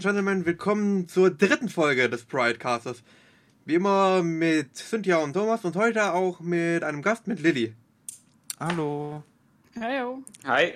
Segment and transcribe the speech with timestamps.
[0.00, 3.02] and Gentlemen, willkommen zur dritten Folge des Pridecasters.
[3.66, 7.74] Wie immer mit Cynthia und Thomas und heute auch mit einem Gast, mit Lilly.
[8.58, 9.22] Hallo.
[9.78, 10.22] Hallo.
[10.46, 10.72] Hi.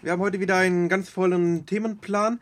[0.00, 2.40] Wir haben heute wieder einen ganz vollen Themenplan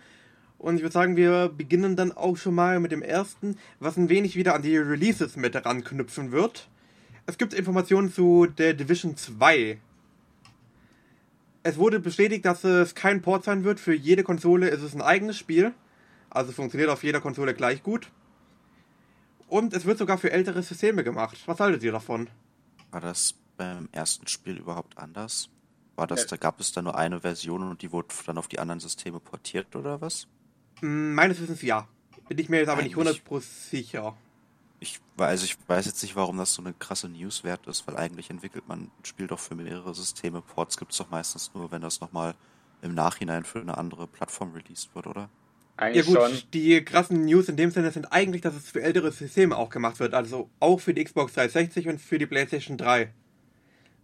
[0.58, 4.08] und ich würde sagen, wir beginnen dann auch schon mal mit dem ersten, was ein
[4.08, 6.68] wenig wieder an die Releases mit ranknüpfen wird.
[7.26, 9.78] Es gibt Informationen zu der Division 2.
[11.62, 13.80] Es wurde bestätigt, dass es kein Port sein wird.
[13.80, 15.72] Für jede Konsole ist es ein eigenes Spiel.
[16.30, 18.10] Also funktioniert auf jeder Konsole gleich gut.
[19.48, 21.36] Und es wird sogar für ältere Systeme gemacht.
[21.46, 22.28] Was haltet ihr davon?
[22.92, 25.50] War das beim ersten Spiel überhaupt anders?
[25.96, 28.58] War das, da gab es da nur eine Version und die wurde dann auf die
[28.58, 30.28] anderen Systeme portiert oder was?
[30.80, 31.86] Hm, Meines Wissens ja.
[32.28, 34.16] Bin ich mir jetzt aber nicht Eigentlich- 100% sicher.
[34.82, 37.96] Ich, also ich weiß jetzt nicht, warum das so eine krasse News wert ist, weil
[37.96, 40.40] eigentlich entwickelt man ein Spiel doch für mehrere Systeme.
[40.40, 42.34] Ports gibt es doch meistens nur, wenn das nochmal
[42.80, 45.28] im Nachhinein für eine andere Plattform released wird, oder?
[45.78, 46.42] Ja Eigentlich gut, schon.
[46.52, 49.98] die krassen News in dem Sinne sind eigentlich, dass es für ältere Systeme auch gemacht
[49.98, 50.14] wird.
[50.14, 53.12] Also auch für die Xbox 360 und für die PlayStation 3.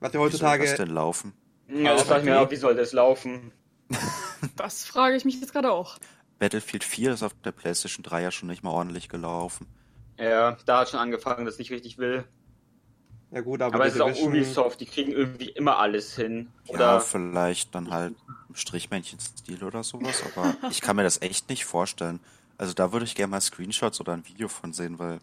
[0.00, 0.76] Was ja Wie soll das heutzutage...
[0.76, 1.32] denn laufen?
[1.68, 3.52] Ja, das frage ich mir auch, wie soll das laufen?
[4.56, 5.98] Das frage ich mich jetzt gerade auch.
[6.38, 9.66] Battlefield 4 ist auf der PlayStation 3 ja schon nicht mal ordentlich gelaufen.
[10.18, 12.24] Ja, da hat schon angefangen, dass ich nicht richtig will.
[13.30, 16.48] Ja gut, aber, Aber es ist auch Ubisoft, die kriegen irgendwie immer alles hin.
[16.64, 18.14] Ja, Oder vielleicht dann halt
[18.48, 22.20] im Strichmännchen-Stil oder sowas, aber ich kann mir das echt nicht vorstellen.
[22.56, 25.18] Also da würde ich gerne mal Screenshots oder ein Video von sehen, weil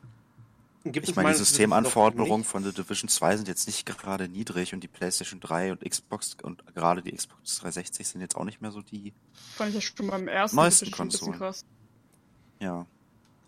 [0.85, 4.81] Gibt ich meine, die Systemanforderungen von The Division 2 sind jetzt nicht gerade niedrig und
[4.81, 8.71] die PlayStation 3 und Xbox und gerade die Xbox 360 sind jetzt auch nicht mehr
[8.71, 9.13] so die,
[9.55, 11.37] Fand ich ja schon beim ersten Neuesten Konsolen.
[11.37, 11.63] krass.
[12.59, 12.85] ja.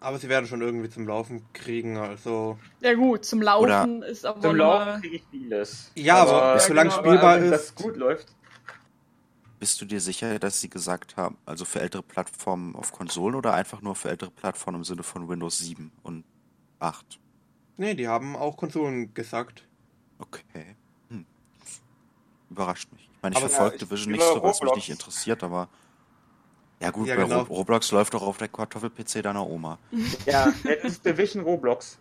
[0.05, 2.59] Aber sie werden schon irgendwie zum Laufen kriegen, also...
[2.79, 5.91] Ja gut, zum Laufen ist aber zum Laufen kriege ich vieles.
[5.95, 7.01] Ja, aber solange genau.
[7.01, 7.51] spielbar aber ist...
[7.51, 8.35] das gut läuft.
[9.57, 13.55] Bist du dir sicher, dass sie gesagt haben, also für ältere Plattformen auf Konsolen oder
[13.55, 16.23] einfach nur für ältere Plattformen im Sinne von Windows 7 und
[16.77, 17.19] 8?
[17.77, 19.63] Nee, die haben auch Konsolen gesagt.
[20.19, 20.75] Okay.
[21.09, 21.25] Hm.
[22.51, 23.09] Überrascht mich.
[23.11, 25.67] Ich meine, ich Aber- verfolge Ja, ich Division nicht so, was mich nicht interessiert, aber.
[26.85, 27.41] Ja, gut, Ja, bei genau.
[27.41, 29.79] Ro Roblox läuft doch auf der Kartoffel-PC deiner Oma.
[30.27, 31.97] Ja, das ist Division Roblox.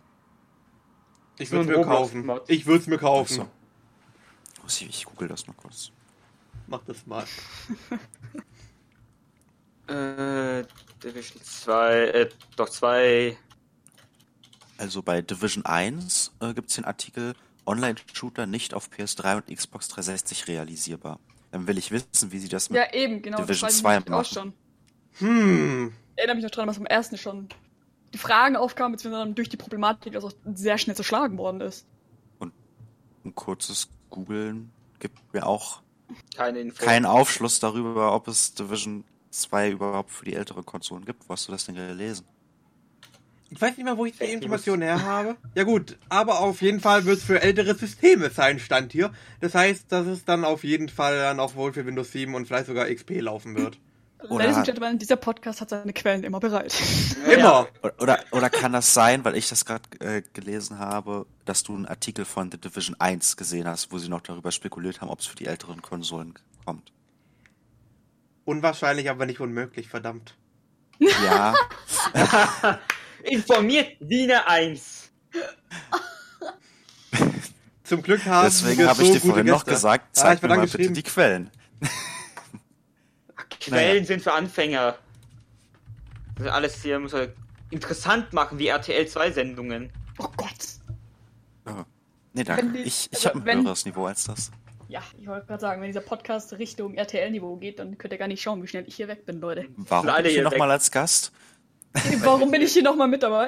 [1.39, 2.31] Ich würde ein mir kaufen.
[2.45, 3.39] Ich würde es mir kaufen.
[3.41, 4.61] Ach so.
[4.61, 5.89] Muss Ich, ich google das mal kurz.
[6.67, 7.25] Mach das mal.
[9.87, 10.65] Äh,
[11.03, 13.37] Division 2, äh, doch 2.
[14.79, 17.35] Also bei Division 1 äh, gibt es den Artikel
[17.67, 21.19] Online-Shooter nicht auf PS3 und Xbox 360 realisierbar.
[21.51, 22.79] Dann will ich wissen, wie sie das mit.
[22.79, 23.37] Ja, eben, genau.
[23.43, 24.33] Division das 2 weiß ich nämlich auch machen.
[24.33, 24.64] schon.
[25.19, 25.93] Hm.
[26.15, 27.49] Ich erinnere mich noch dran, was beim ersten schon
[28.13, 31.85] die Fragen aufkamen, beziehungsweise durch die Problematik, dass auch sehr schnell zerschlagen worden ist.
[32.39, 35.81] Ein kurzes Googeln gibt mir auch
[36.37, 36.85] Keine Info.
[36.85, 41.27] keinen Aufschluss darüber, ob es Division 2 überhaupt für die ältere Konsolen gibt.
[41.27, 42.25] Wo hast du das denn gelesen?
[43.49, 45.37] Ich weiß nicht mal, wo ich die Echt, Informationen her habe.
[45.55, 49.11] Ja gut, aber auf jeden Fall wird es für ältere Systeme sein, stand hier.
[49.39, 52.45] Das heißt, dass es dann auf jeden Fall dann auch wohl für Windows 7 und
[52.47, 53.79] vielleicht sogar XP laufen wird.
[54.29, 56.73] Oder- Ladies and Gentlemen, dieser Podcast hat seine Quellen immer bereit.
[57.31, 57.67] Immer.
[57.83, 61.75] Oder, oder, oder kann das sein, weil ich das gerade äh, gelesen habe, dass du
[61.75, 65.19] einen Artikel von The Division 1 gesehen hast, wo sie noch darüber spekuliert haben, ob
[65.19, 66.33] es für die älteren Konsolen
[66.65, 66.91] kommt?
[68.45, 70.35] Unwahrscheinlich, aber nicht unmöglich, verdammt.
[70.99, 71.53] Ja,
[73.23, 75.09] Informiert Diener 1.
[77.83, 79.71] Zum Glück haben deswegen habe ich so dir vorhin noch Gäste.
[79.71, 81.51] gesagt, Ja, zeig ich mir mal bitte die Quellen.
[83.71, 84.97] Quellen sind für Anfänger.
[86.37, 87.29] Also alles hier muss er
[87.69, 89.89] interessant machen, wie RTL 2 Sendungen.
[90.19, 90.49] Oh Gott.
[91.65, 91.85] Ja.
[92.33, 92.67] Nee, danke.
[92.73, 94.51] Die- ich ich also habe ein wenn- höheres Niveau als das.
[94.87, 98.27] Ja, ich wollte gerade sagen, wenn dieser Podcast Richtung RTL-Niveau geht, dann könnt ihr gar
[98.27, 99.65] nicht schauen, wie schnell ich hier weg bin, Leute.
[99.77, 101.31] Warum bin ich hier nochmal als Gast?
[102.19, 103.47] Warum bin ich hier nochmal mit dabei?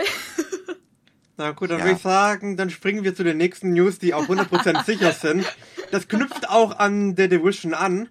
[1.37, 1.85] Na gut, dann Ja.
[1.85, 5.45] würde ich sagen, dann springen wir zu den nächsten News, die auch 100% sicher sind.
[5.91, 8.09] Das knüpft auch an The Division an.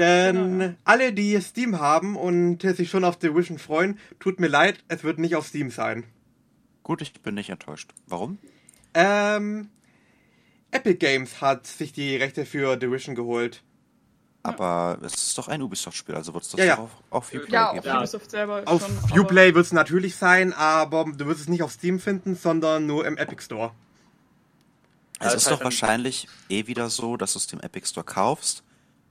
[0.00, 0.74] Denn Genau, ja.
[0.84, 5.04] alle, die Steam haben und sich schon auf The Division freuen, tut mir leid, es
[5.04, 6.04] wird nicht auf Steam sein.
[6.82, 7.90] Gut, ich bin nicht enttäuscht.
[8.06, 8.38] Warum?
[8.94, 9.68] Ähm,
[10.70, 13.62] Epic Games hat sich die Rechte für The Division geholt.
[14.42, 16.76] Aber es ist doch ein Ubisoft-Spiel, also wird es das Ja, ja.
[16.76, 17.86] doch auf, auf Uplay Ja, auf geben.
[17.86, 17.98] Ja.
[17.98, 19.20] Ubisoft selber Auf schon.
[19.20, 23.06] Uplay wird es natürlich sein, aber du wirst es nicht auf Steam finden, sondern nur
[23.06, 23.72] im Epic Store.
[25.18, 28.04] Es Also ist halt doch wahrscheinlich eh wieder so, dass du es dem Epic Store
[28.06, 28.62] kaufst,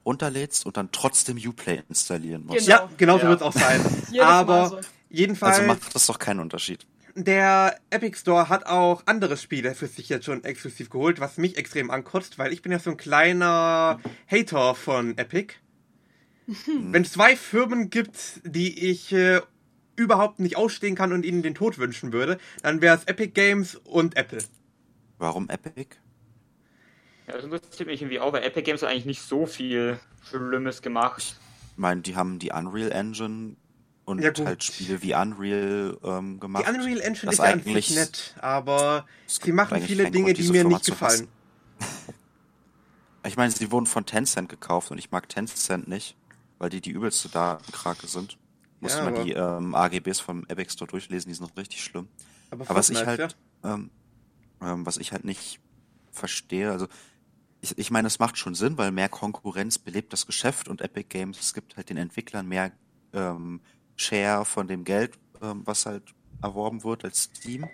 [0.05, 2.65] runterlädst und dann trotzdem Uplay installieren musst.
[2.65, 2.79] Genau.
[2.79, 3.29] Ja, genau so Ja.
[3.29, 3.81] wird es auch sein.
[4.21, 4.79] Aber so.
[5.09, 6.85] jedenfalls, Also macht das doch keinen Unterschied.
[7.15, 11.57] der Epic Store hat auch andere Spiele für sich jetzt schon exklusiv geholt, was mich
[11.57, 13.99] extrem ankotzt, weil ich bin ja so ein kleiner
[14.29, 15.55] Hater von Epic.
[16.65, 19.41] Wenn es zwei Firmen gibt, die ich äh,
[19.95, 23.75] überhaupt nicht ausstehen kann und ihnen den Tod wünschen würde, dann wäre es Epic Games
[23.75, 24.39] und Apple.
[25.19, 25.95] Warum Epic?
[27.29, 30.81] Ja, das interessiert mich irgendwie auch, weil Epic Games hat eigentlich nicht so viel Schlimmes
[30.81, 31.35] gemacht.
[31.73, 33.55] Ich meine, die haben die Unreal Engine
[34.05, 36.65] und Ja, halt Spiele wie Unreal ähm, gemacht.
[36.67, 40.43] Die Unreal Engine das ist ja eigentlich- nett, aber sie machen viele Dinge, Grund, die
[40.47, 41.27] mir Firma nicht gefallen.
[43.25, 46.15] Ich meine, sie wurden von Tencent gekauft und ich mag Tencent nicht,
[46.57, 48.37] weil die die übelste Datenkrake sind.
[48.79, 52.07] Muss Ja, mal aber- die ähm, AGBs vom Epic Store durchlesen, die sind richtig schlimm.
[52.49, 53.91] Aber, Aber was ich halt, ähm,
[54.61, 55.59] ähm, was ich halt nicht
[56.11, 56.87] verstehe, also
[57.61, 61.07] ich, ich meine, es macht schon Sinn, weil mehr Konkurrenz belebt das Geschäft und Epic
[61.09, 62.71] Games, es gibt halt den Entwicklern mehr
[63.13, 63.59] ähm,
[63.95, 66.03] Share von dem Geld, ähm, was halt
[66.41, 67.67] erworben wird als Steam.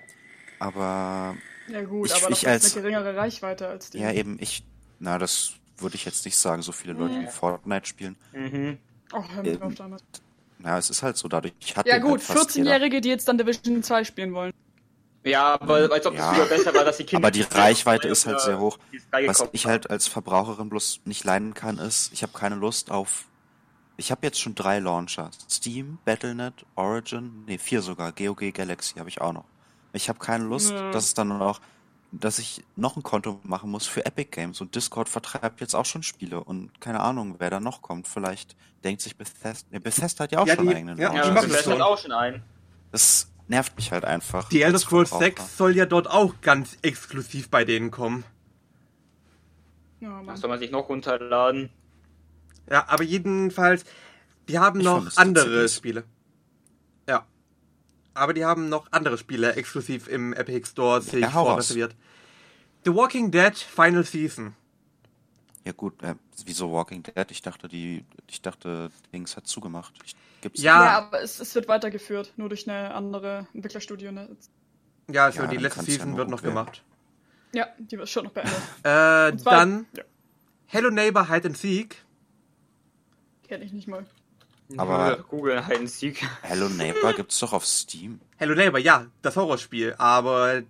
[0.60, 1.36] Aber
[1.68, 4.00] Ja gut, Ich- aber ich als- eine geringere Reichweite als die.
[4.00, 4.64] ja, eben ich,
[5.00, 7.28] na, das würde ich jetzt nicht sagen, so viele Leute, die Nee.
[7.28, 8.16] Fortnite spielen.
[8.34, 8.78] Mhm.
[9.14, 10.04] Oh, hör mir Ähm, drauf damit.
[10.64, 12.72] Ja, es ist halt so, dadurch hat Ja den gut, halt fast jeder.
[12.72, 14.54] 14-Jährige, die jetzt dann Division 2 spielen wollen.
[15.26, 16.30] Ja, weil als ob Ja.
[16.30, 17.28] das früher besser war, dass die Kinder.
[17.28, 18.78] Aber die Reichweite ist halt sehr hoch.
[18.92, 22.92] es Was ich halt als Verbraucherin bloß nicht leiden kann, ist, ich habe keine Lust
[22.92, 23.26] auf.
[23.98, 25.32] Ich habe jetzt schon drei Launcher.
[25.50, 28.12] Steam, Battle.net, Origin, nee, vier sogar.
[28.12, 29.46] GOG Galaxy habe ich auch noch.
[29.94, 30.92] Ich habe keine Lust, Ja.
[30.92, 31.62] dass es dann noch,
[32.12, 35.86] dass ich noch ein Konto machen muss für Epic Games und Discord vertreibt jetzt auch
[35.86, 38.08] schon Spiele und keine Ahnung, wer da noch kommt.
[38.08, 41.08] Vielleicht denkt sich Bethesda, nee, Bethesda hat ja auch Ja, schon die- einen eigenen ja,
[41.08, 41.24] Launcher.
[41.32, 41.82] die Ja, das hat schon.
[41.82, 42.44] auch schon einen.
[42.92, 44.50] Das nervt mich halt einfach.
[44.50, 45.36] Die Elder Scrolls Verbraucher.
[45.36, 48.24] 6 soll ja dort auch ganz exklusiv bei denen kommen.
[50.00, 50.22] Ja.
[50.26, 51.70] Das soll man sich noch runterladen.
[52.70, 53.86] Ja, aber jedenfalls,
[54.48, 55.68] die haben Ich noch andere.
[55.70, 56.04] Spiele.
[57.08, 57.26] Ja.
[58.14, 61.96] Aber die haben noch andere Spiele exklusiv im Epic Store sich Ja, vorreserviert.
[62.86, 64.56] The Walking Dead Final Season.
[65.66, 66.14] Ja gut, äh,
[66.46, 67.32] wieso Walking Dead?
[67.32, 69.94] Ich dachte, die, ich dachte, Dings hat zugemacht.
[70.06, 70.16] Ich,
[70.46, 70.84] gibt's Ja.
[70.86, 74.12] Ja, aber es, es wird weitergeführt, nur durch eine andere Entwicklerstudio.
[74.12, 74.30] Ne?
[75.12, 76.54] Ja, also Ja, die letzte ja Season nur wird noch werden.
[76.56, 76.84] gemacht.
[77.54, 78.54] Ja, die wird schon noch beendet.
[78.84, 80.04] Äh, zwar- dann Ja,
[80.68, 82.04] Hello Neighbor Hide and Seek.
[83.48, 84.06] kenn ich nicht mal.
[84.78, 86.26] Aber- Google Hide and Seek.
[86.42, 88.20] Hello Neighbor gibt's doch auf Steam.
[88.38, 89.94] Hello Neighbor, ja, das Horrorspiel.
[89.98, 90.64] Aber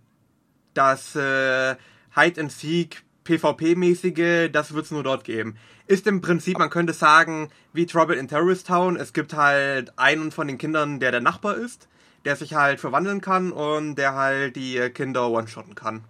[0.74, 1.76] das äh,
[2.16, 5.58] Hide and Seek PvP-mäßige, das wird es nur dort geben.
[5.88, 8.96] Ist im Prinzip, man könnte sagen, wie Trouble in Terrorist Town.
[8.96, 11.90] Es gibt halt einen von den Kindern, der der Nachbar ist,
[12.24, 16.04] der sich halt verwandeln kann und der halt die Kinder one-shotten kann.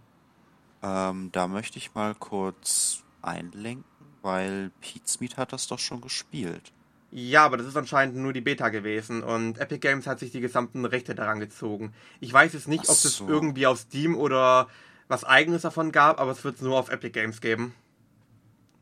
[0.84, 3.86] Ähm, da möchte ich mal kurz einlenken,
[4.22, 4.72] weil
[5.20, 6.72] Meat hat das doch schon gespielt.
[7.12, 10.42] Ja, aber das ist anscheinend nur die Beta gewesen und Epic Games hat sich die
[10.42, 11.94] gesamten Rechte daran gezogen.
[12.20, 13.28] Ich weiß jetzt nicht, Ach ob es so.
[13.28, 14.68] irgendwie auf Steam oder
[15.08, 17.74] was eigenes davon gab, aber es wird es nur auf Epic Games geben.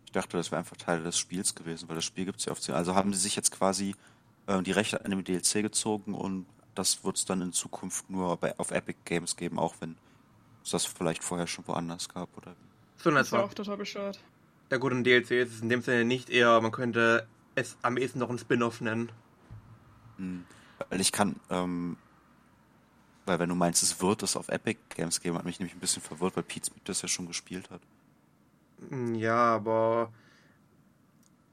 [0.06, 2.60] Ich dachte, das wäre einfach Teil des Spiels gewesen, weil das Spiel gibt's ja auf.
[2.70, 3.96] Also haben sie sich jetzt quasi
[4.48, 8.58] äh, die Rechte an dem DLC gezogen und das wird's dann in Zukunft nur bei,
[8.60, 9.96] auf Epic Games geben, auch wenn
[10.64, 12.56] es das vielleicht vorher schon woanders gab oder
[12.98, 13.48] So Das ist ja etwa.
[13.48, 14.20] auch total bescheuert.
[14.72, 18.20] Der gute DLC ist es in dem Sinne nicht eher, man könnte es am ehesten
[18.20, 19.12] noch ein Spin-off nennen.
[20.18, 20.46] Hm,
[20.90, 21.98] Weil ich kann, ähm,
[23.26, 25.80] weil wenn du meinst, es wird es auf Epic Games geben, hat mich nämlich ein
[25.80, 27.82] bisschen verwirrt, weil Pete's Meat das ja schon gespielt hat.
[28.90, 30.12] Hm, Ja, aber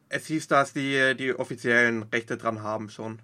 [0.09, 3.21] es hieß, dass die die offiziellen Rechte dran haben schon.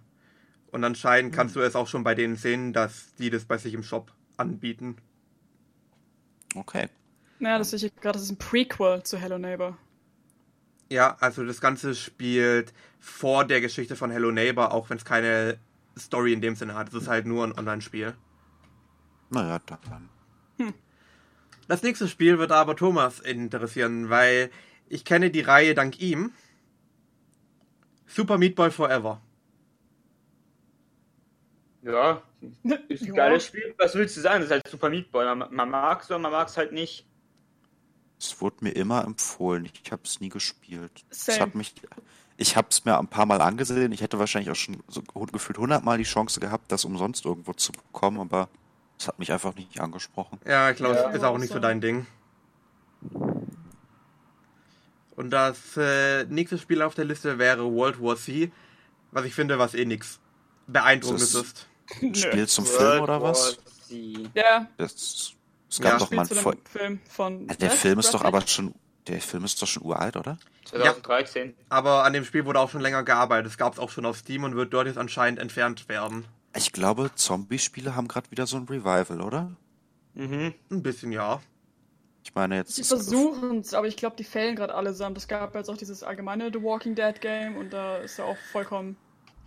[0.72, 3.74] Und anscheinend kannst du es auch schon bei denen sehen, dass die das bei sich
[3.74, 4.96] im Shop anbieten.
[6.56, 6.88] Okay.
[7.38, 9.78] Naja, das sehe ich gerade, das ist ein Prequel zu Hello Neighbor.
[10.90, 15.58] Ja, also das Ganze spielt vor der Geschichte von Hello Neighbor, auch wenn es keine
[15.98, 16.88] Story in dem Sinne hat.
[16.88, 18.14] Es ist halt nur ein Online-Spiel.
[19.30, 20.08] Naja, dann.
[21.68, 24.50] Das nächste Spiel wird aber Thomas interessieren, weil
[24.88, 26.32] ich kenne die Reihe dank ihm.
[28.06, 29.20] Super Meat Boy Forever.
[31.82, 32.22] Ja,
[32.88, 33.14] ist ein Ja.
[33.14, 33.74] geiles Spiel.
[33.78, 34.36] Was willst du sagen?
[34.40, 35.24] Das ist halt Super Meat Boy.
[35.34, 37.06] Man, man mag es oder man mag es halt nicht.
[38.18, 39.68] Es wurde mir immer empfohlen.
[39.82, 41.04] Ich habe es nie gespielt.
[41.10, 41.40] Es Same.
[41.40, 41.74] hat mich,
[42.36, 43.92] ich habe es mir ein paar Mal angesehen.
[43.92, 47.72] Ich hätte wahrscheinlich auch schon so gefühlt hundertmal die Chance gehabt, das umsonst irgendwo zu
[47.72, 48.48] bekommen, aber
[48.98, 50.38] es hat mich einfach nicht angesprochen.
[50.46, 51.10] Ja, ich glaube, Ja.
[51.10, 52.06] es ist auch nicht so dein Ding.
[55.14, 58.52] Und das äh, nächste Spiel auf der Liste wäre World War C,
[59.12, 60.20] was ich finde, was eh nix
[60.66, 61.66] Beeindruckendes ist.
[62.00, 62.14] Nö.
[62.14, 63.58] Spiel zum Film oder was?
[63.88, 65.32] Ja, Das,
[65.70, 65.98] es gab Ja.
[65.98, 67.46] doch Spiel mal einen Film von.
[67.48, 67.78] Der was?
[67.78, 68.74] Film ist doch aber schon,
[69.06, 70.38] der Film ist doch schon uralt, oder?
[70.64, 71.54] 2013.
[71.68, 73.46] Aber an dem Spiel wurde auch schon länger gearbeitet.
[73.52, 76.24] Es gab es auch schon auf Steam und wird dort jetzt anscheinend entfernt werden.
[76.56, 79.56] Ich glaube, Zombie-Spiele haben gerade wieder so ein Revival, oder?
[80.14, 80.54] Mhm.
[80.70, 81.40] Ein bisschen, ja.
[82.24, 82.74] Ich meine jetzt.
[82.74, 85.18] Sie versuchen es, aber ich glaube, die fällen gerade allesamt.
[85.18, 88.36] Es gab jetzt auch dieses allgemeine The Walking Dead Game und da ist er auch
[88.50, 88.96] vollkommen.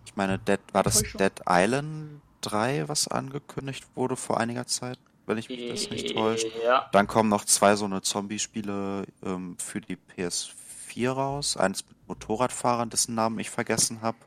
[0.06, 1.02] Ich meine, Dead, war das.
[1.02, 6.48] Dead Island 3, was angekündigt wurde vor einiger Zeit, wenn ich mich das nicht täuscht.
[6.64, 6.90] Ja.
[6.94, 11.58] Dann kommen noch zwei so eine Zombie-Spiele ähm, für die PS4 raus.
[11.58, 14.18] Eins mit Motorradfahrern, dessen Namen ich vergessen habe.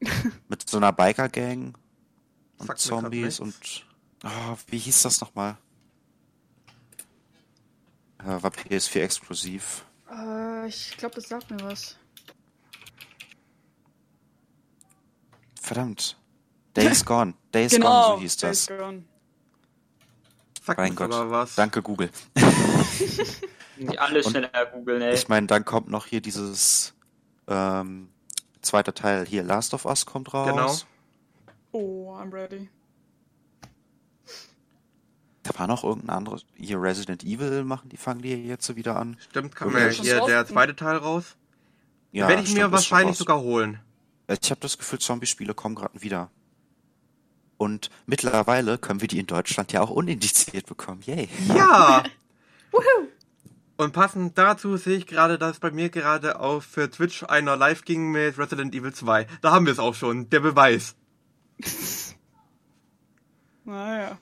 [0.48, 1.74] mit so einer Biker-Gang
[2.60, 3.54] und Sagt Zombies und...
[4.22, 5.56] Ah, wie hieß das nochmal?
[8.24, 9.84] Ja, war PS4 exklusiv.
[10.10, 11.96] Äh, ich glaube, das sagt mir was.
[15.60, 16.18] Verdammt.
[16.76, 17.34] Days Gone.
[17.52, 18.78] Days genau, Gone, so hieß Days das.
[18.78, 19.04] Gone.
[20.64, 21.12] Sagt Mein Gott.
[21.12, 21.54] aber was.
[21.54, 22.10] Danke, Google.
[23.96, 25.14] Alles Und schneller googeln, ey.
[25.14, 26.92] Ich meine, dann kommt noch hier dieses
[27.48, 28.10] ähm,
[28.60, 30.50] zweite Teil hier, Last of Us kommt raus.
[30.50, 30.76] Genau.
[31.72, 32.68] Oh, I'm ready.
[35.42, 36.44] Da war noch irgendein anderes.
[36.54, 39.16] Hier Resident Evil machen, die fangen die jetzt so wieder an.
[39.30, 41.36] Stimmt, kam Ja, hier der zweite Teil raus.
[42.12, 43.80] Ja, Werde ich stimmt, mir wahrscheinlich sogar holen.
[44.28, 46.30] Ich habe das Gefühl, Zombie-Spiele kommen gerade wieder.
[47.56, 51.02] Und mittlerweile können wir die in Deutschland ja auch unindiziert bekommen.
[51.04, 51.28] Yay.
[51.54, 52.04] Ja!
[53.76, 57.84] Und passend dazu sehe ich gerade, dass bei mir gerade auf für Twitch einer live
[57.84, 59.26] ging mit Resident Evil 2.
[59.40, 60.96] Da haben wir es auch schon, der Beweis.
[63.64, 64.18] Naja.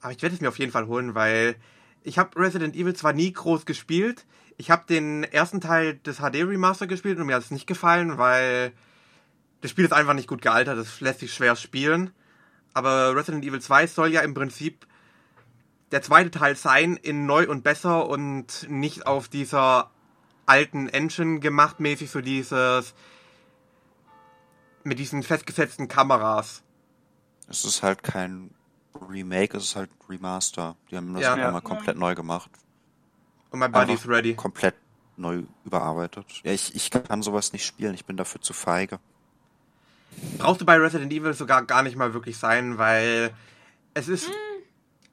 [0.00, 1.56] Aber ich werde es mir auf jeden Fall holen, weil
[2.02, 4.26] ich habe Resident Evil zwar nie groß gespielt.
[4.58, 8.18] Ich habe den ersten Teil des HD Remaster gespielt und mir hat es nicht gefallen,
[8.18, 8.72] weil
[9.60, 12.10] das Spiel ist einfach nicht gut gealtert, das lässt sich schwer spielen.
[12.74, 14.86] Aber Resident Evil 2 soll ja im Prinzip
[15.90, 19.90] der zweite Teil sein, in neu und besser und nicht auf dieser
[20.44, 22.94] alten Engine gemacht, mäßig so dieses
[24.86, 26.62] mit diesen festgesetzten Kameras.
[27.48, 28.50] Es ist halt kein
[29.08, 30.76] Remake, es ist halt ein Remaster.
[30.90, 31.32] Die haben das Ja.
[31.34, 31.52] einfach Ja.
[31.52, 32.50] mal komplett neu gemacht.
[33.50, 34.34] Und mein Einfach ready.
[34.34, 34.74] Komplett
[35.16, 36.26] neu überarbeitet.
[36.44, 38.98] Ja, ich, ich kann sowas nicht spielen, ich bin dafür zu feige.
[40.38, 43.30] brauchst du bei Resident Evil sogar gar nicht mal wirklich sein, weil
[43.94, 44.30] es ist.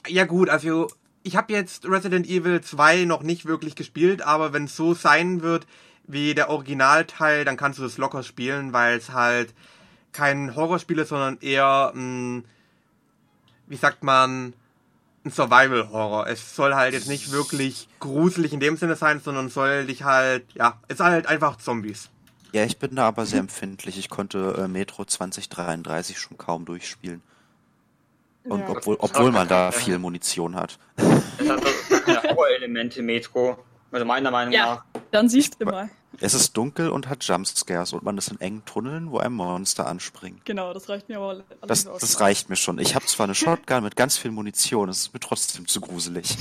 [0.07, 0.87] Ja, gut, also
[1.23, 5.41] ich habe jetzt Resident Evil 2 noch nicht wirklich gespielt, aber wenn es so sein
[5.41, 5.65] wird
[6.05, 9.53] wie der Originalteil, dann kannst du das locker spielen, weil es halt
[10.11, 12.43] kein Horrorspiel ist, sondern eher, mh,
[13.67, 14.53] wie sagt man,
[15.25, 16.27] ein Survival-Horror.
[16.27, 20.45] Es soll halt jetzt nicht wirklich gruselig in dem Sinne sein, sondern soll dich halt,
[20.53, 22.09] ja, es ist halt einfach Zombies.
[22.51, 23.97] Ja, ich bin da aber sehr empfindlich.
[23.97, 27.21] Ich konnte äh, Metro 2033 schon kaum durchspielen.
[28.43, 28.69] Und Ja.
[28.69, 30.77] obwohl, obwohl auch man da viel Munition hat.
[30.97, 33.57] Das hat doch keine Horror-Elemente, Metro.
[33.93, 35.01] Also meiner Meinung Ja, nach.
[35.11, 35.89] dann siehst du mal.
[36.19, 39.87] Es ist dunkel und hat Jumpscares und man ist in engen Tunneln, wo ein Monster
[39.87, 40.45] anspringt.
[40.45, 42.77] Genau, das reicht mir aber Das, das reicht mir schon.
[42.79, 46.35] Ich habe zwar eine Shotgun mit ganz viel Munition, es ist mir trotzdem zu gruselig.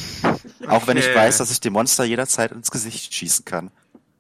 [0.69, 1.15] Auch wenn ich Okay.
[1.17, 3.71] weiß, dass ich dem Monster jederzeit ins Gesicht schießen kann.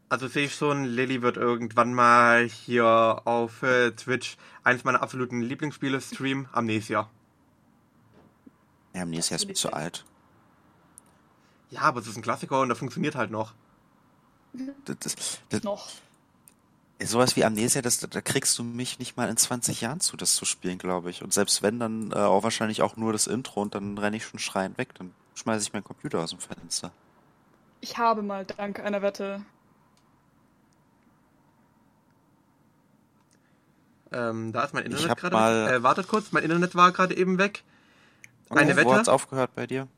[0.08, 5.40] Also sehe ich schon, Lilly wird irgendwann mal hier auf äh, Twitch eins meiner absoluten
[5.40, 7.08] Lieblingsspiele streamen, Amnesia.
[8.94, 10.04] Ja, Amnesia ist mir zu alt.
[11.72, 13.54] Ja, aber es ist ein Klassiker und der funktioniert halt noch.
[14.84, 15.88] Das, das, das, Noch.
[17.02, 20.34] sowas wie Amnesia, das, da kriegst du mich nicht mal in 20 Jahren zu, das
[20.34, 21.22] zu spielen, glaube ich.
[21.22, 24.26] Und selbst wenn, dann äh, auch wahrscheinlich auch nur das Intro und dann renne ich
[24.26, 24.94] schon schreiend weg.
[24.96, 26.92] Dann schmeiße ich meinen Computer aus dem Fenster.
[27.80, 29.42] Ich habe mal dank einer Wette.
[34.12, 35.34] Ähm, da ist mein Internet gerade.
[35.34, 37.64] mal- Äh, wartet kurz, mein Internet war gerade eben weg.
[38.50, 39.88] Eine Oh, Wo hat's Wette, aufgehört bei dir?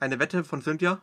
[0.00, 1.00] Eine Wette von Cynthia.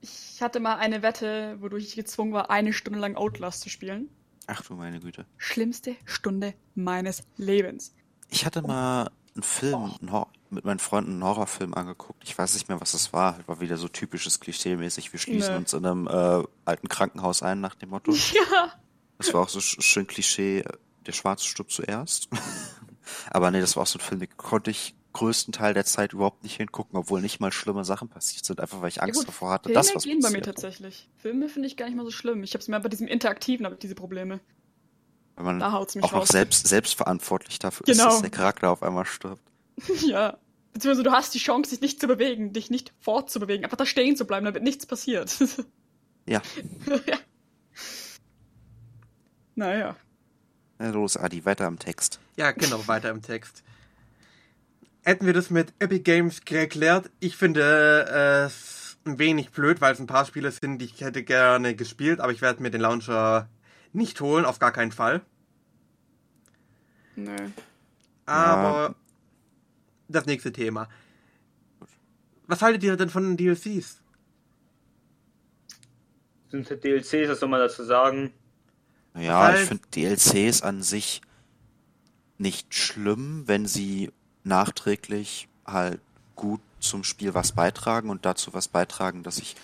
[0.00, 4.08] Ich hatte mal eine Wette, wodurch ich gezwungen war, eine Stunde lang Outlast zu spielen.
[4.48, 5.24] Ach du meine Güte.
[5.36, 7.94] Schlimmste Stunde meines Lebens.
[8.28, 12.22] Ich hatte mal einen Film einen mit meinen Freunden einen Horrorfilm angeguckt.
[12.24, 13.38] Ich weiß nicht mehr, was das war.
[13.46, 15.12] War wieder so typisches Klischee-mäßig.
[15.12, 15.58] Wir schließen Nee.
[15.58, 18.12] uns in einem äh, alten Krankenhaus ein nach dem Motto.
[18.34, 18.72] Ja.
[19.18, 20.72] Das war auch so sch schön Klischee, äh,
[21.06, 22.28] der Schwarze stirbt zuerst.
[23.30, 26.12] Aber nee, das war auch so ein Film, den konnte ich größten Teil der Zeit
[26.12, 29.20] überhaupt nicht hingucken, obwohl nicht mal schlimme Sachen passiert sind, einfach weil ich Angst ja
[29.20, 30.44] gut, davor hatte, Filme dass was gehen bei mir passiert.
[30.56, 31.08] tatsächlich.
[31.16, 32.42] Filme finde ich gar nicht mal so schlimm.
[32.42, 34.40] Ich habe es mehr bei diesem Interaktiven, habe ich diese Probleme.
[35.36, 36.28] Weil man Da haut's mich auch noch raus.
[36.28, 38.10] selbst, selbstverantwortlich dafür ist, Genau.
[38.10, 39.42] dass der Charakter auf einmal stirbt.
[40.06, 40.38] ja.
[40.72, 44.16] Beziehungsweise du hast die Chance, dich nicht zu bewegen, dich nicht fortzubewegen, einfach da stehen
[44.16, 45.34] zu bleiben, damit nichts passiert.
[46.24, 46.40] Ja.
[47.06, 47.16] ja.
[49.54, 49.96] Naja.
[50.78, 52.20] Na los, Adi, weiter am Text.
[52.36, 53.62] Ja, genau, weiter im Text.
[55.04, 58.02] Hätten wir das mit Epic Games geklärt, ich finde
[58.46, 62.20] es ein wenig blöd, weil es ein paar Spiele sind, die ich hätte gerne gespielt,
[62.20, 63.48] aber ich werde mir den Launcher
[63.92, 65.22] nicht holen, auf gar keinen Fall.
[67.16, 67.36] Nö.
[68.26, 68.94] Aber
[70.08, 70.88] das nächste Thema.
[72.46, 74.00] Was haltet ihr denn von den DLCs?
[76.50, 78.32] Sind DLCs, was soll man dazu sagen?
[79.16, 81.22] Ja, Halt- ich finde DLCs an sich
[82.38, 84.12] nicht schlimm, wenn sie
[84.44, 86.00] nachträglich halt
[86.34, 89.56] gut zum Spiel was beitragen und dazu was beitragen, dass ich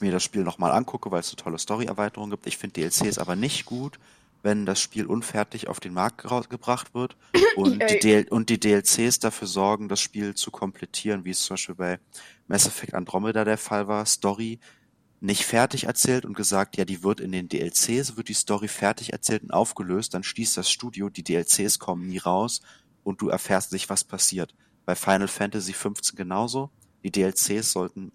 [0.00, 2.46] mir das Spiel nochmal angucke, weil es eine tolle Story-Erweiterung gibt.
[2.46, 3.98] Ich finde DLCs aber nicht gut,
[4.42, 7.16] wenn das Spiel unfertig auf den Markt gebracht wird
[7.56, 11.54] und die, DL und die DLCs dafür sorgen, das Spiel zu komplettieren, wie es zum
[11.54, 12.00] Beispiel bei
[12.48, 14.04] Mass Effect Andromeda der Fall war.
[14.04, 14.58] Story
[15.20, 19.12] nicht fertig erzählt und gesagt, ja, die wird in den DLCs, wird die Story fertig
[19.12, 22.60] erzählt und aufgelöst, dann schließt das Studio, die DLCs kommen nie raus
[23.04, 24.54] und du erfährst nicht, was passiert.
[24.84, 26.70] Bei Final Fantasy 15 genauso.
[27.04, 28.12] Die DLCs sollten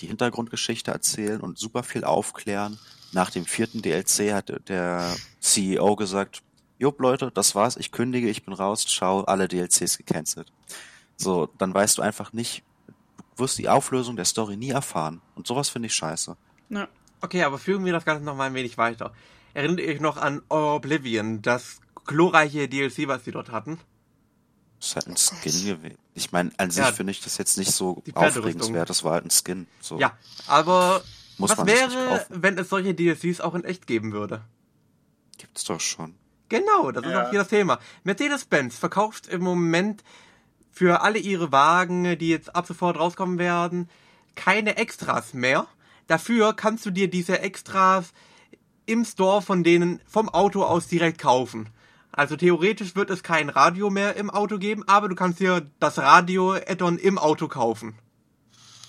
[0.00, 2.78] die Hintergrundgeschichte erzählen und super viel aufklären.
[3.12, 6.42] Nach dem vierten DLC hat der CEO gesagt,
[6.78, 10.50] Jupp Leute, das war's, ich kündige, ich bin raus, ciao, alle DLCs gecancelt.
[11.16, 15.20] So, dann weißt du einfach nicht, du wirst die Auflösung der Story nie erfahren.
[15.34, 16.36] Und sowas finde ich scheiße.
[16.70, 16.88] Ja.
[17.22, 19.12] Okay, aber führen wir das Ganze noch mal ein wenig weiter.
[19.52, 23.78] Erinnert ihr euch noch an Oblivion, das glorreiche DLC, was sie dort hatten?
[24.80, 25.98] Das ist halt ein Skin gewesen.
[26.14, 28.88] Ich meine, an sich ja, finde ich das jetzt nicht so aufregenswert.
[28.88, 29.66] Das war halt ein Skin.
[29.80, 29.98] So.
[29.98, 31.02] Ja, aber
[31.36, 34.42] Muss was wäre, wenn es solche DLCs auch in echt geben würde?
[35.36, 36.14] Gibt's doch schon.
[36.48, 37.10] Genau, das ja.
[37.10, 37.78] ist auch hier das Thema.
[38.04, 40.02] Mercedes-Benz verkauft im Moment
[40.70, 43.90] für alle ihre Wagen, die jetzt ab sofort rauskommen werden,
[44.34, 45.66] keine Extras mehr.
[46.06, 48.12] Dafür kannst du dir diese Extras
[48.86, 51.68] im Store von denen vom Auto aus direkt kaufen.
[52.12, 55.98] Also theoretisch wird es kein Radio mehr im Auto geben, aber du kannst dir das
[55.98, 57.94] Radio-Add-on im Auto kaufen.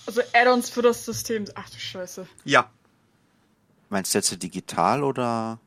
[0.07, 1.45] Also Add-ons für das System.
[1.55, 2.27] Ach du Scheiße.
[2.43, 2.69] Ja.
[3.89, 5.59] Meinst du jetzt digital oder?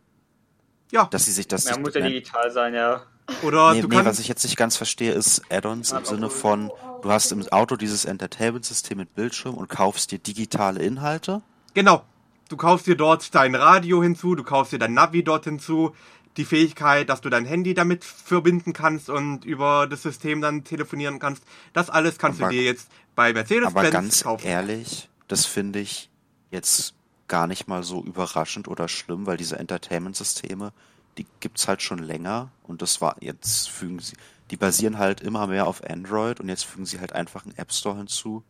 [0.91, 1.05] Ja.
[1.05, 1.65] Dass sie sich das.
[1.65, 3.03] Ja, muss ja digital sein, ja.
[3.43, 4.11] Oder nee, du nee, kannst.
[4.11, 6.71] was ich jetzt nicht ganz verstehe, ist Add-ons im Sinne von,
[7.03, 11.41] du hast im Auto dieses Entertainment-System mit Bildschirm und kaufst dir digitale Inhalte.
[11.73, 12.05] Genau.
[12.51, 15.95] Du kaufst dir dort dein Radio hinzu, du kaufst dir dein Navi dort hinzu,
[16.37, 21.19] die Fähigkeit, dass du dein Handy damit verbinden kannst und über das System dann telefonieren
[21.19, 21.45] kannst.
[21.73, 24.27] Das alles kannst aber, du dir jetzt bei Mercedes-Benz kaufen.
[24.27, 26.11] Aber ganz ehrlich, das finde ich
[26.51, 26.95] jetzt
[27.29, 30.73] gar nicht mal so überraschend oder schlimm, weil diese Entertainment-Systeme,
[31.19, 34.17] die gibt's halt schon länger und das war jetzt fügen sie,
[34.51, 37.73] die basieren halt immer mehr auf Android und jetzt fügen sie halt einfach einen App
[37.73, 38.43] Store hinzu.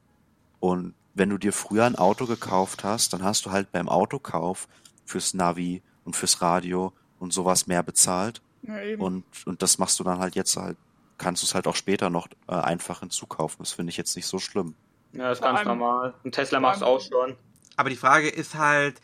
[0.60, 4.66] Und wenn du dir früher ein Auto gekauft hast, dann hast du halt beim Autokauf
[5.04, 8.42] fürs Navi und fürs Radio und sowas mehr bezahlt.
[8.62, 9.02] Ja, eben.
[9.02, 10.76] Und, und das machst du dann halt jetzt halt,
[11.18, 13.58] kannst du es halt auch später noch äh, einfach hinzukaufen.
[13.60, 14.74] Das finde ich jetzt nicht so schlimm.
[15.12, 16.14] Ja, das ist ganz normal.
[16.24, 17.36] Ein Tesla macht es auch schon.
[17.76, 19.00] Aber die Frage ist halt,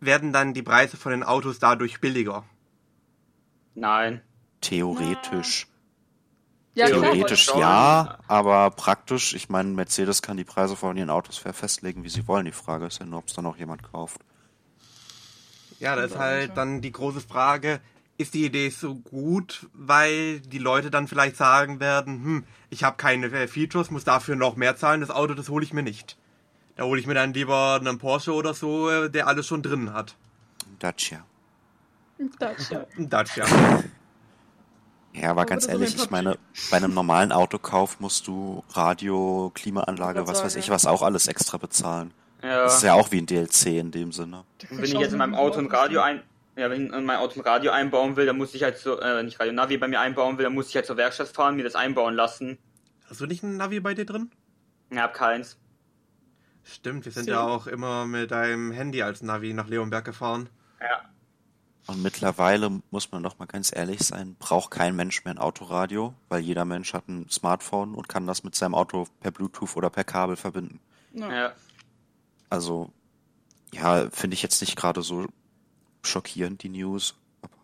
[0.00, 2.44] werden dann die Preise von den Autos dadurch billiger?
[3.74, 4.22] Nein.
[4.60, 5.66] Theoretisch.
[6.74, 11.36] Ja, Theoretisch klar, ja, aber praktisch, ich meine, Mercedes kann die Preise von ihren Autos
[11.36, 12.46] festlegen, wie sie wollen.
[12.46, 14.22] Die Frage ist ja nur, ob es dann auch jemand kauft.
[15.82, 17.80] Ja, da ist halt dann die große Frage,
[18.16, 22.96] ist die Idee so gut, weil die Leute dann vielleicht sagen werden, hm, ich habe
[22.96, 26.16] keine äh, Features, muss dafür noch mehr zahlen, das Auto, das hole ich mir nicht.
[26.76, 29.92] Da hole ich mir dann lieber einen Porsche oder so, äh, der alles schon drin
[29.92, 30.14] hat.
[30.78, 31.24] Dacia.
[32.38, 32.86] Dacia.
[32.96, 33.44] Dacia.
[35.14, 36.38] Ja, aber ganz ehrlich, ich meine,
[36.70, 41.58] bei einem normalen Autokauf musst du Radio, Klimaanlage, was weiß ich, was auch alles extra
[41.58, 42.14] bezahlen.
[42.42, 42.64] Ja.
[42.64, 44.44] Das ist ja auch wie ein DLC in dem Sinne.
[44.70, 46.22] Und wenn ich jetzt in meinem Auto ein Radio ein,
[46.56, 49.00] ja, wenn ich in mein Auto ein Radio einbauen will, dann muss ich halt so,
[49.00, 51.56] äh, ich Radio Navi bei mir einbauen will, dann muss ich halt zur Werkstatt fahren,
[51.56, 52.58] mir das einbauen lassen.
[53.08, 54.30] Hast du nicht ein Navi bei dir drin?
[54.90, 55.56] Ich hab keins.
[56.64, 60.48] Stimmt, wir sind ja auch immer mit deinem Handy als Navi nach Leonberg gefahren.
[60.80, 61.02] Ja.
[61.86, 66.14] Und mittlerweile muss man doch mal ganz ehrlich sein, braucht kein Mensch mehr ein Autoradio,
[66.28, 69.90] weil jeder Mensch hat ein Smartphone und kann das mit seinem Auto per Bluetooth oder
[69.90, 70.80] per Kabel verbinden.
[71.12, 71.32] Ja.
[71.32, 71.52] ja.
[72.52, 72.90] Also,
[73.72, 75.26] ja, finde ich jetzt nicht gerade so
[76.02, 77.14] schockierend, die News.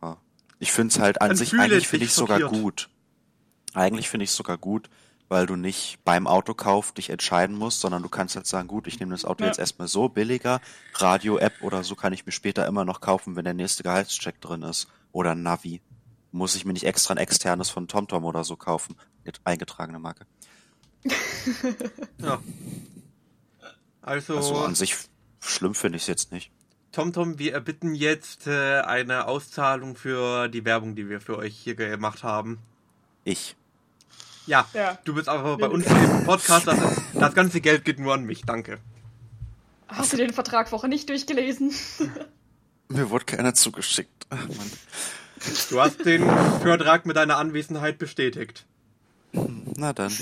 [0.01, 0.17] Aber
[0.59, 2.89] ich finde es halt an Dann sich, eigentlich finde ich sogar gut.
[3.75, 4.89] Eigentlich finde ich sogar gut,
[5.29, 8.99] weil du nicht beim Autokauf dich entscheiden musst, sondern du kannst halt sagen, gut, ich
[8.99, 9.49] nehme das Auto Ja.
[9.51, 10.63] jetzt erstmal so billiger,
[10.95, 14.63] Radio-App oder so kann ich mir später immer noch kaufen, wenn der nächste Gehaltscheck drin
[14.63, 14.89] ist.
[15.13, 15.83] Oder Navi.
[16.33, 18.97] Muss ich mir nicht extra ein externes von TomTom oder so kaufen.
[19.45, 20.25] Eingetragene Marke.
[22.23, 22.41] Ja.
[24.09, 24.97] Also, Also an sich
[25.41, 26.51] schlimm finde ich es jetzt nicht.
[26.93, 31.75] TomTom, wir erbitten jetzt äh, eine Auszahlung für die Werbung, die wir für euch hier
[31.75, 32.59] gemacht haben.
[33.25, 33.55] Ich.
[34.47, 34.99] Ja, Ja.
[35.05, 36.79] du bist aber bei uns im Podcast, das,
[37.13, 38.79] das ganze Geld geht nur an mich, danke.
[39.89, 41.73] Hast du den Vertrag vorher nicht durchgelesen?
[42.89, 44.27] Mir wurde keiner zugeschickt.
[44.31, 44.71] Ach, Mann.
[45.71, 48.65] Du hast den Vertrag mit deiner Anwesenheit bestätigt.
[49.33, 50.13] Na dann.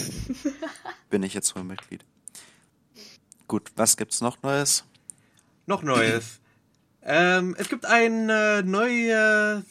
[1.10, 2.04] Bin ich jetzt wohl Mitglied.
[3.48, 4.84] Gut, was gibt's noch Neues?
[5.66, 6.40] Noch Neues.
[7.02, 9.64] ähm, es gibt ein äh, neues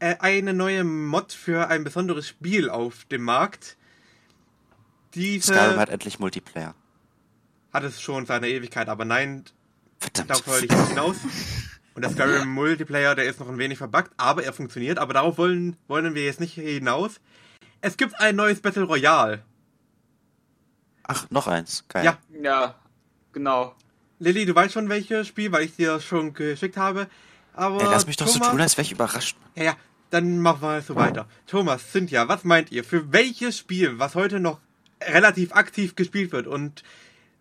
[0.00, 3.76] äh, eine neue Mod für ein besonderes Spiel auf dem Markt.
[5.14, 6.74] Diese Skyrim hat endlich Multiplayer.
[7.72, 9.44] hat es schon seit einer Ewigkeit, aber nein,
[9.98, 10.30] Verdammt.
[10.30, 11.16] darauf wollte ich nicht hinaus.
[11.94, 14.98] Und der Skyrim Multiplayer, der ist noch ein wenig verbuggt, aber er funktioniert.
[14.98, 17.20] Aber darauf wollen, wollen wir jetzt nicht hinaus.
[17.80, 19.42] Es gibt ein neues Battle Royale.
[21.04, 21.84] Ach, noch eins.
[21.88, 22.04] Geil.
[22.04, 22.18] Ja.
[22.42, 22.74] Ja,
[23.32, 23.74] genau.
[24.18, 27.08] Lilly, du weißt schon welches Spiel, weil ich dir schon geschickt habe.
[27.54, 29.36] Aber Ey, lass mich doch so Thomas- tun, als wäre ich überrascht.
[29.54, 29.76] Ja, ja,
[30.10, 31.26] dann machen wir so weiter.
[31.46, 32.84] Thomas, Cynthia, was meint ihr?
[32.84, 34.60] Für welches Spiel, was heute noch
[35.02, 36.82] relativ aktiv gespielt wird und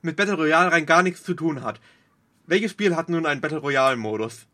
[0.02, 1.80] mit Battle Royale rein gar nichts zu tun hat,
[2.48, 4.48] welches Spiel hat nun einen Battle Royale Modus?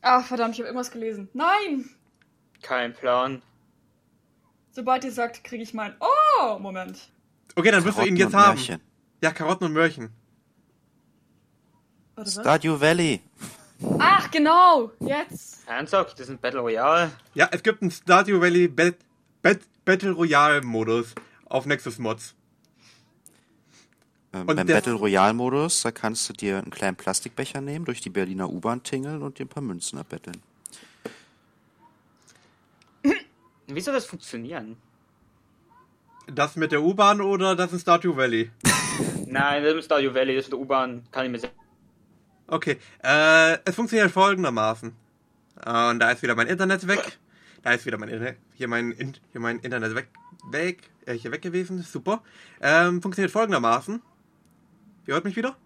[0.00, 1.28] Ach, verdammt, ich habe irgendwas gelesen.
[1.34, 1.90] Nein!
[2.62, 3.42] Kein Plan.
[4.72, 5.94] Sobald ihr sagt, kriege ich mein.
[6.00, 7.10] Oh, Moment.
[7.54, 8.54] Okay, dann wirst du ihn jetzt haben.
[8.56, 8.80] Märchen.
[9.20, 10.10] Ja, Karotten und Möhrchen.
[12.14, 12.40] Warte, was?
[12.40, 13.20] Stardew Valley.
[13.98, 14.90] Ach, genau!
[15.00, 15.68] Jetzt!
[15.68, 16.14] Ernsthaft?
[16.14, 17.12] Das ist ein Battle Royale?
[17.34, 18.96] Ja, es gibt einen Stardew Valley Bat
[19.42, 21.14] Bat Battle Royale Modus
[21.46, 22.34] auf Nexus Mods.
[24.32, 28.10] Ähm, beim Battle Royale Modus, da kannst du dir einen kleinen Plastikbecher nehmen, durch die
[28.10, 30.42] Berliner U-Bahn tingeln und dir ein paar Münzen abbetteln.
[33.66, 34.76] Wie soll das funktionieren?
[36.26, 38.50] Das mit der U-Bahn oder das in Stardew Valley?
[39.30, 41.50] Nein, das ist Stadio Valley, das mit der U-Bahn kann ich mir sehr.
[42.46, 44.94] Okay, äh, es funktioniert folgendermaßen.
[45.64, 47.18] Äh, und da ist wieder mein Internet weg.
[47.62, 50.08] Da ist wieder mein Internet, hier mein, In hier mein Internet weg,
[50.50, 51.82] weg, äh, hier weg gewesen.
[51.82, 52.22] Super.
[52.60, 54.00] Ähm, funktioniert folgendermaßen.
[55.06, 55.56] Ihr hört mich wieder?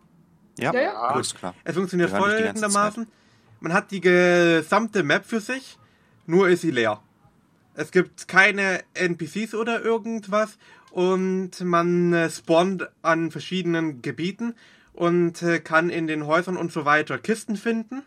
[0.59, 0.95] Ja, Ja, ja.
[0.95, 1.55] alles klar.
[1.65, 3.07] Es funktioniert folgendermaßen.
[3.61, 5.79] Man hat die gesamte Map für sich,
[6.27, 7.01] nur ist sie leer.
[7.75, 10.59] Es gibt keine NPCs oder irgendwas
[10.93, 14.55] und man äh, spawnt an verschiedenen Gebieten
[14.93, 18.03] und äh, kann in den Häusern und so weiter Kisten finden.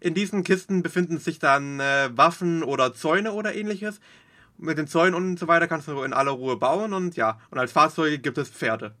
[0.00, 4.00] In diesen Kisten befinden sich dann äh, Waffen oder Zäune oder ähnliches.
[4.58, 7.58] Mit den Zäunen und so weiter kannst du in aller Ruhe bauen und ja, und
[7.58, 8.94] als Fahrzeuge gibt es Pferde.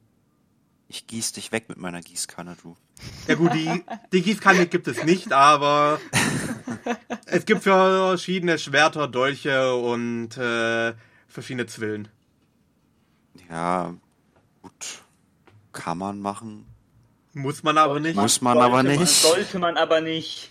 [0.86, 2.76] Ich gieß dich weg mit meiner Gießkanne, du.
[3.26, 6.00] Ja gut, die, die Gießkanne gibt es nicht, aber
[7.26, 10.94] es gibt verschiedene Schwerter, Dolche und äh,
[11.26, 12.08] verschiedene Zwillen.
[13.50, 13.94] Ja,
[14.62, 15.02] gut.
[15.72, 16.66] Kann man machen.
[17.34, 18.16] Muss man aber nicht.
[18.16, 19.08] Muss man Sollte aber Man, nicht.
[19.22, 20.50] sollte man aber nicht.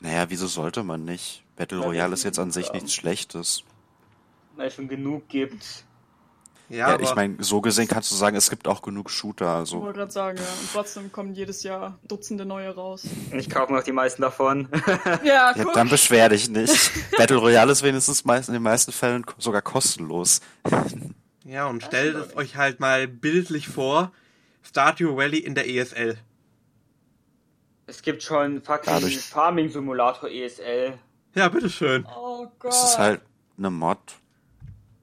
[0.00, 1.42] Naja, wieso sollte man nicht?
[1.56, 3.62] Battle Royale ist jetzt an sich nichts Schlechtes.
[4.56, 5.84] Weil es schon genug gibt.
[6.70, 9.44] Ja, Ja, aber ich meine, so gesehen kannst du sagen, es gibt auch genug Shooter.
[9.46, 10.44] Ich Also wollte gerade sagen, ja.
[10.44, 13.04] Und trotzdem kommen jedes Jahr Dutzende neue raus.
[13.32, 14.68] Ich kaufe mir auch die meisten davon.
[15.24, 15.74] Ja, ja, guck.
[15.74, 16.90] dann beschwer dich nicht.
[17.18, 20.40] Battle Royale ist wenigstens meist, in den meisten Fällen sogar kostenlos.
[21.44, 24.12] Ja, und stellt es euch halt mal bildlich vor.
[24.62, 26.16] Stardew Valley in der ESL.
[27.86, 30.98] es gibt schon fucking Farming Simulator ESL.
[31.34, 32.06] Ja, bitteschön.
[32.06, 32.72] Oh Gott.
[32.72, 33.20] Es ist halt
[33.58, 33.98] eine Mod.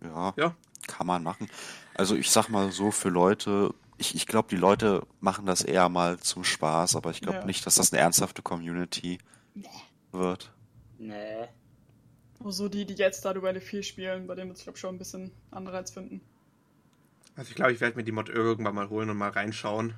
[0.04, 0.56] Ja, Ja.
[0.88, 1.47] kann man machen.
[1.93, 5.89] Also ich sag mal so, für Leute, ich, ich glaube, die Leute machen das eher
[5.89, 7.45] mal zum Spaß, aber ich glaube Ja.
[7.45, 9.19] nicht, dass das eine ernsthafte Community
[10.12, 10.51] wird.
[10.97, 11.47] Nee.
[12.39, 14.82] Nur so die, die jetzt Stardew Valley 4 spielen, bei denen wird es, glaube ich,
[14.82, 16.21] schon ein bisschen Anreiz finden.
[17.41, 19.95] Also ich glaube, ich werde mir die Mod irgendwann mal holen und mal reinschauen.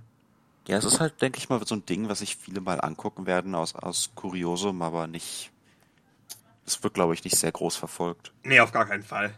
[0.66, 3.26] Ja, es ist halt, denke ich mal, so ein Ding, was sich viele mal angucken
[3.26, 5.52] werden aus, aus Kuriosum, aber nicht.
[6.66, 8.32] Es wird, glaube ich, nicht sehr groß verfolgt.
[8.44, 9.38] Nee, auf gar keinen Fall.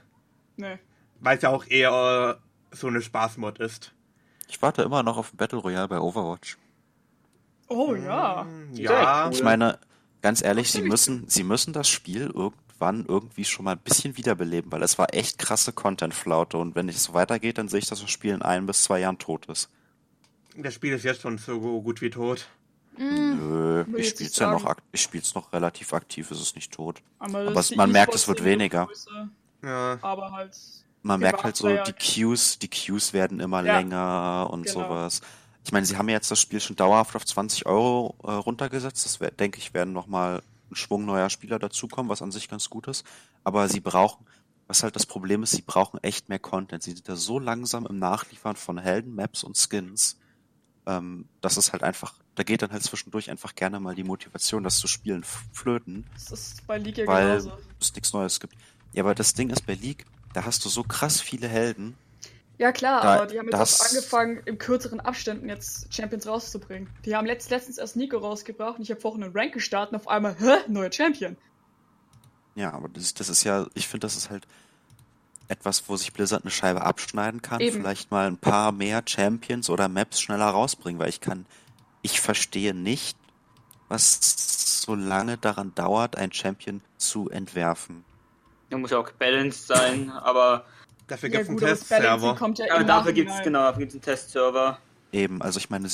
[0.56, 0.78] Nee.
[1.20, 2.38] Weil es ja auch eher
[2.70, 3.92] so eine Spaßmod ist.
[4.50, 6.60] Ich warte immer noch auf Battle Royale bei Overwatch.
[7.70, 8.46] Oh ja.
[8.74, 9.34] Ja, cool.
[9.34, 9.80] Ich meine,
[10.26, 14.72] ganz ehrlich, sie müssen, sie müssen das Spiel irgendwann irgendwie schon mal ein bisschen wiederbeleben,
[14.72, 18.02] weil es war echt krasse Content-Flaute und wenn es so weitergeht, dann sehe ich, dass
[18.02, 19.70] das Spiel in ein bis zwei Jahren tot ist.
[20.58, 22.48] das Spiel ist jetzt schon so gut wie tot.
[22.98, 26.72] Nö, Will ich spiel's nicht ja noch, ich spiel's noch relativ aktiv, es ist nicht
[26.74, 27.02] tot.
[27.20, 28.86] Aber, Aber es- man die merkt, es wird weniger.
[28.88, 29.30] größer,
[29.64, 30.00] Ja.
[30.02, 30.58] Aber halt.
[31.04, 34.88] Man merkt halt so, die Queues, die Queues werden immer Ja, länger und genau.
[34.88, 35.22] sowas.
[35.66, 39.04] Ich meine, sie haben jetzt das Spiel schon dauerhaft auf 20 Euro äh, runtergesetzt.
[39.04, 42.70] Das wär, denke ich, werden nochmal ein Schwung neuer Spieler dazukommen, was an sich ganz
[42.70, 43.04] gut ist.
[43.44, 44.28] Aber sie brauchen,
[44.68, 46.84] was halt das Problem ist, sie brauchen echt mehr Content.
[46.84, 50.20] Sie sind da so langsam im Nachliefern von Helden, Maps und Skins.
[50.86, 54.64] Ähm, das ist halt einfach, da geht dann halt zwischendurch einfach gerne mal die Motivation,
[54.64, 57.58] das zu spielen, flöten Das ist bei League ja weil genauso.
[57.82, 58.54] es nichts Neues gibt.
[58.94, 61.98] Ja, aber das Ding ist bei League, da hast du so krass viele Helden.
[62.58, 66.26] Ja klar, Da- aber die haben jetzt das- auch angefangen, in kürzeren Abständen jetzt Champions
[66.26, 66.90] rauszubringen.
[67.04, 70.00] Die haben letzt, letztens erst Nico rausgebracht und ich habe vorhin einen Rank gestartet und
[70.02, 71.36] auf einmal, hä, neuer Champion.
[72.56, 74.48] Ja, aber das, das ist ja, ich finde, das ist halt
[75.50, 77.60] etwas, wo sich Blizzard eine Scheibe abschneiden kann.
[77.60, 77.82] Eben.
[77.82, 81.46] Vielleicht mal ein paar mehr Champions oder Maps schneller rausbringen, weil ich kann,
[82.02, 83.18] ich verstehe nicht,
[83.90, 88.06] was so lange daran dauert, ein Champion zu entwerfen.
[88.72, 90.66] Der muss ja auch balanced sein, aber,
[91.08, 92.38] Dafür Ja, gibt es einen Testserver.
[92.68, 93.44] ja dafür gibt's Nachhinein.
[93.44, 94.80] genau, dafür gibt's einen Testserver.
[95.12, 95.88] Eben, also ich meine,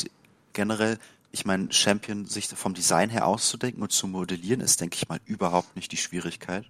[0.53, 0.97] generell,
[1.31, 5.19] ich meine, Champion sich vom Design her auszudenken und zu modellieren, ist, denke ich mal,
[5.25, 6.65] überhaupt nicht die Schwierigkeit.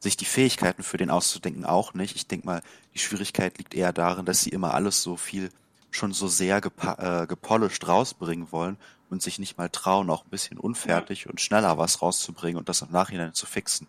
[0.00, 2.14] Sich die Fähigkeiten für den auszudenken auch nicht.
[2.14, 2.62] Ich denke mal,
[2.94, 5.50] die Schwierigkeit liegt eher darin, dass sie immer alles so viel
[5.90, 8.76] schon so sehr gepa äh, gepolished rausbringen wollen
[9.10, 12.82] und sich nicht mal trauen, auch ein bisschen unfertig und schneller was rauszubringen und das
[12.82, 13.86] im Nachhinein zu fixen.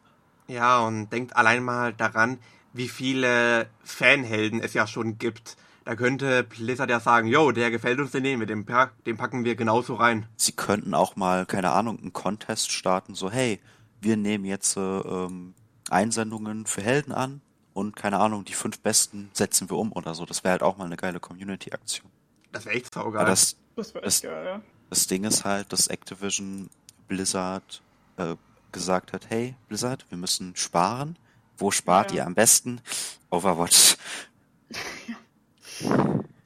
[0.48, 2.38] Ja, und denkt allein mal daran,
[2.76, 5.56] wie viele Fanhelden es ja schon gibt.
[5.86, 9.44] Da könnte Blizzard ja sagen, yo, der gefällt uns den nehmen, den, pa- den packen
[9.46, 10.26] wir genauso rein.
[10.36, 13.60] Sie könnten auch mal, keine Ahnung, einen Contest starten, so, hey,
[14.02, 15.54] wir nehmen jetzt äh, ähm,
[15.90, 17.42] Einsendungen für Helden an
[17.74, 20.26] und keine Ahnung, die fünf besten setzen wir um oder so.
[20.26, 22.10] Das wäre halt auch mal eine geile Community-Aktion.
[22.52, 23.22] Das wäre echt saugeil.
[23.22, 24.62] Aber das, Das wäre Das- echt geil, ja.
[24.90, 26.70] das Ding ist halt, dass Activision
[27.08, 27.82] Blizzard
[28.18, 28.36] äh,
[28.72, 31.16] gesagt hat, hey, Blizzard, wir müssen sparen.
[31.58, 32.18] Wo spart Ja.
[32.18, 32.82] ihr am besten?
[33.30, 33.98] Overwatch.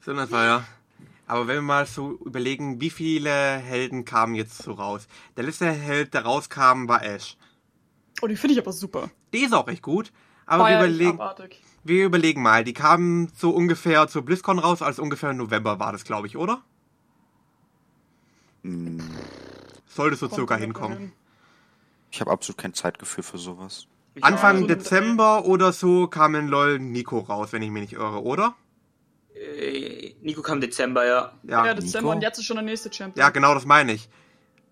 [0.04, 0.64] So, das war ja.
[1.26, 5.06] Aber wenn wir mal so überlegen, wie viele Helden kamen jetzt so raus.
[5.36, 7.36] Der letzte Held, der rauskam, war Ash.
[8.22, 9.10] Oh, die finde ich aber super.
[9.32, 10.12] Die ist auch echt gut.
[10.46, 11.62] Aber War wir ja überlegen, abartig.
[11.84, 15.92] wir überlegen mal, die kamen so ungefähr zur BlizzCon raus, als ungefähr im November war
[15.92, 16.62] das, glaube ich, oder?
[18.64, 19.00] Hm,
[19.86, 20.98] Sollte so circa hinkommen.
[20.98, 21.12] hin.
[22.10, 23.86] ich habe absolut kein Zeitgefühl für sowas.
[24.14, 27.82] Ich Anfang so eine Dezember oder so kam in LOL Nico raus, wenn ich mich
[27.82, 28.54] nicht irre, oder?
[29.34, 31.32] Äh, Nico kam Dezember, ja.
[31.44, 32.16] Ja, Ja, Dezember Nico?
[32.16, 33.24] und jetzt ist schon der nächste Champion.
[33.24, 34.08] ja genau das meine ich.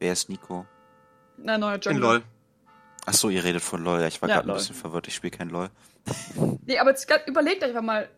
[0.01, 0.67] Wer ist Nico?
[1.37, 2.01] Nein, neuer In Jungle.
[2.03, 2.23] LOL.
[3.07, 4.01] Ach so, ihr redet von LoL.
[4.01, 4.57] Ja, ich war Ja, gerade ein LOL.
[4.59, 5.09] bisschen verwirrt.
[5.09, 5.71] Ich spiele kein LoL.
[6.67, 8.09] Nee, aber jetzt überlegt euch einfach mal,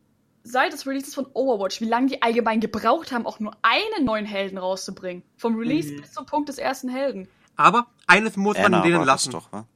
[0.43, 4.25] seit des Releases von Overwatch, wie lange die allgemein gebraucht haben, auch nur einen neuen
[4.25, 5.23] Helden rauszubringen.
[5.37, 6.01] Vom Release Mhm.
[6.01, 7.29] bis zum Punkt des ersten Helden.
[7.57, 9.33] Aber eines muss man Anna denen war das lassen.
[9.33, 9.67] doch, wa?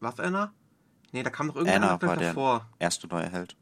[0.00, 0.52] Was, Anna?
[1.14, 2.66] Nee, da kam noch irgendwas Anna war der davor.
[2.80, 3.56] erste neue Held,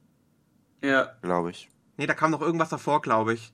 [0.82, 1.12] Ja.
[1.20, 1.68] glaube ich.
[1.98, 3.52] Nee, da kam noch irgendwas davor, glaube ich.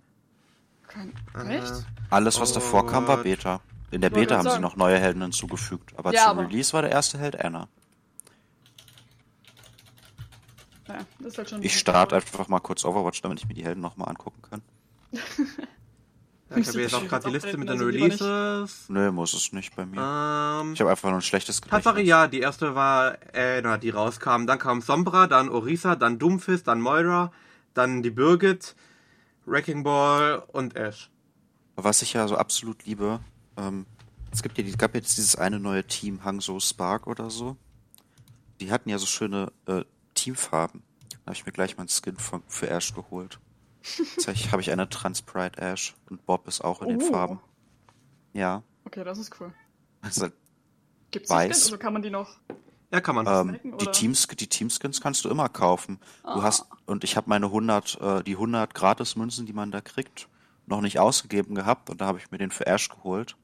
[0.87, 1.85] Kein, Äh, echt?
[2.09, 3.61] Alles, was davor kam, war Beta.
[3.91, 4.63] In der Beta haben sie sagen.
[4.63, 5.99] noch neue Helden hinzugefügt.
[5.99, 7.67] Aber Ja, zum aber- Release war der erste Held Anna.
[10.87, 11.63] Ja, das ist halt schon.
[11.65, 14.63] Ich starte einfach mal kurz Overwatch, damit ich mir die Helden nochmal angucken kann.
[16.51, 17.85] Ja, ich habe jetzt auch gerade die Liste mit den also.
[17.85, 18.89] Releases.
[18.89, 20.01] Nö, muss es nicht bei mir.
[20.01, 21.85] Ähm, Ich habe einfach nur ein schlechtes Gedächtnis.
[21.85, 24.47] Tatsache, ja, die erste war, äh, na, die rauskam.
[24.47, 27.33] Dann kam Sombra, dann Orisa, dann Doomfist, dann Moira,
[27.75, 28.75] dann die Birgit,
[29.45, 31.11] Wrecking Ball und Ash.
[31.77, 33.21] Was ich ja so absolut liebe,
[33.59, 33.85] ähm,
[34.33, 37.57] es gibt ja, die- gab jetzt dieses eine neue Team, Hangzhou Spark oder so.
[38.61, 39.85] Die hatten ja so schöne äh,
[40.15, 40.83] Teamfarben.
[41.11, 43.39] Da habe ich mir gleich meinen Skin von, für Ash geholt.
[43.97, 47.11] Jetzt habe ich eine Transprite Ash und Bob ist auch in den Oh.
[47.13, 47.41] Farben.
[48.33, 48.63] Ja.
[48.85, 49.53] Okay, das ist cool.
[50.01, 50.29] Also,
[51.11, 51.49] Gibt's Weiß.
[51.49, 51.65] die Skins?
[51.67, 52.29] Also kann man die noch.
[52.93, 53.27] Ja, kann man.
[53.27, 53.87] ähm, snacken, die?
[53.87, 55.99] Teams, die Teamskins kannst du immer kaufen.
[56.23, 56.43] Du Ah.
[56.43, 60.29] hast, und ich habe meine 100, äh, die 100 Gratis-Münzen, die man da kriegt,
[60.67, 63.37] noch nicht ausgegeben gehabt und da habe ich mir den für Ash geholt.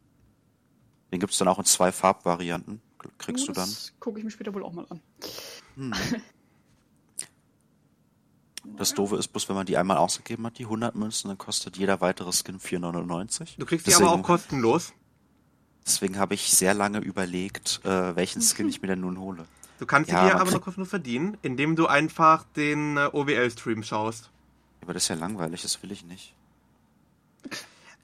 [1.13, 2.81] Den gibt's dann auch in zwei Farbvarianten.
[3.19, 3.69] Kriegst du dann.
[3.69, 5.01] Das gucke ich mir später wohl auch mal an.
[5.77, 5.93] Hm.
[8.77, 11.77] Das Doofe ist bloß, wenn man die einmal ausgegeben hat, die 100 Münzen, dann kostet
[11.77, 13.59] jeder weitere Skin 4,99.
[13.59, 14.93] Du kriegst die deswegen, aber auch kostenlos.
[15.87, 19.45] Deswegen habe ich sehr lange überlegt, äh, welchen Skin ich mir denn nun hole.
[19.79, 23.09] Du kannst sie Ja, dir man aber noch kostenlos verdienen, indem du einfach den äh,
[23.13, 24.31] OWL-Stream schaust.
[24.81, 26.35] Aber das ist ja langweilig, das will ich nicht.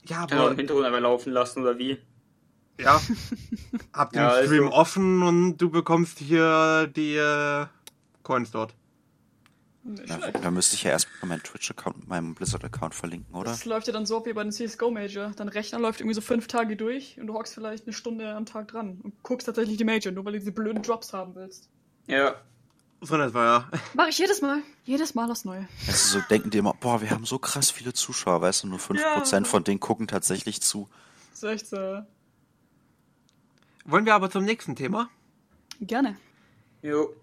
[0.04, 1.98] Ja, Kann auch aber im Hintergrund einfach laufen lassen oder wie?
[2.78, 3.00] ja,
[3.92, 7.66] hab den Ja, also- Stream offen und du bekommst hier die äh,
[8.22, 8.74] Coins dort.
[9.94, 10.44] Nicht Da, schlecht.
[10.44, 13.50] da müsste ich ja erst mal meinen Twitch-Account mit meinem Blizzard-Account verlinken, oder?
[13.50, 15.30] Das läuft ja dann so ab wie bei den CSGO Major.
[15.36, 18.46] Dein Rechner läuft irgendwie so fünf Tage durch und du hockst vielleicht eine Stunde am
[18.46, 21.68] Tag dran und guckst tatsächlich die Major, nur weil du diese blöden Drops haben willst.
[22.06, 22.34] Ja.
[23.02, 23.78] So, das war ja.
[23.94, 24.58] Mach ich jedes Mal.
[24.84, 25.66] Jedes Mal das Neue.
[25.86, 28.78] Also so denken die immer, boah, wir haben so krass viele Zuschauer, weißt du, nur
[28.78, 29.44] 5% Ja.
[29.44, 30.88] von denen gucken tatsächlich zu.
[31.30, 32.02] Das ist echt so.
[33.86, 35.08] Wollen wir aber zum nächsten Thema?
[35.80, 36.16] Gerne.
[36.82, 37.14] Jo.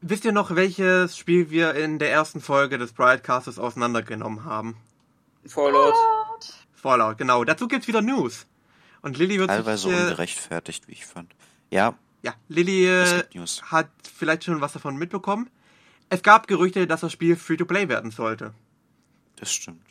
[0.00, 4.76] Wisst ihr noch, welches Spiel wir in der ersten Folge des Broadcasters auseinandergenommen haben?
[5.46, 5.94] Fallout.
[6.74, 7.42] Fallout, genau.
[7.44, 8.46] Dazu gibt's wieder News.
[9.02, 11.34] Und Lilly wird Teilweise sich, äh, ungerechtfertigt, wie ich fand.
[11.70, 13.22] Ja, Ja, Lilly äh,
[13.70, 15.50] hat vielleicht schon was davon mitbekommen.
[16.10, 18.54] Es gab Gerüchte, dass das Spiel Free-to-Play werden sollte.
[19.36, 19.82] Das stimmt.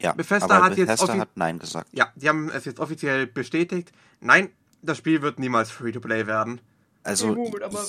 [0.00, 1.88] Ja, Bethesda aber hat jetzt Bethesda offi- hat Nein gesagt.
[1.92, 3.92] Ja, die haben es jetzt offiziell bestätigt.
[4.20, 4.50] Nein,
[4.82, 6.60] das Spiel wird niemals Free-to-Play werden.
[7.04, 7.36] Also,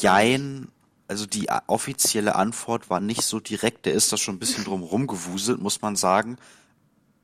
[0.01, 0.67] jein,
[1.07, 4.63] also die a- offizielle Antwort war nicht so direkt, der ist da schon ein bisschen
[4.65, 6.37] drum rumgewuselt, muss man sagen.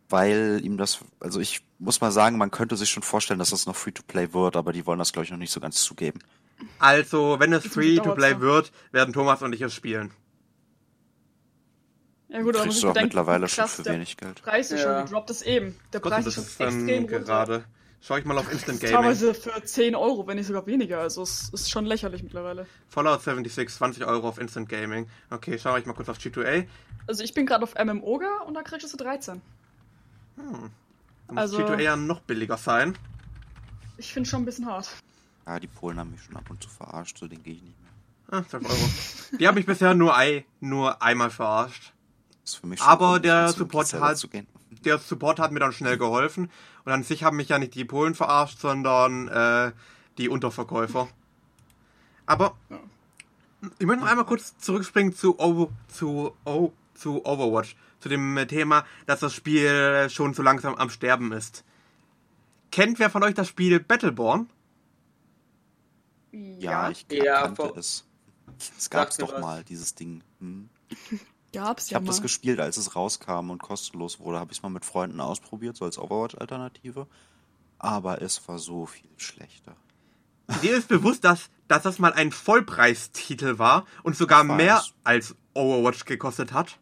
[0.10, 3.66] weil ihm das, also ich muss mal sagen, man könnte sich schon vorstellen, dass das
[3.66, 6.20] noch Free-to-Play wird, aber die wollen das, glaube ich, noch nicht so ganz zugeben.
[6.78, 8.40] Also, wenn es Free-to-Play noch.
[8.42, 10.12] wird, werden Thomas und ich es spielen.
[12.30, 14.42] Ja gut, aber Kriegst du ich auch bedenken, mittlerweile schon krass für der wenig Geld.
[14.44, 14.98] Preis ist Ja.
[14.98, 15.76] schon gedroppt ist eben.
[15.94, 17.64] Der Preis das ist ist schon extrem runter.
[18.06, 18.96] Schau ich mal auf Instant Gaming.
[18.98, 21.00] Teilweise für 10 Euro, wenn nicht sogar weniger.
[21.00, 22.68] Also es ist schon lächerlich mittlerweile.
[22.90, 25.08] Fallout 76, 20 Euro auf Instant Gaming.
[25.30, 26.68] Okay, schau ich mal kurz auf G2A.
[27.08, 29.42] Also ich bin gerade auf MMOGA und da kriegst du 13.
[30.36, 30.72] Dann
[31.28, 32.98] muss Also- G2A ja noch billiger sein.
[33.98, 34.90] Ich finde schon ein bisschen hart.
[35.46, 37.76] Ja, die Polen haben mich schon ab und zu verarscht, so den gehe ich nicht
[37.82, 38.40] mehr.
[38.40, 39.38] Ah, 12 Euro.
[39.40, 41.94] Die haben mich bisher nur, ei, nur einmal verarscht.
[42.42, 44.48] Das ist für mich Aber Grund, der Support hat- zu gehen.
[44.84, 46.50] Der Support hat mir dann schnell geholfen.
[46.86, 49.72] Und an sich haben mich ja nicht die Polen verarscht, sondern äh,
[50.18, 51.08] die Unterverkäufer.
[52.26, 52.80] Aber Ja.
[53.80, 57.76] ich möchte noch einmal kurz zurückspringen zu, Over, zu, oh, zu Overwatch.
[58.00, 61.64] Zu dem Thema, dass das Spiel schon so langsam am Sterben ist.
[62.72, 64.50] Kennt wer von euch das Spiel Battleborn?
[66.32, 68.06] Ja, ich Ja, kannte es.
[68.60, 69.42] Es Sag mir doch was.
[69.42, 70.22] mal, dieses Ding.
[70.40, 70.70] Hm.
[71.54, 74.40] Gab's Ich habe das gespielt, als es rauskam und kostenlos wurde.
[74.40, 77.08] Habe ich es mal mit Freunden ausprobiert, so als Overwatch-Alternative.
[77.78, 79.76] Aber es war so viel schlechter.
[80.62, 86.06] Dir ist bewusst, dass, dass das mal ein Vollpreistitel war und sogar mehr als Overwatch
[86.06, 86.80] gekostet hat?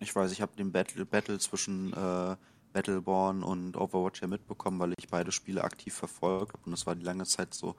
[0.00, 2.36] Ich weiß, ich habe den Battle, Battle zwischen äh,
[2.72, 6.62] Battleborn und Overwatch ja mitbekommen, weil ich beide Spiele aktiv verfolgt habe.
[6.66, 7.76] Und es war die lange Zeit so,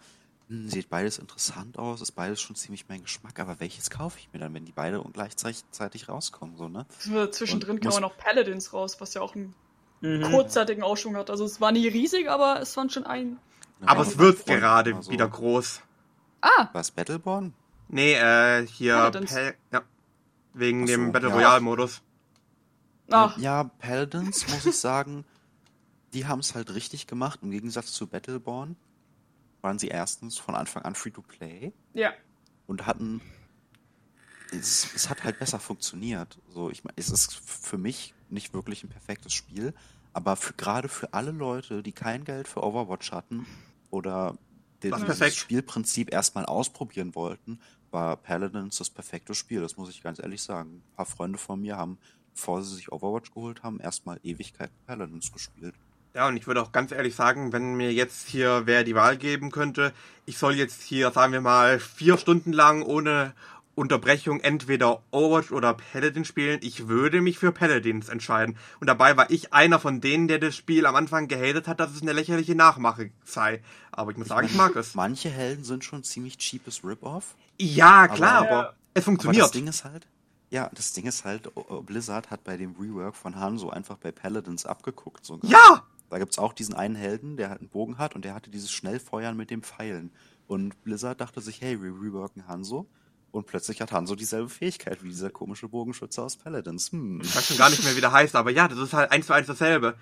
[0.50, 4.40] sieht beides interessant aus, ist beides schon ziemlich mein Geschmack, aber welches kaufe ich mir
[4.40, 6.86] dann, wenn die beide gleichzeitig rauskommen, so, ne?
[7.32, 9.56] Zwischendrin Und kam auch noch Paladins raus, was ja auch einen
[10.02, 10.24] Mhm.
[10.24, 11.30] kurzzeitigen Aufschwung hat.
[11.30, 13.40] Also es war nie riesig, aber es waren schon ein...
[13.86, 15.12] Aber Ja, es wird gerade so.
[15.12, 15.82] wieder groß.
[16.42, 17.54] Ah, Was, Battleborn?
[17.88, 19.34] Nee, äh, hier, Paladins.
[19.72, 19.82] Ja.
[20.54, 21.36] Wegen so, dem Battle ja.
[21.36, 22.02] Royale Modus.
[23.10, 25.26] ach, Ja, Paladins, muss ich sagen,
[26.14, 27.40] die haben es halt richtig gemacht.
[27.42, 28.76] Im Gegensatz zu Battleborn
[29.66, 32.14] waren sie erstens von Anfang an Free-to-Play ja.
[32.68, 33.20] und hatten.
[34.52, 36.40] Es, es hat halt besser funktioniert.
[36.48, 39.74] So, ich meine, es ist für mich nicht wirklich ein perfektes Spiel,
[40.14, 43.48] aber für, gerade für alle Leute, die kein Geld für Overwatch hatten
[43.90, 44.38] oder
[45.34, 45.36] Das.
[45.36, 49.62] Spielprinzip erstmal ausprobieren wollten, war Paladins das perfekte Spiel.
[49.62, 50.76] Das muss ich ganz ehrlich sagen.
[50.76, 51.98] Ein paar Freunde von mir haben,
[52.36, 55.74] bevor sie sich Overwatch geholt haben, erstmal Ewigkeit Paladins gespielt.
[56.16, 59.18] Ja, und ich würde auch ganz ehrlich sagen, wenn mir jetzt hier wer die Wahl
[59.18, 59.92] geben könnte,
[60.26, 63.34] ich soll jetzt hier, sagen wir mal, vier Stunden lang ohne
[63.76, 68.58] Unterbrechung entweder Overwatch oder Paladin spielen, ich würde mich für Paladins entscheiden.
[68.80, 71.92] Und dabei war ich einer von denen, der das Spiel am Anfang gehatet hat, dass
[71.92, 73.62] es eine lächerliche Nachmache sei.
[73.92, 74.96] Aber ich muss sagen, ich mag es.
[74.96, 77.36] Manche Helden sind schon ziemlich cheapes Rip-Off.
[77.60, 79.54] Ja, klar, Aber- aber, es Aber das funktioniert.
[79.54, 80.08] Ding ist halt,
[80.50, 81.50] ja, das Ding ist halt,
[81.86, 85.26] Blizzard hat bei dem Rework von Hanzo einfach bei Paladins abgeguckt.
[85.26, 85.52] Sogar.
[85.52, 85.84] Ja!
[86.10, 88.72] Da gibt's auch diesen einen Helden, der halt einen Bogen hat und der hatte dieses
[88.72, 90.12] Schnellfeuern mit dem Pfeilen.
[90.48, 92.88] Und Blizzard dachte sich, hey, wir reworken Hanzo.
[93.32, 96.92] Und plötzlich hat Hanzo dieselbe Fähigkeit wie dieser komische Bogenschütze aus Paladins.
[96.92, 97.20] Hm.
[97.22, 99.26] Ich weiß schon gar nicht mehr, wie der heißt, aber ja, das ist halt eins
[99.26, 99.98] zu eins dasselbe.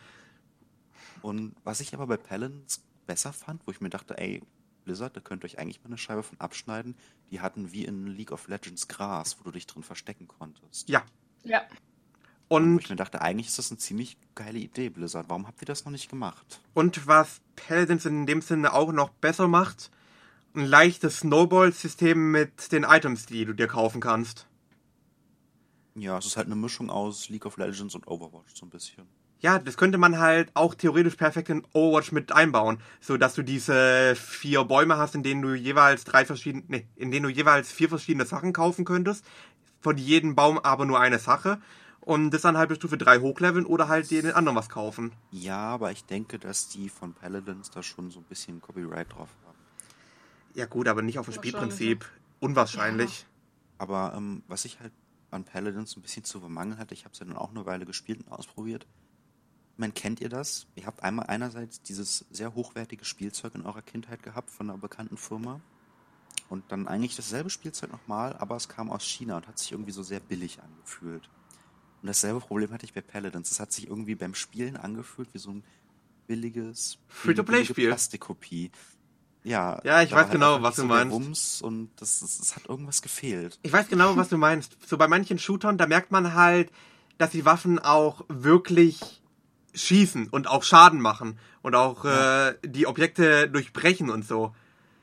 [1.23, 4.41] Und was ich aber bei Paladins besser fand, wo ich mir dachte, ey,
[4.83, 6.95] Blizzard, da könnt ihr euch eigentlich mal eine Scheibe von abschneiden.
[7.31, 10.89] Die hatten wie in League of Legends Gras, wo du dich drin verstecken konntest.
[10.89, 11.03] Ja.
[11.43, 11.63] Ja.
[12.49, 15.29] Wo Und ich mir dachte, eigentlich ist das eine ziemlich geile Idee, Blizzard.
[15.29, 16.61] Warum habt ihr das noch nicht gemacht?
[16.73, 19.91] Und was Paladins in dem Sinne auch noch besser macht,
[20.55, 24.47] ein leichtes Snowball-System mit den Items, die du dir kaufen kannst.
[25.95, 29.07] Ja, es ist halt eine Mischung aus League of Legends und Overwatch so ein bisschen.
[29.39, 33.43] Ja, das könnte man halt auch theoretisch perfekt in Overwatch mit einbauen, so dass du
[33.43, 37.71] diese vier Bäume hast, in denen du jeweils drei verschiedene, nee, in denen du jeweils
[37.71, 39.25] vier verschiedene Sachen kaufen könntest,
[39.81, 41.59] von jedem Baum aber nur eine Sache
[42.05, 45.13] und das dann halt bis Stufe 3 hochleveln oder halt dir den anderen was kaufen.
[45.31, 49.29] Ja, aber ich denke, dass die von Paladins da schon so ein bisschen Copyright drauf
[49.45, 49.57] haben.
[50.53, 52.05] Ja gut, aber nicht auf das Wahrscheinlich, Spielprinzip.
[52.39, 53.25] Unwahrscheinlich.
[53.77, 54.91] Aber ähm, was ich halt
[55.31, 57.85] an Paladins ein bisschen zu bemängeln hatte, ich habe es ja dann auch eine Weile
[57.85, 58.85] gespielt und ausprobiert.
[59.77, 60.67] Man kennt ihr das?
[60.75, 65.17] Ihr habt einmal einerseits dieses sehr hochwertige Spielzeug in eurer Kindheit gehabt von einer bekannten
[65.17, 65.61] Firma
[66.49, 69.91] und dann eigentlich dasselbe Spielzeug nochmal, aber es kam aus China und hat sich irgendwie
[69.91, 71.27] so sehr billig angefühlt.
[72.03, 73.49] Und dasselbe Problem hatte ich bei Paladins.
[73.49, 75.63] Es hat sich irgendwie beim Spielen angefühlt wie so ein
[76.27, 77.87] billiges Free-to-play-Spiel.
[77.87, 78.71] Plastikkopie.
[79.45, 81.13] Ja, Ja, ich weiß genau, was du so der meinst.
[81.13, 83.57] Wumms und das, das, das hat irgendwas gefehlt.
[83.61, 84.77] Ich weiß genau, was du meinst.
[84.85, 86.71] So bei manchen Shootern, da merkt man halt,
[87.17, 89.21] dass die Waffen auch wirklich
[89.73, 92.49] schießen und auch Schaden machen und auch Ja.
[92.49, 94.53] äh, die Objekte durchbrechen und so.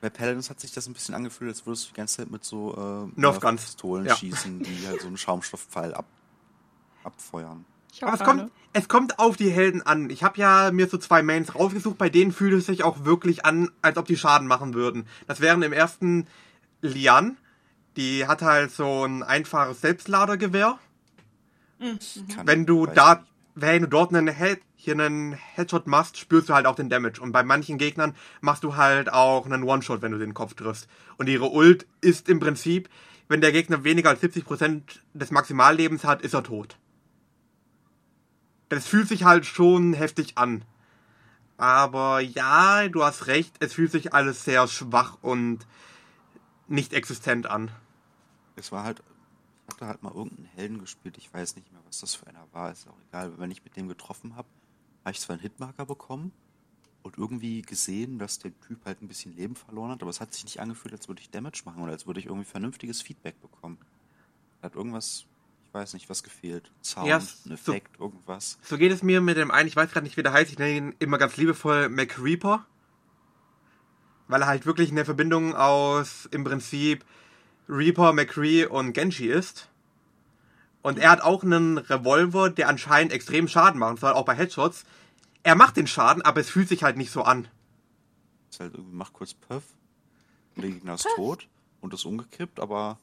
[0.03, 2.45] Bei Paladins hat sich das ein bisschen angefühlt, als würdest du die ganze Zeit mit
[2.45, 3.63] so äh, Nerf Guns.
[3.63, 4.17] Pistolen Ja.
[4.17, 6.07] schießen, die halt so einen Schaumstoffpfeil ab,
[7.05, 7.65] abfeuern.
[8.03, 10.11] Aber es kommt, es kommt auf die Helden an.
[10.11, 13.45] Ich habe ja mir so zwei Mains rausgesucht, bei denen fühlt es sich auch wirklich
[13.45, 15.07] an, als ob die Schaden machen würden.
[15.27, 16.27] Das wären im ersten
[16.83, 17.37] Lian.
[17.97, 20.79] Die hat halt so ein einfaches Selbstladergewehr.
[22.35, 23.25] Kann- Wenn du da,
[23.55, 27.21] wenn du dort einen Head, hier einen Headshot machst, spürst du halt auch den Damage.
[27.21, 30.89] Und bei manchen Gegnern machst du halt auch einen One-Shot, wenn du den Kopf triffst.
[31.17, 32.89] Und ihre Ult ist im Prinzip,
[33.29, 34.83] wenn der Gegner weniger als 70%
[35.15, 36.77] des Maximallebens hat, ist er tot.
[38.71, 40.65] Das fühlt sich halt schon heftig an.
[41.59, 45.67] Aber ja, du hast recht, es fühlt sich alles sehr schwach und
[46.69, 47.71] nicht existent an.
[48.57, 49.03] Es war halt,
[49.67, 52.47] ich hatte halt mal irgendeinen Helden gespielt, ich weiß nicht mehr, was das für einer
[52.53, 53.39] war, ist auch egal.
[53.39, 54.49] Wenn ich mit dem getroffen habe,
[55.05, 56.33] habe ich zwar einen Hitmarker bekommen
[57.03, 60.33] und irgendwie gesehen, dass der Typ halt ein bisschen Leben verloren hat, aber es hat
[60.33, 63.41] sich nicht angefühlt, als würde ich Damage machen oder als würde ich irgendwie vernünftiges Feedback
[63.41, 63.79] bekommen.
[64.61, 65.27] Da hat irgendwas,
[65.73, 66.71] weiß nicht, was gefehlt.
[66.83, 68.59] Sound, Ja, ein so- Effekt, irgendwas.
[68.63, 70.59] So geht es mir mit dem einen, ich weiß gerade nicht, wie der heißt, ich
[70.59, 72.67] nenne ihn immer ganz liebevoll McReaper.
[74.29, 77.05] Weil er halt wirklich eine Verbindung aus im Prinzip
[77.69, 79.69] Reaper, McCree und Genji ist.
[80.83, 84.85] Und er hat auch einen Revolver, der anscheinend extrem Schaden machen soll, auch bei Headshots.
[85.43, 87.49] Er macht den Schaden, aber es fühlt sich halt nicht so an.
[88.51, 89.63] Ist halt irgendwie, macht kurz Puff,
[90.57, 91.47] der Gegner ist tot
[91.81, 92.99] und ist umgekippt, aber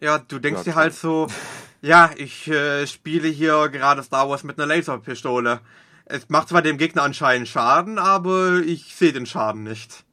[0.00, 1.28] Ja, du denkst Ja, dir halt so,
[1.80, 5.60] ja, ich äh, spiele hier gerade Star Wars mit einer Laserpistole.
[6.04, 10.04] Es macht zwar dem Gegner anscheinend Schaden, aber ich sehe den Schaden nicht.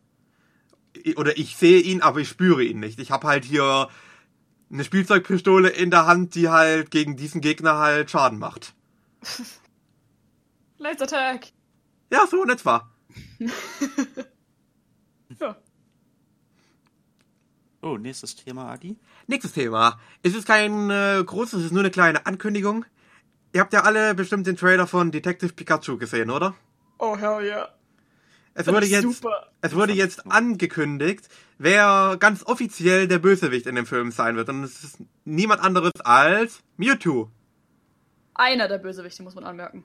[1.16, 3.00] Oder ich sehe ihn, aber ich spüre ihn nicht.
[3.00, 3.90] Ich habe halt hier
[4.72, 8.74] eine Spielzeugpistole in der Hand, die halt gegen diesen Gegner halt Schaden macht.
[10.78, 11.48] Laser Tag.
[12.12, 12.90] Ja, so in etwa.
[15.40, 15.58] Ja.
[17.86, 18.98] Oh, nächstes Thema, Adi.
[19.28, 20.00] Nächstes Thema.
[20.24, 22.84] Es ist kein äh, großes, es ist nur eine kleine Ankündigung.
[23.54, 26.56] Ihr habt ja alle bestimmt den Trailer von Detective Pikachu gesehen, oder?
[26.98, 27.70] Oh, hell yeah.
[28.56, 29.52] Es wurde jetzt, super.
[29.62, 31.30] es wurde jetzt angekündigt,
[31.60, 34.50] wer ganz offiziell der Bösewicht in dem Film sein wird.
[34.50, 37.30] Und es ist niemand anderes als Mewtwo.
[38.34, 39.84] Einer der Bösewichte, muss man anmerken.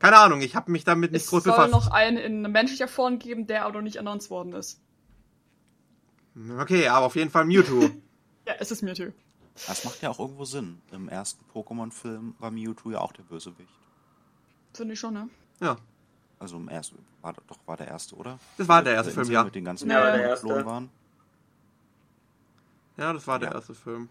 [0.00, 1.72] Keine Ahnung, ich habe mich damit nicht es groß soll befasst.
[1.72, 4.80] noch einen in menschlicher Form geben, der aber noch nicht announced worden ist.
[6.58, 7.90] Okay, aber auf jeden Fall Mewtwo.
[8.48, 9.12] Ja, es ist Mewtwo.
[9.66, 10.80] Das macht ja auch irgendwo Sinn.
[10.92, 13.72] Im ersten Pokémon-Film war Mewtwo ja auch der Bösewicht.
[14.72, 15.28] Finde ich schon, ne?
[15.60, 15.76] ja,
[16.38, 18.38] Also im ersten, war, doch war der erste, oder?
[18.56, 19.42] Das war der erste der Film, Insel ja.
[19.44, 20.46] Mit den ganzen Ja, der erste.
[20.46, 20.90] geflohen waren.
[22.98, 23.54] ja, das war der Ja.
[23.56, 24.08] erste Film.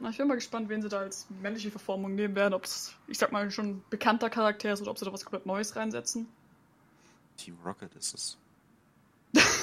[0.00, 2.54] Na, ich bin mal gespannt, wen sie da als männliche Verformung nehmen werden.
[2.54, 5.24] Ob es, ich sag mal, schon ein bekannter Charakter ist oder ob sie da was
[5.24, 6.26] komplett Neues reinsetzen.
[7.36, 8.38] Team Rocket ist es.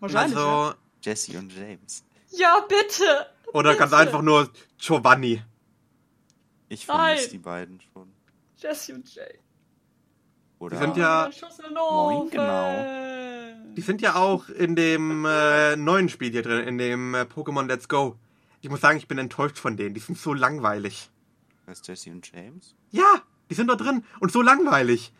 [0.00, 0.36] Wahrscheinlich.
[0.36, 2.04] Also, Jesse und James.
[2.30, 2.38] ja.
[2.38, 3.26] ja, bitte!
[3.52, 4.02] oder ganz Bitte.
[4.02, 5.42] einfach nur Giovanni.
[6.68, 8.12] Ich vermisse die beiden schon.
[8.56, 9.38] Jesse und Jay.
[10.58, 11.30] Oder Die sind ja-
[11.74, 13.74] Moin, genau.
[13.74, 17.66] Die sind ja auch in dem äh, neuen Spiel hier drin, in dem äh, Pokémon
[17.66, 18.16] Let's Go.
[18.62, 19.94] Ich muss sagen, ich bin enttäuscht von denen.
[19.94, 21.10] Die sind so langweilig.
[21.66, 22.74] heißt Jesse und James?
[22.90, 25.12] Ja, die sind da drin und so langweilig.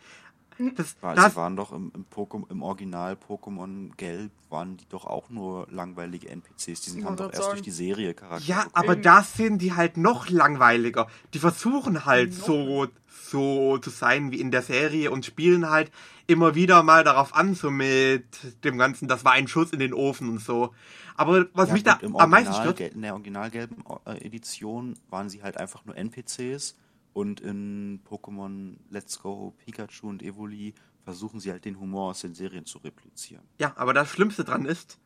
[0.75, 4.85] Das, War, das, sie waren doch im, im, Pokémon, im Original Pokémon Gelb, waren die
[4.89, 6.81] doch auch nur langweilige NPCs.
[6.81, 7.51] Die sind, haben wollte doch erst sagen.
[7.53, 8.45] durch die Serie Charakter.
[8.45, 11.07] ja, aber das sind die halt noch langweiliger.
[11.33, 12.45] Die versuchen halt Noch?
[12.45, 15.91] so, so zu sein wie in der Serie und spielen halt
[16.27, 18.25] immer wieder mal darauf an, so mit
[18.63, 20.73] dem Ganzen, das war ein Schuss in den Ofen und so.
[21.15, 24.95] Aber was Ja, mich da im am meisten Original, stört, in der originalgelben äh, Edition
[25.09, 26.75] waren sie halt einfach nur NPCs
[27.13, 32.33] und in Pokémon Let's Go, Pikachu und Evoli versuchen sie halt den Humor aus den
[32.33, 33.43] Serien zu replizieren.
[33.59, 34.99] ja, aber das Schlimmste dran ist,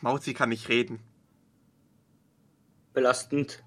[0.00, 1.00] Mauzi kann nicht reden.
[2.92, 3.62] Belastend.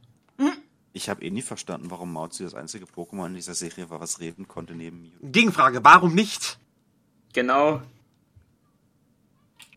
[0.94, 4.20] Ich habe eh nie verstanden, warum Mauzi das einzige Pokémon in dieser Serie war, was
[4.20, 5.12] reden konnte neben Mew.
[5.22, 6.60] Gegenfrage, warum nicht?
[7.34, 7.82] Genau.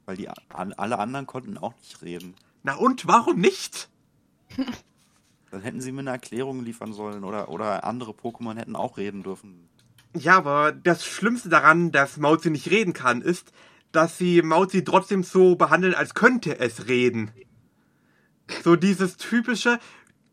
[0.06, 2.34] Weil die alle anderen konnten auch nicht reden.
[2.62, 3.90] Na und, warum nicht?
[5.50, 9.22] Dann hätten sie mir eine Erklärung liefern sollen oder, oder andere Pokémon hätten auch reden
[9.22, 9.68] dürfen.
[10.14, 13.52] Ja, aber das Schlimmste daran, dass Mauzi nicht reden kann, ist,
[13.92, 17.32] dass sie Mauzi trotzdem so behandeln, als könnte es reden.
[18.64, 19.78] So dieses typische,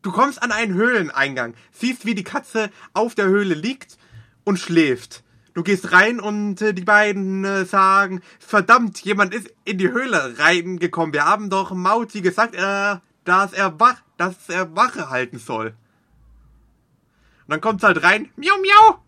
[0.02, 3.98] du kommst an einen Höhleneingang, siehst, wie die Katze auf der Höhle liegt
[4.44, 5.24] und schläft.
[5.54, 10.38] Du gehst rein und äh, die beiden äh, sagen, verdammt, jemand ist in die Höhle
[10.38, 11.12] reingekommen.
[11.12, 15.68] Wir haben doch Mauzi gesagt, äh, dass er wach, dass er Wache halten soll.
[15.68, 19.02] Und dann kommt's halt rein, miau miau.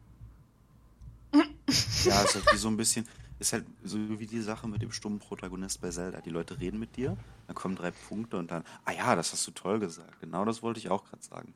[2.05, 3.07] Ja, ist halt wie so ein bisschen,
[3.39, 6.21] ist halt so wie die Sache mit dem stummen Protagonist bei Zelda.
[6.23, 9.47] Die Leute reden mit dir, dann kommen drei Punkte und dann, ah ja, das hast
[9.47, 10.21] du toll gesagt.
[10.21, 11.53] Genau das wollte ich auch gerade sagen.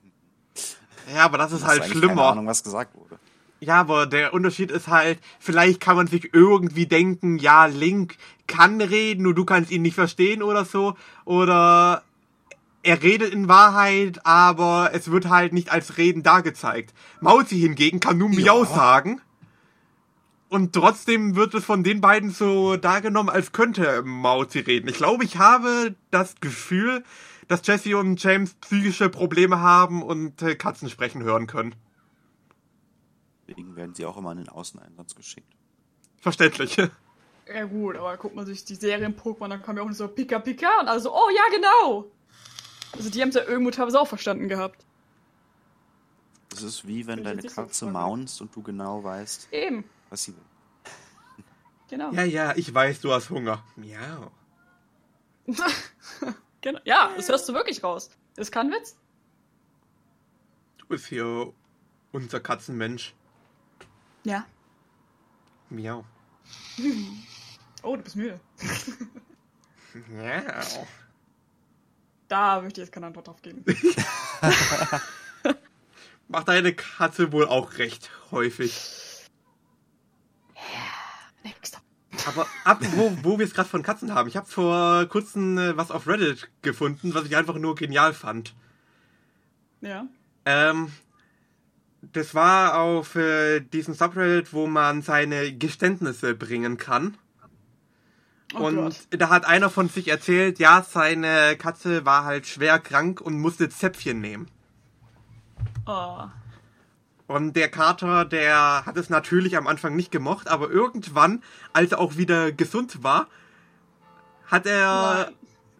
[1.13, 2.29] Ja, aber das ist halt eigentlich Keine schlimmer.
[2.31, 3.19] Ahnung, was gesagt wurde.
[3.61, 8.81] Ja, aber der Unterschied ist halt, vielleicht kann man sich irgendwie denken, ja, Link kann
[8.81, 10.97] reden, nur du kannst ihn nicht verstehen oder so.
[11.25, 12.05] Oder
[12.85, 16.93] er redet in Wahrheit, aber es wird halt nicht als Reden dargezeigt.
[17.20, 19.20] Mauzi hingegen kann nur Miau sagen.
[20.51, 24.89] Und trotzdem wird es von den beiden so dargenommen, als könnte Mauzi reden.
[24.89, 27.03] Ich glaube, ich habe das Gefühl,
[27.49, 31.74] dass Jesse und James psychische Probleme haben und äh, Katzen sprechen hören können.
[33.49, 35.53] Deswegen werden sie auch immer in den Außeneinsatz geschickt.
[36.20, 36.76] Verständlich.
[37.47, 40.39] Ja gut, aber guckt man sich die Serien Pokémon, dann kam ja auch so Pika
[40.39, 42.11] Pika und also, oh ja, genau.
[42.97, 44.85] Also die haben es ja irgendwo teilweise auch verstanden gehabt.
[46.53, 50.43] Es ist wie wenn deine Katze maunst und du genau weißt, Eben, was sie will.
[51.89, 52.13] genau.
[52.13, 53.65] Ja, ja, ich weiß, du hast Hunger.
[53.75, 54.31] Miau.
[56.61, 56.81] genau.
[56.85, 58.11] Ja, das hörst du wirklich raus.
[58.37, 58.97] Das ist kein Witz.
[60.79, 61.53] Du bist hier
[62.13, 63.15] unser Katzenmensch.
[64.25, 64.47] Ja.
[65.71, 66.05] Miau.
[67.87, 68.41] Oh, du bist müde.
[70.09, 70.87] Miau.
[72.35, 73.64] Da möchte ich jetzt keine Antwort drauf geben.
[76.28, 79.28] Macht deine Katze wohl auch recht häufig.
[81.45, 81.78] Nächster.
[82.26, 84.28] Aber ab, wo, wo wir es gerade von Katzen haben.
[84.28, 88.57] Ich habe vor kurzem äh, was auf Reddit gefunden, was ich einfach nur genial fand.
[89.80, 90.09] Ja.
[90.45, 90.91] Ähm,
[92.01, 97.16] das war auf äh, diesem Subreddit, wo man seine Geständnisse bringen kann.
[98.57, 98.95] Oh und Gott.
[99.11, 103.69] da hat einer von sich erzählt, ja, seine Katze war halt schwer krank und musste
[103.69, 104.49] Zäpfchen nehmen.
[105.87, 106.25] Oh.
[107.27, 111.43] Und der Kater, der hat es natürlich am Anfang nicht gemocht, aber irgendwann,
[111.73, 113.29] als er auch wieder gesund war,
[114.47, 115.35] hat er Nein.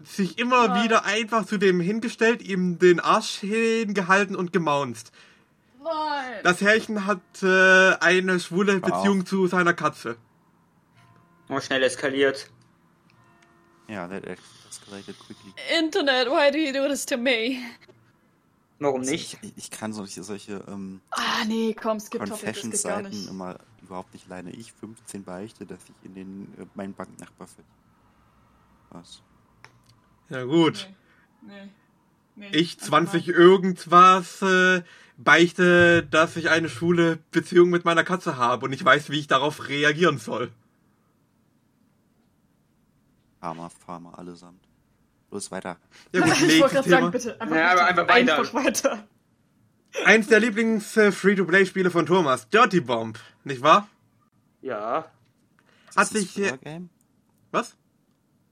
[0.05, 0.85] sich immer Nein.
[0.85, 5.13] wieder einfach zu dem hingestellt, ihm den Arsch hingehalten und gemaunzt.
[5.83, 6.41] Nein.
[6.43, 8.91] Das Herrchen hat äh, eine schwule Wow.
[8.91, 10.17] Beziehung zu seiner Katze.
[11.49, 12.49] Und schnell eskaliert.
[13.89, 14.25] Ja, that
[14.71, 15.53] escalated quickly.
[15.79, 17.59] Internet, why do you do this to me?
[18.79, 19.39] Warum nicht?
[19.43, 23.29] Ich, ich kann solche, solche ähm, Ah, nee, komm, gar Confessions-Seiten nicht.
[23.29, 24.51] immer überhaupt nicht alleine.
[24.51, 27.65] Ich 15 beichte, dass ich in den äh, meinen Banknachbar ver...
[28.91, 29.23] Was?
[30.29, 30.89] Ja gut.
[31.43, 31.53] Nee.
[32.37, 32.49] Nee.
[32.53, 33.35] Ich einfach 20 mal.
[33.35, 34.83] irgendwas äh,
[35.17, 39.27] beichte, dass ich eine schwule Beziehung mit meiner Katze habe und ich weiß, wie ich
[39.29, 40.51] darauf reagieren soll.
[43.45, 44.67] Farmer, Farmer, allesamt.
[45.31, 45.77] Los, weiter.
[46.13, 47.39] Ja gut, ich wollte gerade sagen, bitte.
[47.39, 48.39] Einfach, Ja, aber weiter.
[48.39, 48.93] einfach weiter.
[48.93, 49.09] Einfach weiter.
[50.07, 53.87] Eins der Lieblings-Free-to-Play-Spiele von Thomas, Dirty Bomb, nicht wahr?
[54.63, 55.01] Ja.
[55.91, 56.89] Ist Hat das ein sich Stripper-Game?
[57.51, 57.77] Was?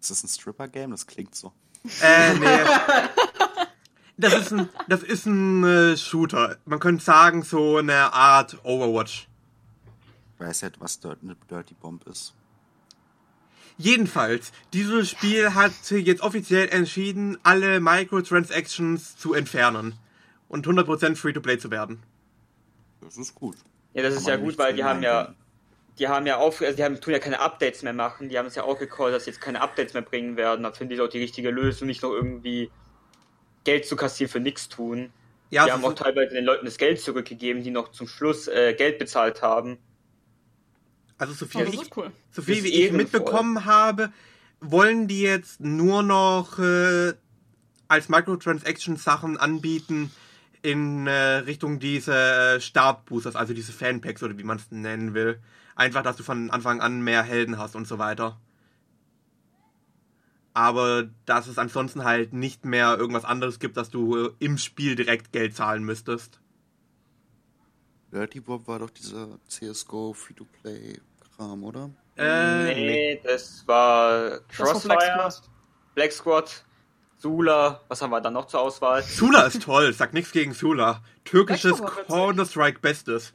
[0.03, 0.91] Ist das ein Stripper-Game?
[0.91, 1.55] Das klingt so.
[2.03, 2.47] Äh, nee.
[4.19, 6.59] Das ist ein, das ist ein äh, Shooter.
[6.67, 9.27] Man könnte sagen, so eine Art Overwatch.
[10.35, 12.35] Ich weiß halt, was Dirt, eine Dirty Bomb ist.
[13.79, 19.95] Jedenfalls, dieses Spiel hat jetzt offiziell entschieden, alle Microtransactions zu entfernen
[20.49, 22.03] und 100% Free-to-Play zu werden.
[23.01, 23.57] Das ist gut.
[23.95, 25.35] Ja, das Kann ist ja gut, weil die haben ja,
[25.99, 28.29] die haben ja auf, also die haben, tun ja keine Updates mehr machen.
[28.29, 30.63] Die haben es ja auch gecallt, dass sie jetzt keine Updates mehr bringen werden.
[30.63, 32.71] Da finde ich auch die richtige Lösung, nicht noch irgendwie
[33.65, 35.13] Geld zu kassieren für nichts tun.
[35.51, 38.49] Ja, die es haben auch teilweise den Leuten das Geld zurückgegeben, die noch zum Schluss
[38.49, 39.79] äh, Geld bezahlt haben.
[41.23, 42.11] Also so viel, das ich, cool.
[42.33, 44.13] so viel wie ich mitbekommen habe,
[44.61, 47.13] wollen die jetzt nur noch äh,
[47.87, 50.11] als Microtransaction-Sachen anbieten
[50.63, 55.41] in äh, Richtung diese äh, Startboosters, also diese Fanpacks oder wie man es nennen will.
[55.77, 58.41] Einfach, dass du von Anfang an mehr Helden hast und so weiter.
[60.55, 64.97] Aber dass es ansonsten halt nicht mehr irgendwas anderes gibt, dass du äh, im Spiel
[64.97, 66.41] direkt Geld zahlen müsstest.
[68.13, 70.15] Dirty Bomb war doch dieser CSGO
[71.37, 71.91] Free-to-Play-Kram, oder?
[72.17, 75.43] Äh, nee, das war Das war Crossfire, Black Squad.
[75.95, 76.65] Black Squad,
[77.19, 79.03] Sula, was haben wir dann noch zur Auswahl?
[79.03, 81.03] Sula ist toll, sag nichts gegen Sula.
[81.25, 81.81] Türkisches.
[82.07, 83.33] Counter-Strike Bestes.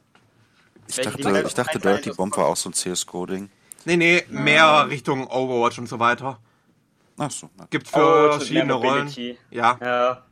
[0.88, 3.50] Ich dachte, ich dachte Dirty Bomb war auch so ein CSGO-Ding.
[3.84, 6.38] Nee, nee, mehr Richtung Overwatch und so weiter.
[7.16, 9.08] Achso, na, Gibt's für Overwatch mit verschiedene Rollen.
[9.50, 9.78] Ja.
[9.80, 10.24] Ja.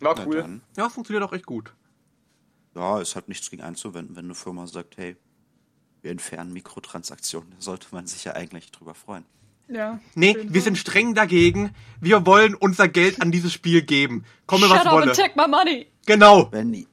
[0.00, 0.60] War cool.
[0.76, 1.74] Ja, funktioniert auch echt gut.
[2.74, 5.16] Ja, es hat nichts gegen einzuwenden, wenn eine Firma sagt, hey,
[6.02, 7.50] wir entfernen Mikrotransaktionen.
[7.50, 9.24] Da sollte man sich ja eigentlich drüber freuen.
[9.68, 10.00] Ja.
[10.14, 11.74] Nee, wir sind streng dagegen.
[12.00, 14.24] Wir wollen unser Geld an dieses Spiel geben.
[14.46, 15.06] Komme Shut was up wolle.
[15.06, 15.86] and take my money.
[16.06, 16.48] Genau.
[16.50, 16.86] Wenn,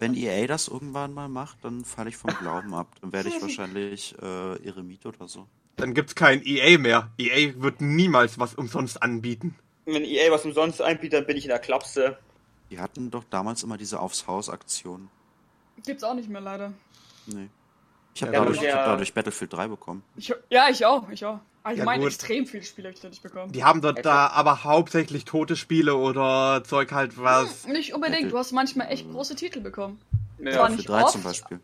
[0.00, 2.88] wenn EA das irgendwann mal macht, dann falle ich vom Glauben ab.
[3.00, 5.46] Dann werde ich wahrscheinlich äh, Eremit oder so.
[5.76, 7.12] Dann gibt's kein EA mehr.
[7.18, 9.54] EA wird niemals was umsonst anbieten.
[9.84, 12.18] Wenn EA was umsonst einbietet, dann bin ich in der Klapse.
[12.72, 15.10] Die hatten doch damals immer diese Aufs Haus-Aktion.
[15.84, 16.72] Gibt's auch nicht mehr leider.
[17.26, 17.50] Nee.
[18.14, 18.86] Ich habe Ja, dadurch, ich hab ja.
[18.86, 20.02] dadurch Battlefield 3 bekommen.
[20.16, 21.38] Ich, ja, ich auch, ich auch.
[21.64, 22.08] Allgemein gut.
[22.08, 23.52] extrem viele Spiele habe ich dadurch bekommen.
[23.52, 27.64] Die haben dort da aber hauptsächlich tote Spiele oder Zeug halt was.
[27.66, 30.00] Hm, Nicht unbedingt, du hast manchmal echt große Titel bekommen.
[30.38, 31.12] Ja, Battlefield nicht 3 oft.
[31.12, 31.60] zum Beispiel.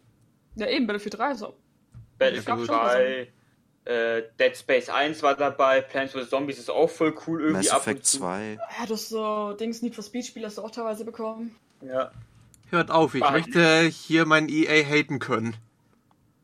[0.56, 1.54] Ja, eben, Battlefield 3 so.
[2.18, 3.32] Battlefield gab schon 3,
[3.89, 6.30] äh, Dead Space 1 war dabei, Plants vs.
[6.30, 8.18] Zombies ist auch voll cool irgendwie Mass ab und Effect zu.
[8.18, 8.59] 2.
[8.78, 11.57] Ja, du hast so Dings Need for Speed Spiele hast du auch teilweise bekommen.
[11.80, 12.11] Ja.
[12.70, 13.30] Hört auf, ich Ah.
[13.30, 15.57] möchte hier mein EA haten können.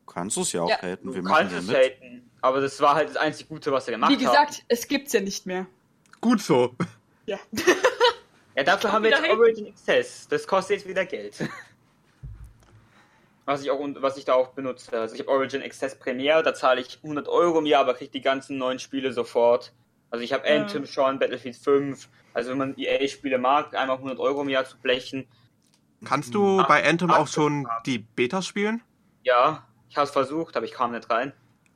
[0.07, 1.15] Kannst du es ja auch Ja, haten.
[1.15, 1.77] Wir machen kannst ja es mit.
[1.77, 4.33] haten, aber das war halt das einzig Gute, was er gemacht Wie hat.
[4.49, 5.67] gesagt, es gibt's ja nicht mehr.
[6.21, 6.75] Gut so.
[7.27, 7.39] Ja.
[8.57, 9.29] Ja, dafür haben wir jetzt.
[9.29, 10.29] Origin Access.
[10.29, 11.35] Das kostet jetzt wieder Geld.
[13.47, 14.99] Was ich auch was ich da auch benutze.
[14.99, 18.11] Also ich habe Origin Access Premier, da zahle ich 100 Euro im Jahr, aber kriege
[18.11, 19.73] die ganzen neuen Spiele sofort.
[20.11, 20.61] Also ich habe Ja.
[20.61, 22.09] Anthem schon, Battlefield 5.
[22.33, 25.27] Also wenn man EA-Spiele mag, einmal 100 Euro im Jahr zu blechen.
[26.05, 28.83] Kannst du Ach, bei Anthem ach, auch schon die Beta spielen?
[29.23, 31.33] Ja, ich habe es versucht, aber ich kam nicht rein.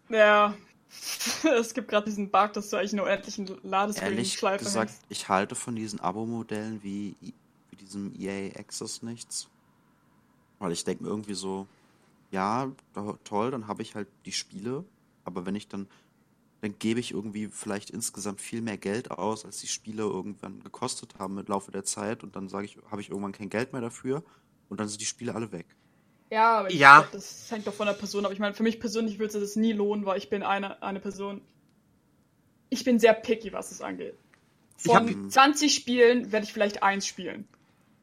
[0.09, 0.55] Ja.
[1.59, 4.93] es gibt gerade diesen Bug, dass du eigentlich nur endlich einen Ladescreen Ehrlich Schleife gesagt,
[5.09, 9.49] ich halte von diesen Abo-Modellen wie, wie diesem EA Access nichts.
[10.59, 11.67] Weil ich denke mir irgendwie so,
[12.31, 14.85] ja, to- toll, dann habe ich halt die Spiele,
[15.25, 15.87] aber wenn ich dann,
[16.61, 21.15] dann gebe ich irgendwie vielleicht insgesamt viel mehr Geld aus, als die Spiele irgendwann gekostet
[21.19, 23.83] haben im Laufe der Zeit und dann sage ich, habe ich irgendwann kein Geld mehr
[23.83, 24.25] dafür
[24.69, 25.67] und dann sind die Spiele alle weg.
[26.31, 27.01] Ja, aber ich Ja.
[27.01, 28.33] glaub, das hängt doch von der Person ab.
[28.33, 31.01] Ich meine, für mich persönlich würde es das nie lohnen, weil ich bin eine, eine
[31.01, 31.41] Person.
[32.71, 34.15] Ich bin sehr picky, was es angeht.
[34.85, 37.49] Ich hab- Von 20 Spielen werde ich vielleicht eins spielen.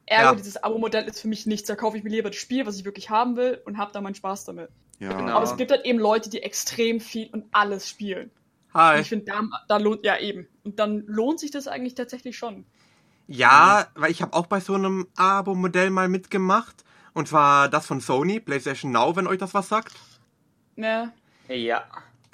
[0.07, 0.35] Ergo, Ja.
[0.35, 1.67] dieses Abo-Modell ist für mich nichts.
[1.67, 4.01] Da kaufe ich mir lieber das Spiel, was ich wirklich haben will und habe da
[4.01, 4.69] meinen Spaß damit.
[4.99, 5.33] Ja, Genau.
[5.33, 8.29] Aber es gibt halt eben Leute, die extrem viel und alles spielen.
[8.73, 9.01] Und Hi.
[9.01, 10.47] ich finde, da, da lohnt, ja eben.
[10.63, 12.65] Und dann lohnt sich das eigentlich tatsächlich schon.
[13.27, 16.83] Ja, weil ich habe auch bei so einem Abo-Modell mal mitgemacht.
[17.13, 19.93] Und zwar das von Sony, PlayStation Now, wenn euch das was sagt.
[20.75, 21.11] Ne?
[21.47, 21.83] Ja.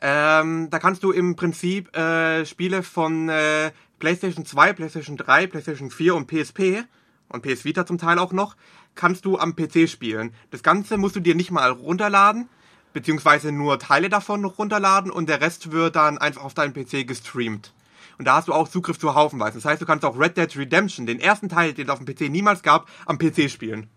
[0.02, 5.92] Ähm, da kannst du im Prinzip äh, Spiele von äh, PlayStation 2, PlayStation 3, PlayStation
[5.92, 6.84] 4 und PSP
[7.32, 8.56] und PS Vita zum Teil auch noch,
[8.96, 10.34] kannst du am PC spielen.
[10.52, 12.50] Das Ganze musst du dir nicht mal runterladen,
[12.94, 17.08] beziehungsweise nur Teile davon noch runterladen und der Rest wird dann einfach auf deinem PC
[17.08, 17.74] gestreamt.
[18.18, 19.58] Und da hast du auch Zugriff zu Haufenweise.
[19.58, 22.06] Das heißt, du kannst auch Red Dead Redemption, den ersten Teil, den es auf dem
[22.14, 23.88] PC niemals gab, am PC spielen.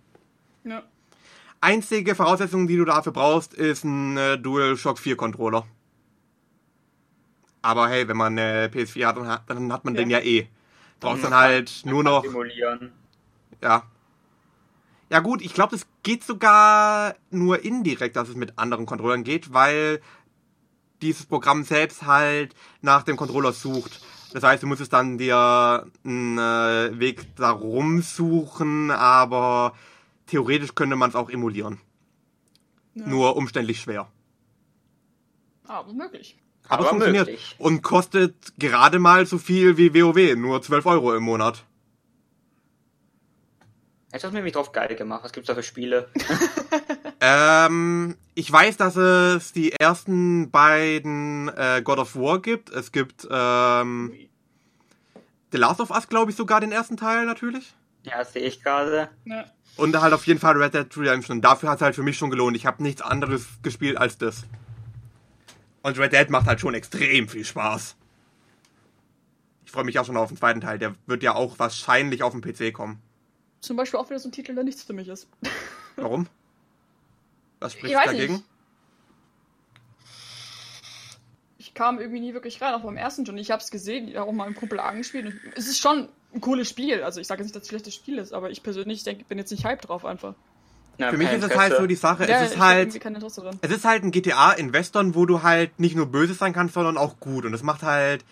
[0.63, 0.83] Ja.
[1.61, 5.67] Einzige Voraussetzung, die du dafür brauchst, ist ein äh, DualShock 4 Controller.
[7.63, 10.01] Aber hey, wenn man eine PS4 hat, dann hat, dann man Ja.
[10.01, 10.49] den ja eh.
[11.01, 12.93] Brauchst dann kann- halt nur noch, Simulieren.
[13.63, 13.85] Ja.
[15.11, 19.53] Ja gut, ich glaube, das geht sogar nur indirekt, dass es mit anderen Controllern geht,
[19.53, 20.01] weil
[21.03, 24.01] dieses Programm selbst halt nach dem Controller sucht.
[24.33, 29.75] Das heißt, du musstest dann dir einen äh, Weg darum suchen, aber
[30.27, 31.81] theoretisch könnte man es auch emulieren.
[32.95, 33.07] ja.
[33.07, 34.09] Nur umständlich schwer.
[35.67, 36.37] Aber möglich.
[36.69, 37.27] Aber, es Aber funktioniert.
[37.27, 37.55] möglich.
[37.59, 41.65] Und kostet gerade mal so viel wie WoW, nur 12 Euro im Monat.
[44.15, 45.25] Jetzt hast du mir drauf geil gemacht.
[45.25, 46.09] Was gibt's da für Spiele?
[47.27, 52.69] Ähm, ich weiß, dass es die ersten beiden äh, God of War gibt.
[52.69, 54.13] Es gibt ähm,
[55.51, 57.73] The Last of Us, glaube ich, sogar den ersten Teil natürlich.
[58.03, 59.09] Ja, sehe ich gerade.
[59.25, 59.51] Ne?
[59.77, 61.41] Und halt auf jeden Fall Red Dead Redemption.
[61.41, 62.59] Dafür hat es halt für mich schon gelohnt.
[62.59, 64.45] Ich habe nichts anderes gespielt als das.
[65.81, 67.97] Und Red Dead macht halt schon extrem viel Spaß.
[69.65, 70.79] Ich freue mich auch schon auf den zweiten Teil.
[70.79, 73.01] Der wird ja auch wahrscheinlich auf dem PC kommen.
[73.65, 75.27] Zum Beispiel auch wieder so ein Titel, der nichts für mich ist.
[75.97, 76.27] Warum?
[77.61, 78.35] Was spricht dagegen?
[78.35, 78.45] nicht.
[81.57, 83.39] Ich kam irgendwie nie wirklich rein, auch beim ersten schon.
[83.39, 85.27] Ich habe es gesehen, ich habe auch mal einen Kumpel angespielt.
[85.27, 87.03] Und es ist schon ein cooles Spiel.
[87.03, 89.27] Also ich sage jetzt nicht, dass es ein schlechtes Spiel ist, aber ich persönlich denk,
[89.29, 90.35] bin jetzt nicht hyped drauf einfach.
[90.99, 93.85] Ja, Für mich ist es halt so die Sache, Ja, es ist halt, es ist
[93.85, 97.19] halt ein GTA in Western, wo du halt nicht nur böse sein kannst, sondern auch
[97.19, 97.45] gut.
[97.47, 98.25] Und das macht halt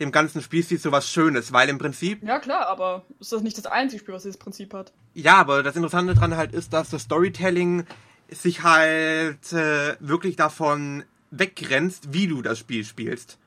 [0.00, 3.56] dem ganzen Spielstil so was Schönes, weil im Prinzip, Ja klar, aber ist das nicht
[3.58, 4.92] das einzige Spiel, was dieses Prinzip hat?
[5.14, 7.84] ja, aber das Interessante dran halt ist, dass das Storytelling
[8.30, 13.38] sich halt äh, wirklich davon weggrenzt, wie du das Spiel spielst.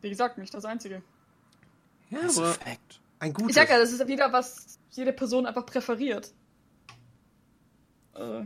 [0.00, 1.02] Wie gesagt, nicht das einzige.
[2.10, 3.00] Ja, Mass aber Effect.
[3.18, 3.50] ein gutes.
[3.50, 6.32] Ich sag ja, das ist wieder was jede Person einfach präferiert.
[8.14, 8.44] Äh,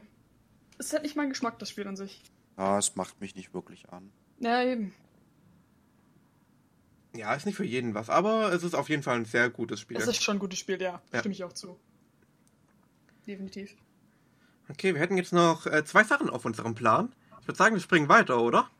[0.79, 2.23] ist halt nicht mein Geschmack, das Spiel an sich.
[2.57, 4.11] Ja, es macht mich nicht wirklich an.
[4.39, 4.95] Ja, eben.
[7.15, 9.81] Ja, ist nicht für jeden was, aber es ist auf jeden Fall ein sehr gutes
[9.81, 9.97] Spiel.
[9.97, 11.03] Es ist schon ein gutes Spiel, ja.
[11.13, 11.19] Ja.
[11.19, 11.77] Stimme ich auch zu.
[13.27, 13.75] Definitiv.
[14.69, 17.13] Okay, wir hätten jetzt noch äh, zwei Sachen auf unserem Plan.
[17.41, 18.71] Ich würde sagen, wir springen weiter, oder?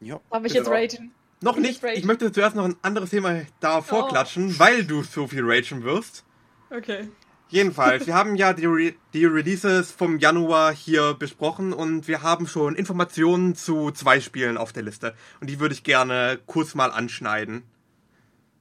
[0.00, 0.20] Ja.
[0.30, 1.12] Darf ich jetzt raten?
[1.40, 1.82] Noch nicht.
[1.84, 3.82] ich möchte zuerst noch ein anderes Thema da Oh.
[3.82, 6.24] vorklatschen, weil du so viel ragen wirst.
[6.70, 7.08] Okay.
[7.50, 12.46] Jedenfalls, wir haben ja die, Re die Releases vom Januar hier besprochen und wir haben
[12.46, 15.14] schon Informationen zu zwei Spielen auf der Liste.
[15.40, 17.62] Und die würde ich gerne kurz mal anschneiden.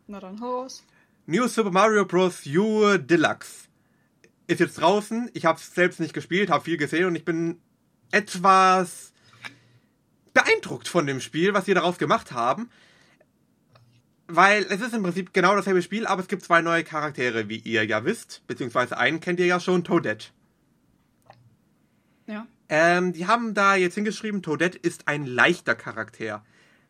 [0.08, 0.86] Na dann, hau raus.
[1.26, 2.46] New Super Mario Bros.
[2.46, 3.68] U Deluxe
[4.48, 5.30] ist jetzt draußen.
[5.34, 7.60] Ich habe es selbst nicht gespielt, habe viel gesehen und ich bin
[8.12, 9.12] etwas
[10.34, 12.70] beeindruckt von dem Spiel, was sie daraus gemacht haben.
[14.28, 17.60] Weil es ist im Prinzip genau dasselbe Spiel, aber es gibt zwei neue Charaktere, wie
[17.60, 18.42] ihr ja wisst.
[18.46, 20.28] Beziehungsweise einen kennt ihr ja schon, Toadette.
[22.26, 22.46] Ja.
[22.68, 26.44] Ähm, die haben da jetzt hingeschrieben, Toadette ist ein leichter Charakter.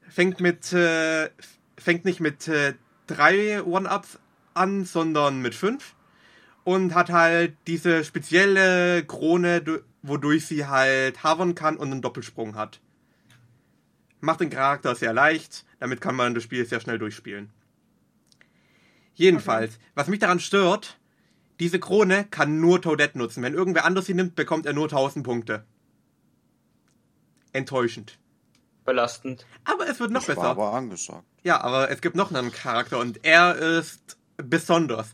[0.09, 1.29] Fängt mit, äh,
[1.77, 2.73] fängt nicht mit äh,
[3.05, 4.17] drei One-Ups
[4.55, 5.93] an, sondern mit fünf.
[6.63, 12.55] Und hat halt diese spezielle Krone, du- wodurch sie halt havern kann und einen Doppelsprung
[12.55, 12.81] hat.
[14.19, 17.51] Macht den Charakter sehr leicht, damit kann man das Spiel sehr schnell durchspielen.
[19.13, 20.97] Jedenfalls, was mich daran stört,
[21.59, 23.41] diese Krone kann nur Toadette nutzen.
[23.43, 25.65] Wenn irgendwer anders sie nimmt, bekommt er nur 1000 Punkte.
[27.53, 28.19] Enttäuschend.
[28.85, 29.45] Belastend.
[29.65, 30.49] Aber es wird noch Das war besser.
[30.51, 31.25] aber angesagt.
[31.43, 35.13] Ja, aber es gibt noch einen Charakter und er ist besonders.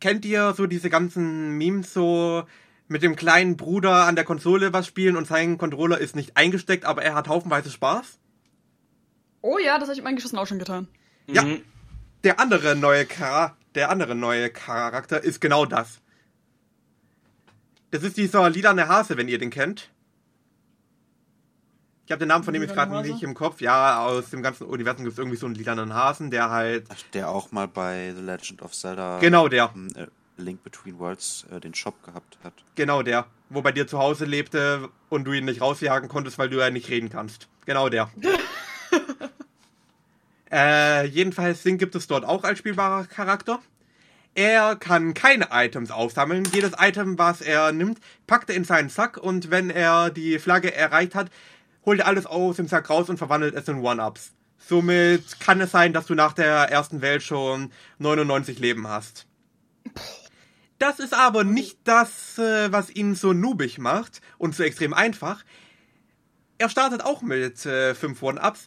[0.00, 2.44] Kennt ihr so diese ganzen Memes so
[2.88, 6.84] mit dem kleinen Bruder an der Konsole was spielen und sein Controller ist nicht eingesteckt,
[6.84, 8.18] aber er hat haufenweise Spaß?
[9.40, 10.88] Oh ja, das habe ich mit meinen Geschossen auch schon getan.
[11.26, 11.42] Ja.
[11.42, 11.62] Mhm.
[12.24, 13.06] Der andere neue
[13.74, 16.00] der andere neue Charakter ist genau das.
[17.90, 19.90] Das ist dieser lilane Hase, wenn ihr den kennt.
[22.06, 23.60] Ich habe den Namen von dem jetzt gerade nicht im Kopf.
[23.60, 26.86] Ja, aus dem ganzen Universum gibt es irgendwie so einen lilanen Hasen, der halt.
[26.88, 29.70] Ach, der auch mal bei The Legend of Zelda Genau der.
[29.74, 30.06] ähm, äh,
[30.42, 32.52] Link Between Worlds äh, den Shop gehabt hat.
[32.74, 33.26] Genau der.
[33.48, 36.70] Wo bei dir zu Hause lebte und du ihn nicht rausjagen konntest, weil du ja
[36.70, 37.48] nicht reden kannst.
[37.66, 38.10] Genau der.
[40.52, 43.60] äh, jedenfalls den gibt es dort auch als spielbarer Charakter.
[44.34, 46.48] Er kann keine Items aufsammeln.
[46.52, 50.74] Jedes Item, was er nimmt, packt er in seinen Sack und wenn er die Flagge
[50.74, 51.30] erreicht hat,
[51.84, 54.32] holt er alles aus dem Sack raus und verwandelt es in One-Ups.
[54.58, 59.26] Somit kann es sein, dass du nach der ersten Welt schon 99 Leben hast.
[60.82, 65.44] Das ist aber nicht das, äh, was ihn so noobig macht und so extrem einfach.
[66.58, 68.66] Er startet auch mit äh, 5 One-Ups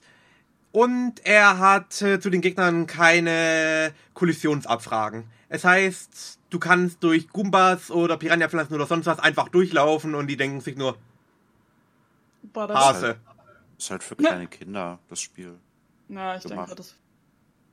[0.72, 5.26] und er hat äh, zu den Gegnern keine Kollisionsabfragen.
[5.50, 10.38] Es heißt, du kannst durch Goombas oder Piranha-Pflanzen oder sonst was einfach durchlaufen und die
[10.38, 10.98] denken sich nur?
[12.56, 13.20] Hase.
[13.78, 15.60] Ist halt für kleine Kinder, das Spiel.
[16.08, 16.80] Na, ich denke, gemacht.
[16.80, 16.96] das.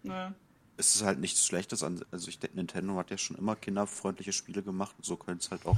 [0.03, 0.35] Naja.
[0.83, 2.05] Es ist halt nichts Schlechtes an.
[2.11, 5.49] Also ich denke, Nintendo hat ja schon immer kinderfreundliche Spiele gemacht und so können es
[5.53, 5.77] halt auch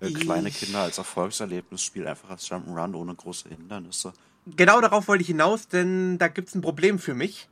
[0.00, 4.12] äh, kleine Kinder als Erfolgserlebnisspiel einfach als Jump'n'Run ohne große Hindernisse.
[4.44, 7.48] Genau darauf wollte ich hinaus, denn da gibt's ein Problem für mich.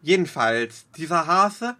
[0.00, 1.76] Jedenfalls, dieser Hase,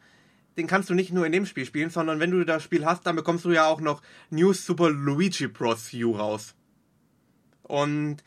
[0.58, 3.06] den kannst du nicht nur in dem Spiel spielen, sondern wenn du das Spiel hast,
[3.06, 5.90] dann bekommst du ja auch noch New Super Luigi Bros.
[5.94, 6.54] U raus.
[7.62, 8.18] Und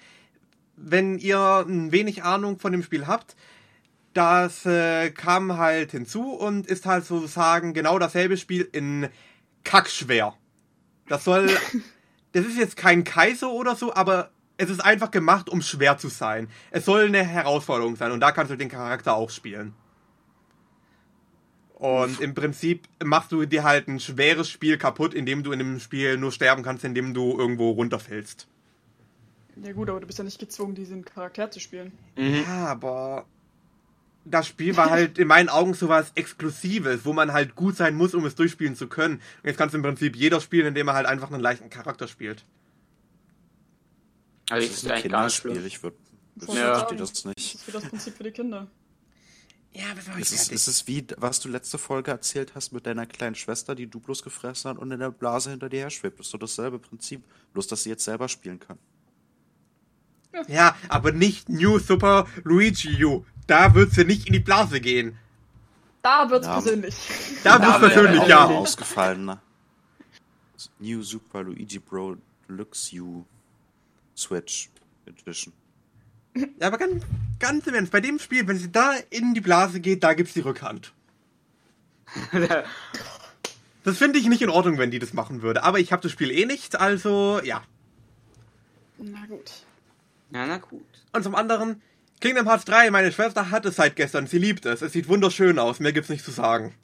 [0.77, 3.35] wenn ihr ein wenig Ahnung von dem Spiel habt,
[4.13, 9.09] das äh, kam halt hinzu und ist halt sozusagen genau dasselbe Spiel in
[9.63, 10.35] kackschwer.
[11.07, 11.49] Das soll,
[12.33, 16.09] das ist jetzt kein Kaiser oder so, aber es ist einfach gemacht, um schwer zu
[16.09, 16.47] sein.
[16.71, 19.73] Es soll eine Herausforderung sein und da kannst du den Charakter auch spielen.
[21.75, 25.79] Und im Prinzip machst du dir halt ein schweres Spiel kaputt, indem du in dem
[25.79, 28.47] Spiel nur sterben kannst, indem du irgendwo runterfällst.
[29.63, 31.91] Ja gut, aber du bist ja nicht gezwungen, diesen Charakter zu spielen.
[32.15, 32.43] Mhm.
[32.45, 33.25] Ja, aber
[34.25, 38.13] das Spiel war halt in meinen Augen sowas Exklusives, wo man halt gut sein muss,
[38.13, 39.15] um es durchspielen zu können.
[39.15, 42.07] Und jetzt kannst du im Prinzip jeder spielen, indem er halt einfach einen leichten Charakter
[42.07, 42.45] spielt.
[44.49, 45.97] Also Das ich ist ein eigentlich gar nicht Kinderspiel, ich würde
[46.39, 46.43] Ja.
[46.73, 47.55] ich verstehe das Das nicht.
[47.55, 48.67] ist für das Prinzip für die Kinder.
[49.73, 53.05] Ja, soll Es ist, es ist wie, was du letzte Folge erzählt hast mit deiner
[53.05, 56.19] kleinen Schwester, die du bloß gefressen hat und in der Blase hinter dir her schwebt.
[56.19, 57.23] Das ist so dasselbe Prinzip.
[57.53, 58.77] Bloß, dass sie jetzt selber spielen kann.
[60.47, 63.25] Ja, aber nicht New Super Luigi U.
[63.47, 65.17] Da wird's ja nicht in die Blase gehen.
[66.01, 66.53] Da wird's Ja.
[66.53, 66.95] persönlich.
[67.43, 68.45] Da wird's aber- persönlich, ja.
[68.45, 69.39] Ausgefallen, ne?
[70.79, 72.17] New Super Luigi Bro
[72.47, 73.25] Deluxe U
[74.15, 74.69] Switch
[75.05, 75.53] Edition.
[76.35, 77.03] Ja, aber ganz,
[77.39, 80.33] ganz im Ernst, bei dem Spiel, wenn sie da in die Blase geht, da gibt's
[80.33, 80.93] die Rückhand.
[83.83, 85.63] Das finde ich nicht in Ordnung, wenn die das machen würde.
[85.63, 87.63] Aber ich habe das Spiel eh nicht, also ja.
[88.99, 89.51] Na gut.
[90.29, 90.85] ja, na gut.
[91.13, 91.81] Und zum anderen,
[92.21, 94.83] Kingdom Hearts 3, meine Schwester hat es seit gestern, sie liebt es.
[94.83, 96.75] Es sieht wunderschön aus, mehr gibt's nicht zu sagen.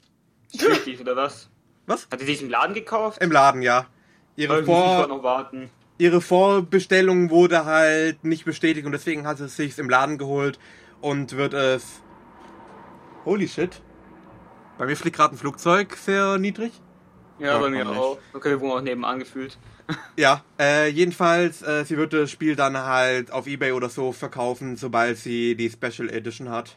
[0.84, 1.48] Dies oder was?
[1.86, 2.08] Was?
[2.10, 3.22] Hat sie diesen Laden gekauft?
[3.22, 3.86] Im Laden, ja.
[4.34, 5.70] Ihre, Vor noch warten.
[5.96, 10.58] ihre Vorbestellung wurde halt nicht bestätigt und deswegen hat sie es sich im Laden geholt.
[11.00, 12.02] und wird es.
[13.24, 13.80] Holy shit.
[14.76, 16.72] Bei mir fliegt gerade ein Flugzeug sehr niedrig.
[17.38, 18.18] Ja, bei mir auch.
[18.32, 19.56] Okay, wir wurden auch nebenan gefühlt.
[20.18, 24.76] Ja, äh, jedenfalls, äh, sie wird das Spiel dann halt auf Ebay oder so verkaufen,
[24.76, 26.76] sobald sie die Special Edition hat.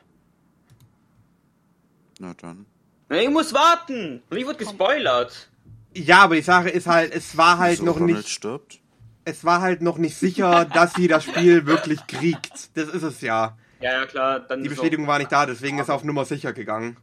[2.19, 2.65] Na dann.
[3.09, 4.21] Na, ich muss warten!
[4.29, 5.49] Und ich wurde gespoilert.
[5.93, 8.79] Ja, aber die Sache ist halt, es war halt Wieso noch nicht, stirbt?
[9.25, 12.69] es war halt noch nicht sicher, dass sie das Spiel wirklich kriegt.
[12.77, 13.57] Das ist es ja.
[13.81, 14.39] Ja, ja, klar.
[14.39, 16.95] Dann Die Bestätigung auch- war nicht da, deswegen ist auf Nummer sicher gegangen.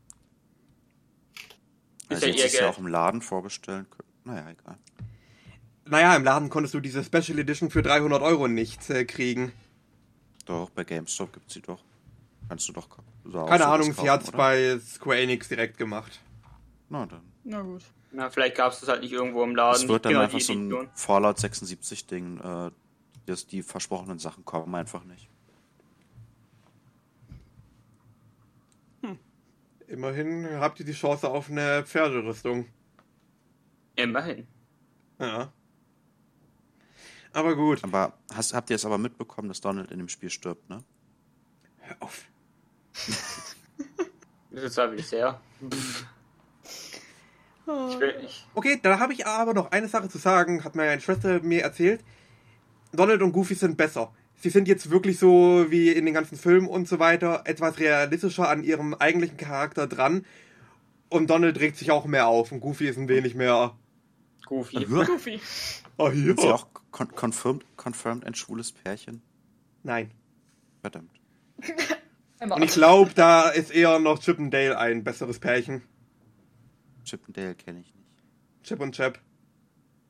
[2.09, 4.09] Ist Also ja hätte ihr es ja auch im Laden vorbestellen können.
[4.25, 4.79] Naja, egal.
[5.87, 9.53] Naja, im Laden konntest du diese Special Edition für 300 Euro nicht äh, kriegen.
[10.45, 11.83] Doch, bei GameStop gibt's sie doch.
[12.49, 12.89] Kannst du doch
[13.25, 14.37] so Keine Ahnung, sie kaufen, hat's oder?
[14.39, 16.21] bei Square Enix direkt gemacht.
[16.89, 17.23] Na dann.
[17.45, 17.83] Na gut.
[18.11, 19.83] Na, vielleicht gab es das halt nicht irgendwo im Laden.
[19.83, 20.89] Es wird dann Genau, einfach so ein.
[20.95, 22.71] Fallout 76 Ding, äh,
[23.27, 25.29] dass die versprochenen Sachen kommen einfach nicht.
[29.89, 32.67] Immerhin habt ihr die Chance auf eine Pferderüstung.
[33.97, 34.47] Immerhin.
[35.19, 35.51] Ja.
[37.33, 37.83] Aber gut.
[37.83, 40.85] Aber hast, habt ihr es aber mitbekommen, dass Donald in dem Spiel stirbt, ne?
[41.79, 42.25] Hör auf.
[44.51, 45.41] Das ist zwar wie sehr.
[47.67, 48.47] Ich will nicht.
[48.55, 52.03] Okay, da habe ich aber noch eine Sache zu sagen, hat meine Schwester mir erzählt.
[52.93, 54.13] Donald und Goofy sind besser.
[54.41, 58.49] Sie sind jetzt wirklich so wie in den ganzen Filmen und so weiter etwas realistischer
[58.49, 60.25] an ihrem eigentlichen Charakter dran.
[61.09, 63.77] Und Donald regt sich auch mehr auf und Goofy ist ein wenig mehr.
[64.47, 64.85] Goofy.
[64.85, 65.41] Goofy.
[65.97, 66.37] Ah, hier.
[66.37, 69.23] Ist ja auch con confirmed, confirmed ein schwules Pärchen?
[69.83, 70.13] Nein.
[70.81, 71.11] Verdammt.
[72.41, 75.83] Und ich glaube, da ist eher noch Chip und Dale ein besseres Pärchen.
[77.05, 78.07] Chip und Dale kenne ich nicht.
[78.63, 79.19] Chip und Chap.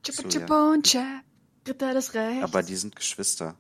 [0.03, 1.23] Chippa So, Chippa und Chap.
[1.67, 2.45] Ritter des Rechts.
[2.45, 3.57] Aber die sind Geschwister.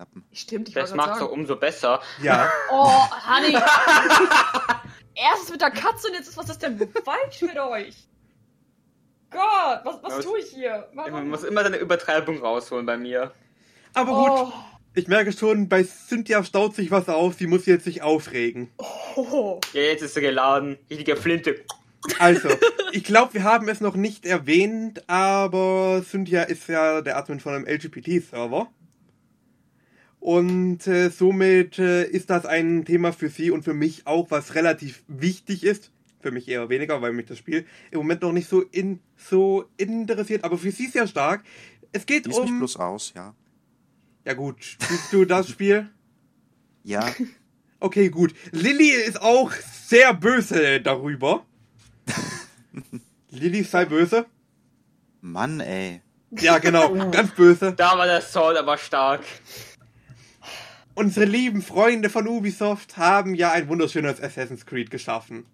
[0.00, 0.24] Lappen.
[0.32, 2.00] Stimmt, ich Das macht doch umso besser.
[2.22, 2.50] Ja.
[2.70, 2.88] Oh,
[3.28, 3.52] Honey.
[5.14, 7.94] Erst mit der Katze und jetzt ist was ist denn falsch mit euch?
[9.30, 10.88] Gott, was, was tue ich hier?
[10.94, 11.28] Man Warum?
[11.28, 13.32] muss immer seine Übertreibung rausholen bei mir.
[13.92, 14.52] Aber gut, Oh,
[14.94, 17.34] ich merke schon, bei Cynthia staut sich was auf.
[17.34, 18.70] Sie muss jetzt sich aufregen.
[18.78, 19.60] oh.
[19.74, 20.78] Ja, jetzt ist er geladen.
[20.88, 21.56] Richtiger Flinte.
[22.18, 22.48] Also,
[22.92, 27.54] ich glaube, wir haben es noch nicht erwähnt, aber Cynthia ist ja der Admin von
[27.54, 28.68] einem LGBT-Server.
[30.20, 34.54] Und äh, somit äh, ist das ein Thema für sie und für mich auch, was
[34.54, 35.90] relativ wichtig ist.
[36.20, 39.64] Für mich eher weniger, weil mich das Spiel im Moment noch nicht so in so
[39.78, 41.42] interessiert, aber für sie sehr stark.
[41.92, 42.58] Es geht nicht um.
[42.58, 43.34] bloß aus, ja.
[44.26, 45.88] Ja gut, spielst du das Spiel?
[46.82, 47.04] Ja,
[47.80, 48.34] Okay, gut.
[48.52, 51.46] Lilly ist auch sehr böse darüber.
[53.30, 54.26] Lilly sei böse.
[55.22, 56.02] Mann, ey.
[56.30, 57.72] Ja, genau, ganz böse.
[57.72, 59.22] Da war der Soul aber stark.
[60.94, 65.46] Unsere lieben Freunde von Ubisoft haben ja ein wunderschönes Assassin's Creed geschaffen.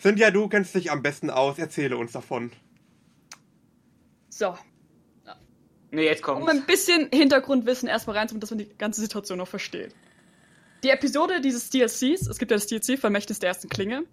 [0.00, 2.50] Cynthia, du kennst dich am besten aus, erzähle uns davon.
[4.28, 4.56] So,
[5.92, 6.40] Ne, jetzt kommt.
[6.42, 9.94] um ein bisschen Hintergrundwissen erstmal reinzuholen, dass man die ganze Situation noch versteht.
[10.82, 14.04] Die Episode dieses DLCs, es gibt ja das DLC Vermächtnis der ersten Klinge,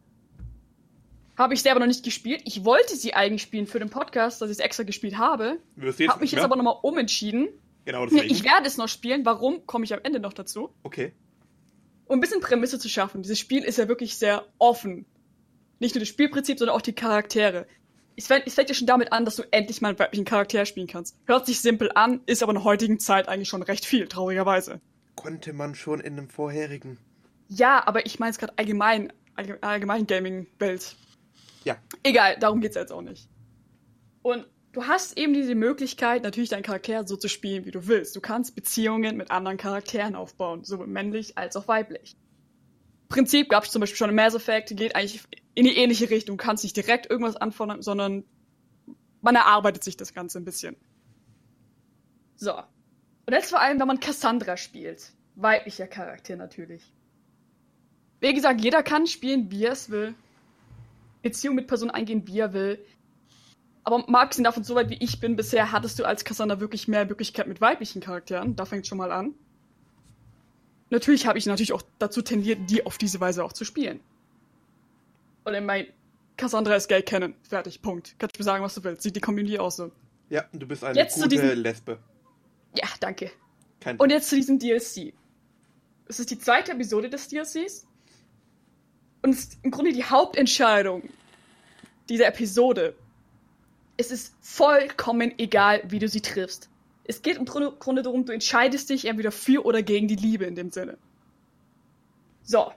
[1.37, 2.41] habe ich selber noch nicht gespielt.
[2.43, 5.57] Ich wollte sie eigentlich spielen für den Podcast, dass ich es extra gespielt habe.
[5.81, 7.47] Habe mich jetzt aber nochmal umentschieden.
[7.89, 8.33] Genau Nee, deswegen.
[8.35, 9.25] ich werde es noch spielen.
[9.25, 10.69] Warum, komme ich am Ende noch dazu.
[10.83, 11.13] Okay.
[12.05, 13.23] Um ein bisschen Prämisse zu schaffen.
[13.23, 15.05] Dieses Spiel ist ja wirklich sehr offen.
[15.79, 17.65] Nicht nur das Spielprinzip, sondern auch die Charaktere.
[18.15, 20.85] Es fängt, es ja schon damit an, dass du endlich mal einen weiblichen Charakter spielen
[20.87, 21.17] kannst.
[21.25, 24.81] Hört sich simpel an, ist aber in der heutigen Zeit eigentlich schon recht viel, traurigerweise.
[25.15, 26.99] Konnte man schon in einem vorherigen.
[27.47, 30.95] Ja, aber ich meine es gerade allgemein, allge- allgemein Gaming-Welt.
[31.63, 31.77] Ja.
[32.03, 33.27] Egal, darum geht's jetzt auch nicht.
[34.21, 38.15] Und du hast eben diese Möglichkeit, natürlich deinen Charakter so zu spielen, wie du willst.
[38.15, 42.15] Du kannst Beziehungen mit anderen Charakteren aufbauen, sowohl männlich als auch weiblich.
[43.07, 45.23] Prinzip gab es zum Beispiel schon in Mass Effect, geht eigentlich
[45.55, 46.37] in die ähnliche Richtung.
[46.37, 48.23] Du kannst nicht direkt irgendwas anfordern, sondern
[49.21, 50.75] man erarbeitet sich das Ganze ein bisschen.
[52.35, 52.53] So.
[52.53, 55.11] Und jetzt vor allem, wenn man Cassandra spielt.
[55.35, 56.93] Weiblicher Charakter natürlich.
[58.19, 60.13] Wie gesagt, jeder kann spielen, wie er es will.
[61.21, 62.85] Beziehung mit Personen eingehen, wie er will.
[63.91, 67.05] Aber abgesehen davon, so weit wie ich bin, bisher hattest du als Cassandra wirklich mehr
[67.05, 68.55] Möglichkeit mit weiblichen Charakteren.
[68.55, 69.33] Da fängt schon mal an.
[70.91, 73.99] Natürlich habe ich natürlich auch dazu tendiert, die auf diese Weise auch zu spielen.
[75.43, 75.87] Und in mein
[76.37, 77.33] Cassandra ist gay kennen.
[77.41, 78.13] Fertig, Punkt.
[78.19, 79.01] Kannst du mir sagen, was du willst.
[79.01, 79.91] Sieht die Community auch so.
[80.29, 81.97] Ja, du bist eine Jetzt gute diesem- Lesbe.
[82.75, 83.31] Ja, danke.
[83.79, 85.13] Kein Und jetzt zu diesem DLC.
[86.07, 87.87] Es ist die zweite Episode des DLCs.
[89.23, 91.09] Und es ist im Grunde die Hauptentscheidung
[92.07, 92.95] dieser Episode.
[93.99, 96.69] Es ist vollkommen egal, wie du sie triffst.
[97.03, 100.55] Es geht im Grunde, darum, du entscheidest dich entweder für oder gegen die Liebe in
[100.55, 100.97] dem Sinne.
[102.43, 102.71] So.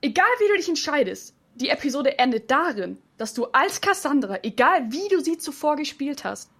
[0.00, 5.06] Egal wie du dich entscheidest, die Episode endet darin, dass du als Cassandra, egal wie
[5.10, 6.50] du sie zuvor gespielt hast,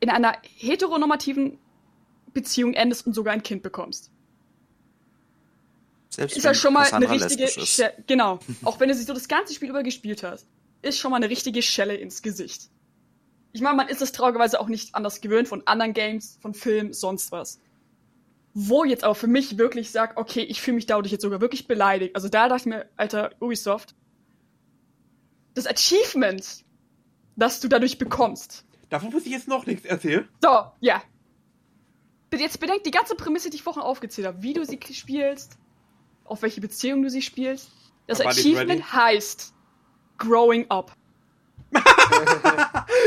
[0.00, 1.58] in einer heteronormativen
[2.34, 4.10] Beziehung endest und sogar ein Kind bekommst.
[6.10, 8.40] Selbst Ist ja schon mal Cassandra eine richtige Genau.
[8.62, 10.46] Auch wenn du sie so das ganze Spiel über gespielt hast,
[10.82, 12.68] ist schon mal eine richtige Schelle ins Gesicht.
[13.52, 16.92] Ich meine, man ist es traurigerweise auch nicht anders gewöhnt von anderen Games, von Filmen,
[16.92, 17.60] sonst was.
[18.54, 21.66] Wo jetzt aber für mich wirklich sagt, okay, ich fühle mich dadurch jetzt sogar wirklich
[21.66, 22.16] beleidigt.
[22.16, 23.94] Also da dachte ich mir, alter Ubisoft,
[25.54, 26.64] das Achievement,
[27.36, 28.64] das du dadurch bekommst.
[28.88, 30.28] Davon muss ich jetzt noch nichts erzählen.
[30.42, 31.02] So, ja.
[32.28, 35.58] Bitte Jetzt bedenkt die ganze Prämisse, die ich vorhin aufgezählt habe, wie du sie spielst,
[36.24, 37.70] auf welche Beziehung du sie spielst.
[38.06, 39.52] Das Aber Achievement heißt
[40.22, 40.96] Growing Up.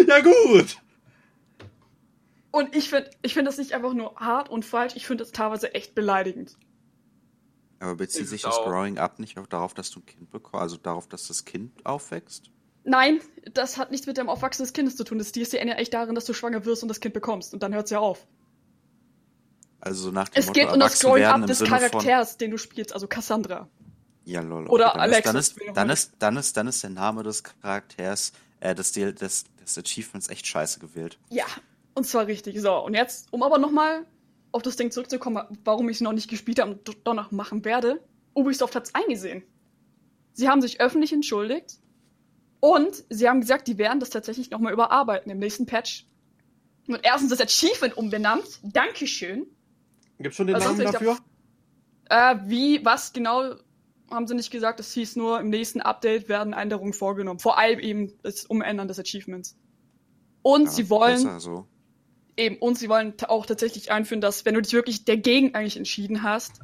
[0.08, 0.78] Ja, gut.
[2.52, 5.32] Und ich finde ich find das nicht einfach nur hart und falsch, ich finde das
[5.32, 6.58] teilweise echt beleidigend.
[7.80, 8.56] Aber bezieht sich das.
[8.58, 11.86] Growing Up nicht auch darauf, dass du ein Kind bekommst, also darauf, dass das Kind
[11.86, 12.52] aufwächst?
[12.84, 13.20] Nein,
[13.54, 15.18] das hat nichts mit dem Aufwachsen des Kindes zu tun.
[15.18, 17.54] Das endet ja echt darin, dass du schwanger wirst und das Kind bekommst.
[17.54, 18.28] Und dann hört es ja auf.
[19.80, 22.58] Also nach dem Es Motto geht um das Growing Up des Sinne Charakters, den du
[22.58, 23.68] spielst, also Cassandra.
[24.26, 24.68] Ja, lol.
[24.68, 27.44] Oder dann Alexis, Ist, dann, ist, dann, ist, dann, ist, dann ist der Name des
[27.44, 31.18] Charakters, äh, des, des, des Achievements echt scheiße gewählt.
[31.30, 31.46] Ja,
[31.94, 32.60] und zwar richtig.
[32.60, 34.06] So, und jetzt, um aber nochmal
[34.52, 37.64] auf das Ding zurückzukommen, warum ich es noch nicht gespielt habe und doch noch machen
[37.66, 38.02] werde.
[38.34, 39.44] Ubisoft hat es eingesehen.
[40.34, 41.76] Sie haben sich öffentlich entschuldigt
[42.60, 46.06] und sie haben gesagt, die werden das tatsächlich nochmal überarbeiten im nächsten Patch.
[46.88, 48.60] Und erstens das Achievement umbenannt.
[48.64, 49.48] Dankeschön.
[50.20, 51.18] Gibt's schon den Also Namen dafür?
[52.10, 53.56] Äh, wie, was genau,
[54.10, 54.80] haben sie nicht gesagt.
[54.80, 57.40] Es hieß nur, im nächsten Update werden Änderungen vorgenommen.
[57.40, 59.58] Vor allem eben das Umändern des Achievements.
[60.42, 61.68] Und Ja, sie wollen so.
[62.38, 66.22] Eben, und sie wollen auch tatsächlich einführen, dass, wenn du dich wirklich dagegen eigentlich entschieden
[66.22, 66.60] hast,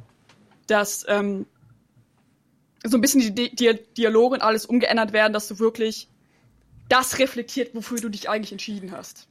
[0.66, 1.46] dass ähm,
[2.84, 6.08] so ein bisschen die Di Di Dialoge und alles umgeändert werden, dass du wirklich
[6.88, 9.28] das reflektiert, wofür du dich eigentlich entschieden hast.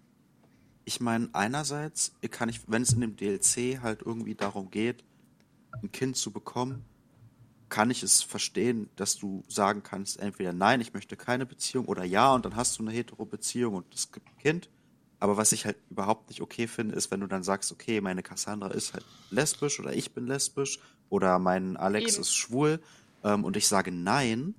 [0.84, 5.04] Ich meine, einerseits kann ich, wenn es in dem DLC halt irgendwie darum geht,
[5.82, 6.84] ein Kind zu bekommen,
[7.72, 12.04] kann ich es verstehen, dass du sagen kannst, entweder nein, ich möchte keine Beziehung oder
[12.04, 14.70] ja, und dann hast du eine hetero-Beziehung und es gibt ein Kind.
[15.20, 18.22] Aber was ich halt überhaupt nicht okay finde, ist, wenn du dann sagst, okay, meine
[18.24, 22.22] Cassandra ist halt lesbisch oder ich bin lesbisch oder mein Alex Eben.
[22.22, 22.80] ist schwul
[23.24, 24.54] ähm, und ich sage nein,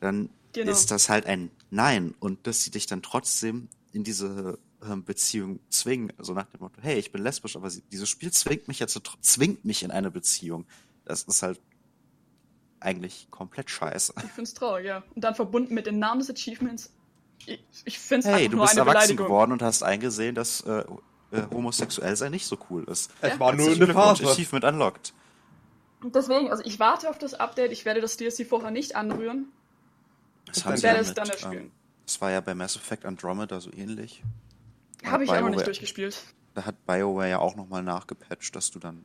[0.00, 0.72] dann Genau.
[0.72, 5.60] ist das halt ein Nein und dass sie dich dann trotzdem in diese ähm, Beziehung
[5.68, 8.78] zwingen, also nach dem Motto, hey, ich bin lesbisch, aber sie, dieses Spiel zwingt mich
[8.78, 10.64] jetzt, zwingt mich in eine Beziehung.
[11.06, 11.60] Das ist halt
[12.80, 14.12] eigentlich komplett scheiße.
[14.24, 15.02] Ich find's traurig, ja.
[15.14, 16.92] Und dann verbunden mit dem Namen des Achievements.
[17.46, 20.60] Ich, ich find's Hey, einfach du nur bist eine erwachsen geworden und hast eingesehen, dass
[20.62, 20.84] äh,
[21.32, 23.10] äh, homosexuell sein nicht so cool ist.
[23.20, 23.40] Es Ja.
[23.40, 24.26] war nur eine Phase.
[24.28, 25.14] Achievement unlocked.
[26.02, 29.46] Und deswegen, also ich warte auf das Update, ich werde das DLC vorher nicht anrühren.
[30.46, 31.64] Das Ich haben sie werde es dann erspielen.
[31.66, 31.72] ähm,
[32.04, 34.22] das war ja bei Mass Effect Andromeda so ähnlich.
[35.04, 36.22] Habe ich auch noch nicht durchgespielt.
[36.54, 39.04] Da hat BioWare ja auch nochmal nachgepatcht, dass du dann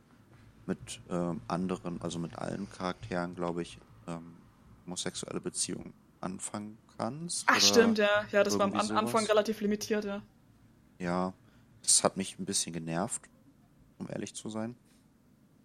[0.72, 4.34] mit ähm, anderen, also mit allen Charakteren, glaube ich, ähm,
[4.86, 7.44] homosexuelle Beziehungen anfangen kannst.
[7.46, 8.24] Ach, stimmt, ja.
[8.30, 9.28] Ja, das war am An Anfang sowas.
[9.28, 10.22] relativ limitiert, ja.
[10.98, 11.34] Ja,
[11.82, 13.22] das hat mich ein bisschen genervt,
[13.98, 14.74] um ehrlich zu sein.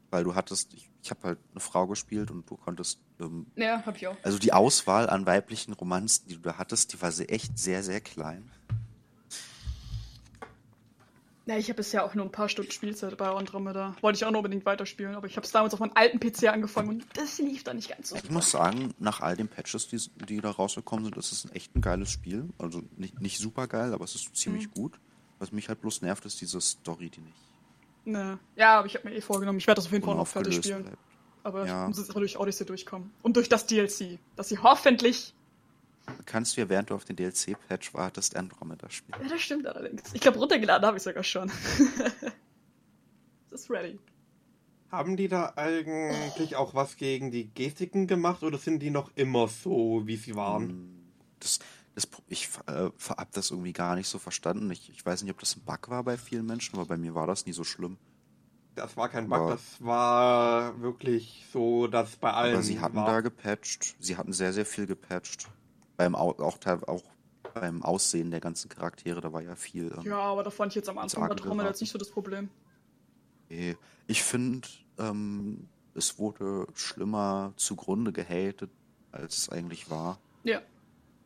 [0.10, 3.86] Weil du hattest, ich, ich habe halt eine Frau gespielt und du konntest, ähm, Ja,
[3.86, 4.16] hab ich auch.
[4.24, 7.82] also die Auswahl an weiblichen Romanzen, die du da hattest, die war sehr, echt sehr,
[7.84, 8.50] sehr klein.
[11.48, 13.96] Ja, ich habe bisher auch nur ein paar Stunden Spielzeit bei Andromeda.
[14.02, 16.50] Wollte ich auch noch unbedingt weiterspielen, aber ich habe es damals auf meinem alten PC
[16.50, 18.18] angefangen und das lief da nicht ganz so.
[18.18, 21.54] Ich muss sagen, nach all den Patches, die, die da rausgekommen sind, ist es ein
[21.56, 22.50] echt ein geiles Spiel.
[22.60, 24.74] Also nicht, nicht super geil, aber es ist ziemlich Mhm.
[24.74, 25.00] gut.
[25.40, 27.38] Was mich halt bloß nervt, ist diese Story, die nicht
[28.06, 28.40] Ne.
[28.56, 30.56] Ja, aber ich habe mir eh vorgenommen, ich werde das auf jeden Fall noch fertig
[30.56, 30.84] spielen.
[30.84, 30.98] bleibt.
[31.44, 31.84] Aber Ja.
[31.84, 33.12] ich muss jetzt auch durch Odyssey durchkommen.
[33.22, 35.34] Und durch das DLC, das sie hoffentlich.
[36.08, 39.20] Du kannst dir, während du auf den DLC-Patch wartest, Andromeda spielen.
[39.24, 40.02] Ja, das stimmt allerdings.
[40.14, 41.52] Ich glaube, runtergeladen habe ich sogar schon.
[43.50, 44.00] das ist ready.
[44.92, 49.48] Haben die da eigentlich auch was gegen die Gestiken gemacht oder sind die noch immer
[49.50, 50.70] so, wie sie waren?
[50.70, 51.60] Hm, Das,
[51.94, 54.72] das, ich äh, hab das irgendwie gar nicht so verstanden.
[54.72, 57.16] Ich, ich weiß nicht, ob das ein Bug war bei vielen Menschen, aber bei mir
[57.16, 57.98] war das nie so schlimm.
[58.76, 59.50] Das war kein Bug, Ja.
[59.50, 63.08] das war wirklich so, dass bei allen Aber sie hatten war.
[63.08, 63.96] da gepatcht.
[64.00, 65.50] Sie hatten sehr, sehr viel gepatcht.
[65.98, 67.04] Beim Au auch, auch
[67.54, 69.92] beim Aussehen der ganzen Charaktere, da war ja viel.
[69.98, 71.66] ähm, Ja, aber da fand ich jetzt am Anfang bei mal.
[71.66, 72.50] jetzt nicht so das Problem.
[74.08, 74.68] Ich finde,
[74.98, 78.70] ähm, es wurde schlimmer zugrunde gehatet,
[79.12, 80.20] als es eigentlich war.
[80.44, 80.62] Ja.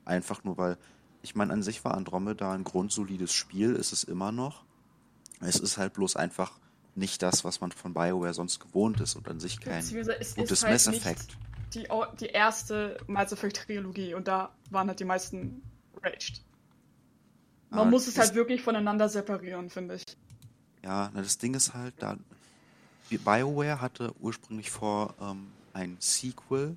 [0.06, 0.78] Einfach nur, weil,
[1.22, 4.64] ich meine, an sich war Andromeda ein grundsolides Spiel, ist es immer noch.
[5.42, 6.60] Es ist halt bloß einfach
[6.96, 10.72] nicht das, was man von BioWare sonst gewohnt ist und an sich kein gutes halt
[10.72, 11.38] Mass nicht.
[11.74, 11.88] Die,
[12.20, 15.62] die erste Mass Effect Trilogie und da waren halt die meisten
[16.02, 16.42] raged.
[17.70, 20.04] Man Ah, muss es halt wirklich voneinander separieren, finde ich.
[20.84, 22.18] Ja, na, das Ding ist halt, da
[23.10, 26.76] BioWare hatte ursprünglich vor, ähm, ein Sequel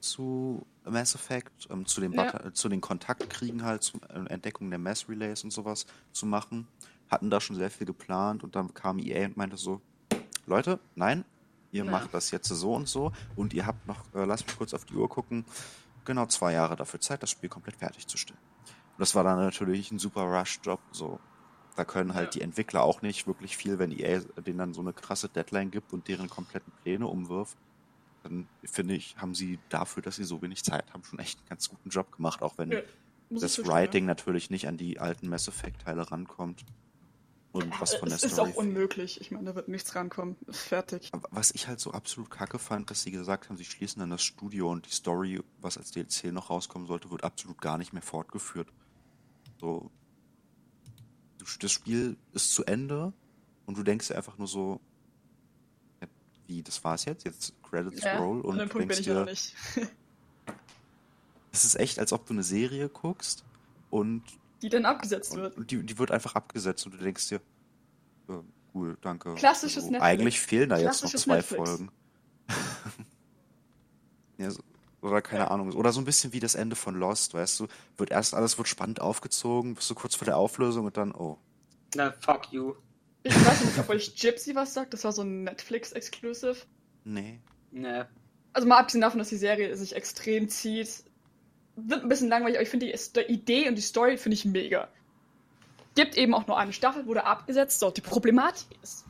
[0.00, 2.32] zu Mass Effect, ähm, zu, den Ja.
[2.34, 6.68] Äh, zu den Kontaktkriegen halt, zur äh, Entdeckung der Mass Relays und sowas zu machen.
[7.10, 9.80] Hatten da schon sehr viel geplant und dann kam EA und meinte so,
[10.46, 11.24] Leute, nein,
[11.74, 11.90] ihr Ja.
[11.90, 14.84] macht das jetzt so und so und ihr habt noch, äh, lasst mich kurz auf
[14.84, 15.44] die Uhr gucken,
[16.04, 18.40] genau zwei Jahre dafür Zeit, das Spiel komplett fertigzustellen.
[18.66, 21.20] Und das war dann natürlich ein super Rush-Job, so.
[21.76, 22.30] Da können halt Ja.
[22.38, 25.92] die Entwickler auch nicht wirklich viel, wenn EA denen dann so eine krasse Deadline gibt
[25.92, 27.58] und deren kompletten Pläne umwirft.
[28.22, 31.48] Dann finde ich, haben sie dafür, dass sie so wenig Zeit haben, schon echt einen
[31.48, 32.80] ganz guten Job gemacht, auch wenn Ja,
[33.30, 36.64] das Writing natürlich nicht an die alten Mass Effect-Teile rankommt.
[37.54, 37.80] Und ja.
[37.80, 39.20] was von der es ist Story auch unmöglich.
[39.20, 40.36] Ich meine, da wird nichts rankommen.
[40.48, 41.12] Ist fertig.
[41.30, 44.24] Was ich halt so absolut kacke fand, dass sie gesagt haben, sie schließen dann das
[44.24, 48.02] Studio und die Story, was als DLC noch rauskommen sollte, wird absolut gar nicht mehr
[48.02, 48.66] fortgeführt.
[49.60, 49.92] So.
[51.60, 53.12] Das Spiel ist zu Ende
[53.66, 54.80] und du denkst einfach nur so,
[56.48, 57.24] wie, das war's jetzt?
[57.24, 59.54] Jetzt Credits Ja, Roll und an Punkt bin denkst ich ja noch dir, nicht.
[61.52, 63.44] es ist echt, als ob du eine Serie guckst
[63.90, 64.24] und,
[64.64, 65.58] Die dann abgesetzt wird.
[65.58, 67.40] und die, die wird einfach abgesetzt und du denkst dir,
[68.28, 68.42] ja,
[68.74, 69.34] cool, danke.
[69.34, 70.02] Klassisches Netflix.
[70.02, 71.68] Eigentlich fehlen da jetzt noch zwei Netflix.
[71.68, 71.90] Folgen.
[74.38, 74.62] ja, so,
[75.02, 75.72] oder keine Ahnung.
[75.74, 77.66] Oder so ein bisschen wie das Ende von Lost, weißt du?
[77.98, 81.36] Wird erst alles wird spannend aufgezogen, bist du kurz vor der Auflösung und dann, oh.
[81.94, 82.74] Na, fuck you.
[83.22, 84.94] Ich weiß nicht, ob euch Gypsy was sagt.
[84.94, 86.56] Das war so ein Netflix-Exclusive.
[87.04, 87.38] Nee.
[87.70, 88.08] Ne.
[88.54, 91.04] Also mal abgesehen davon, dass die Serie sich extrem zieht.
[91.76, 94.88] Wird ein bisschen langweilig, aber ich finde die Idee und die Story finde ich mega.
[95.94, 97.80] Gibt eben auch nur eine Staffel, wurde abgesetzt.
[97.80, 99.04] So, die Problematik ist,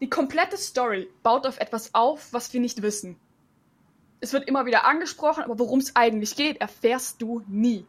[0.00, 3.16] die komplette Story baut auf etwas auf, was wir nicht wissen.
[4.20, 7.86] Es wird immer wieder angesprochen, aber worum es eigentlich geht, erfährst du nie.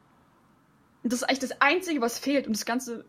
[1.03, 3.05] Und das ist eigentlich das Einzige, was fehlt, um das Ganze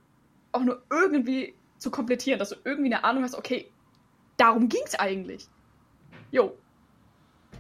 [0.50, 3.70] auch nur irgendwie zu komplettieren, dass du irgendwie eine Ahnung hast, okay,
[4.36, 5.48] darum ging's eigentlich.
[6.30, 6.56] Jo,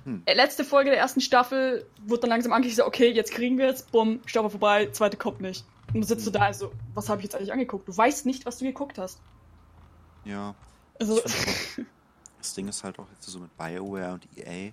[0.04, 0.22] Hm.
[0.26, 3.68] äh, letzte Folge der ersten Staffel wird dann langsam angekündigt, so, okay, jetzt kriegen wir
[3.68, 5.64] es, bumm, Staffel vorbei, zweite kommt nicht.
[5.88, 7.86] Und dann sitzt du da, also, was habe ich jetzt eigentlich angeguckt?
[7.88, 9.20] Du weißt nicht, was du geguckt hast.
[10.24, 10.54] Ja.
[10.98, 11.86] Also, find
[12.38, 14.72] Das Ding ist halt auch jetzt so mit BioWare und EA.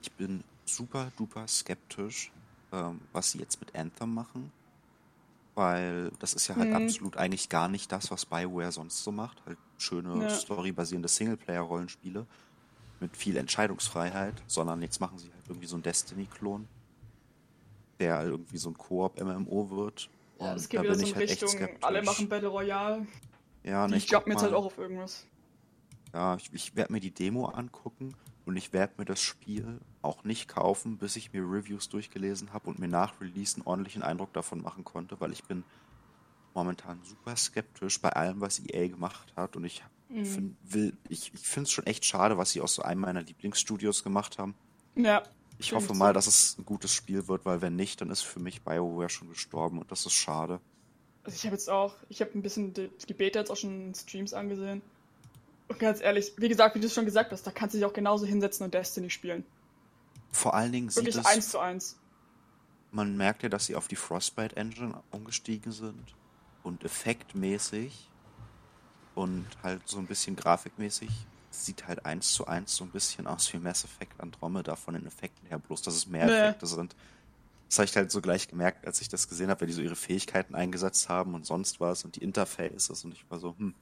[0.00, 2.32] Ich bin super duper skeptisch,
[2.72, 4.50] ähm, was sie jetzt mit Anthem machen.
[5.54, 6.76] Weil das ist ja halt Mhm.
[6.76, 9.44] absolut eigentlich gar nicht das, was BioWare sonst so macht.
[9.44, 10.28] Halt schöne Ja.
[10.30, 12.26] storybasierende Singleplayer-Rollenspiele
[13.00, 16.66] mit viel Entscheidungsfreiheit, sondern jetzt machen sie halt irgendwie so einen Destiny-Klon,
[17.98, 20.10] der irgendwie so ein Koop-MMO wird.
[20.40, 23.06] ja, es geht da wieder so in halt Richtung, alle machen Battle Royale.
[23.64, 25.26] ja, Die ich guck jumpen jetzt halt auch auf irgendwas.
[26.12, 28.14] ja, ich, ich werde mir die Demo angucken
[28.46, 32.70] und ich werde mir das Spiel auch nicht kaufen, bis ich mir Reviews durchgelesen habe
[32.70, 35.64] und mir nach Release einen ordentlichen Eindruck davon machen konnte, weil ich bin
[36.54, 40.24] momentan super skeptisch bei allem, was EA gemacht hat und ich Mhm.
[40.26, 43.22] find, will, ich, ich finde es schon echt schade, was sie aus so einem meiner
[43.22, 44.54] Lieblingsstudios gemacht haben.
[44.94, 45.22] Ja,
[45.58, 46.14] Ich hoffe mal, zu.
[46.14, 49.28] dass es ein gutes Spiel wird, weil wenn nicht, dann ist für mich BioWare schon
[49.28, 50.60] gestorben und das ist schade.
[51.24, 53.88] also ich habe jetzt auch, ich habe ein bisschen die, die Beta jetzt auch schon
[53.88, 54.80] in Streams angesehen.
[55.68, 57.84] Und ganz ehrlich, wie gesagt, wie du es schon gesagt hast, da kannst du dich
[57.84, 59.44] auch genauso hinsetzen und Destiny spielen.
[60.32, 61.98] Vor allen Dingen sieht Wirklich es eins zu eins.
[62.90, 66.14] Man merkt ja, dass sie auf die Frostbite Engine umgestiegen sind
[66.62, 68.07] und effektmäßig
[69.18, 73.52] und halt so ein bisschen grafikmäßig sieht halt eins zu eins so ein bisschen aus
[73.52, 76.28] wie Mass Effect Andromeda von den Effekten her, bloß dass es mehr Nee.
[76.28, 76.94] Effekte sind.
[77.70, 79.82] Das habe ich halt so gleich gemerkt, als ich das gesehen habe, weil die so
[79.82, 83.74] ihre Fähigkeiten eingesetzt haben und sonst was und die Interfaces und ich war so, hm.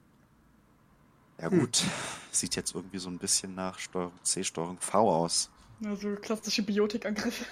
[1.39, 1.59] Ja Hm.
[1.59, 1.83] gut,
[2.31, 5.51] sieht jetzt irgendwie so ein bisschen nach Steuerung C, Steuerung V aus.
[5.83, 7.45] Also klassische Biotikangriffe.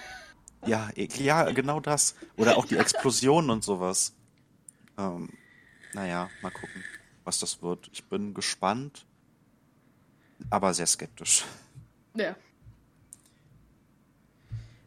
[0.64, 2.14] Ja, e- ja, genau das.
[2.36, 4.16] Oder auch die Explosionen und sowas.
[4.98, 5.30] Ähm,
[5.94, 6.86] naja, mal gucken,
[7.26, 7.90] was das wird.
[7.92, 9.04] Ich bin gespannt,
[10.48, 11.44] aber sehr skeptisch.
[12.14, 12.34] Ja,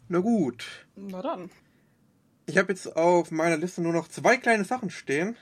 [0.08, 0.66] Na gut.
[0.96, 1.52] na dann.
[2.48, 5.36] Ich habe jetzt auf meiner Liste nur noch zwei kleine Sachen stehen.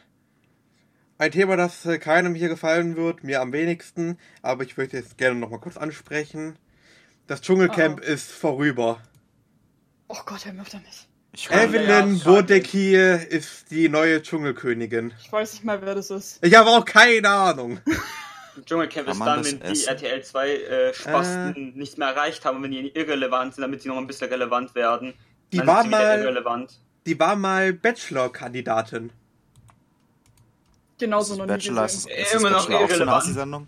[1.19, 5.39] Ein Thema, das keinem hier gefallen wird, mir am wenigsten, aber ich würde jetzt gerne
[5.39, 6.59] noch mal kurz ansprechen.
[7.27, 8.03] Das Dschungelcamp Oh.
[8.03, 9.01] ist vorüber.
[10.09, 11.07] Oh Gott, er möchte nicht.
[11.37, 12.19] Ich Äh, Evelyn.
[12.19, 15.13] Bodecki ist die neue Dschungelkönigin.
[15.21, 16.43] Ich weiß nicht mal, wer das ist.
[16.43, 17.79] Ich habe auch keine Ahnung.
[18.65, 19.83] Dschungelcamp ist dann, wenn die?
[19.85, 23.89] RTL 2 äh, Spasten nichts mehr erreicht haben und wenn die irrelevant sind, damit sie
[23.89, 25.13] noch ein bisschen relevant werden.
[25.53, 26.79] Die dann war mal- irrelevant.
[27.05, 29.11] Die war mal Bachelor-Kandidatin.
[30.97, 32.17] Genauso ist noch nie Bachelor, ist, gesehen.
[32.19, 33.17] ist das Immer noch Bachelor auch so irrelevant.
[33.23, 33.67] Assi-Sendung?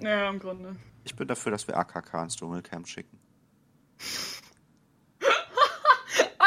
[0.00, 0.76] Ja, im Grunde.
[1.02, 3.18] Ich bin dafür, dass wir AKK ins Dschungelcamp schicken.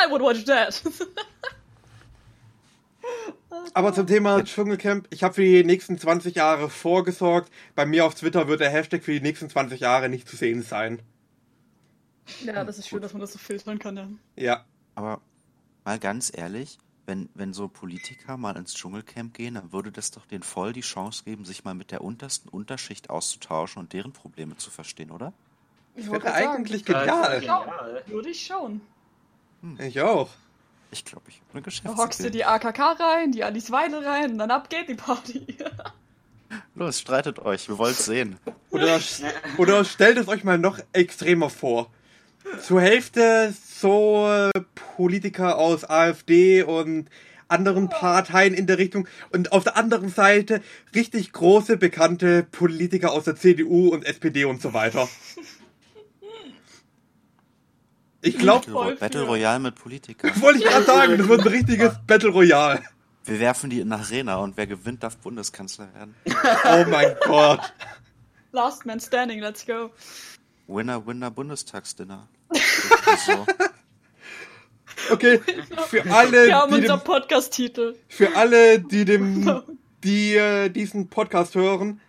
[0.03, 0.81] I would watch that.
[3.73, 7.51] Aber zum Thema Dschungelcamp, ich habe für die nächsten 20 Jahre vorgesorgt.
[7.75, 10.63] Bei mir auf Twitter wird der Hashtag für die nächsten 20 Jahre nicht zu sehen
[10.63, 11.01] sein.
[12.43, 14.07] ja, das ist schön, dass man das so filtern kann, ja.
[14.35, 14.65] Ja.
[14.95, 15.21] Aber
[15.85, 20.25] mal ganz ehrlich, wenn, wenn so Politiker mal ins Dschungelcamp gehen, dann würde das doch
[20.25, 24.55] denen voll die Chance geben, sich mal mit der untersten Unterschicht auszutauschen und deren Probleme
[24.57, 25.33] zu verstehen, oder?
[25.95, 27.39] Ich wäre eigentlich genial.
[27.39, 28.03] genial.
[28.07, 28.81] Würde ich schauen.
[29.79, 30.29] Ich auch.
[30.91, 32.29] Ich glaube, ich habe eine Da hockst du Geschäftsidee.
[32.31, 35.45] die AKK rein, die Alice Weidel rein und dann ab geht die Party.
[36.75, 38.37] Los, streitet euch, wir wollen sehen.
[38.69, 38.99] Oder,
[39.57, 41.89] oder stellt es euch mal noch extremer vor.
[42.61, 44.51] Zur Hälfte so äh,
[44.95, 47.09] Politiker aus AfD und
[47.47, 50.61] anderen Parteien in der Richtung und auf der anderen Seite
[50.93, 55.07] richtig große bekannte Politiker aus der CDU und SPD und so weiter.
[58.25, 59.27] Ich glaube, Battle, Battle für.
[59.27, 60.41] Royale mit Politikern.
[60.41, 62.81] wollte ich gerade sagen, das wird ein richtiges Battle Royale.
[63.25, 66.15] Wir werfen die in eine Arena und wer gewinnt, darf Bundeskanzler werden.
[66.25, 67.59] Oh mein Gott.
[68.53, 69.91] Last man standing, let's go.
[70.67, 72.27] Winner, Winner, Bundestagsdinner.
[73.25, 73.45] So.
[75.11, 75.41] Okay,
[75.87, 77.95] für alle, Wir haben die unser dem, Podcast-Titel.
[78.07, 79.61] für alle, die dem,
[80.03, 81.99] die äh, diesen Podcast hören,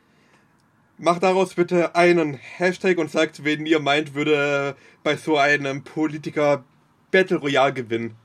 [0.98, 6.64] macht daraus bitte einen Hashtag und sagt, wen ihr meint, würde bei so einem Politiker
[7.10, 8.16] Battle Royale gewinnen.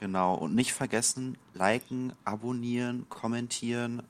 [0.00, 0.34] Genau.
[0.34, 4.02] Und nicht vergessen, liken, abonnieren, kommentieren.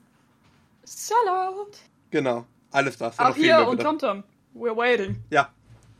[0.83, 1.71] Sellout.
[2.11, 3.17] Genau, alles das.
[3.19, 3.81] Auch hier und.
[3.81, 4.23] TomTom.
[4.55, 5.17] We're waiting.
[5.29, 5.49] Ja,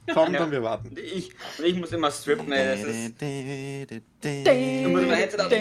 [0.07, 0.89] dann wir warten.
[0.89, 1.31] Und ich,
[1.63, 2.81] ich muss immer strippen, ey.
[2.81, 3.13] Das ist.
[4.83, 5.51] Du musst immer Headset ab-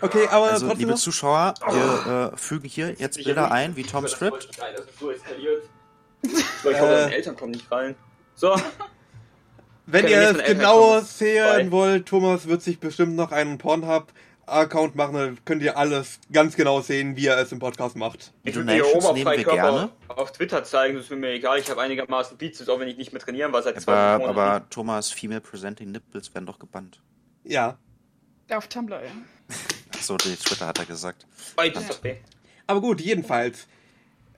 [0.00, 3.82] Okay, aber Also, trotzdem liebe noch, Zuschauer, wir äh, fügen hier jetzt Bilder ein, wie
[3.82, 5.62] Tom ist so eskaliert.
[6.22, 6.32] Ich
[6.64, 7.02] hoffe, Äh.
[7.04, 7.94] meine Eltern kommen nicht rein.
[8.34, 8.54] So,
[9.86, 15.38] wenn ihr es genauer sehen wollt, Thomas wird sich bestimmt noch einen Pornhub-Account machen, dann
[15.46, 18.32] könnt ihr alles ganz genau sehen, wie er es im Podcast macht.
[18.42, 19.90] ich Die würde mir Donations nehmen wir gerne.
[20.08, 21.58] auf Twitter zeigen, das ist mir egal.
[21.58, 24.38] Ich habe einigermaßen Bizeps, auch wenn ich nicht mehr trainieren war seit zwei Aber, Monaten.
[24.38, 27.00] aber Thomas, Female Presenting Nipples werden doch gebannt.
[27.44, 27.78] Ja,
[28.50, 29.10] Auf Tumblr, ja.
[30.06, 31.26] Achso, die Twitter hat er gesagt.
[32.68, 33.66] Aber gut, jedenfalls.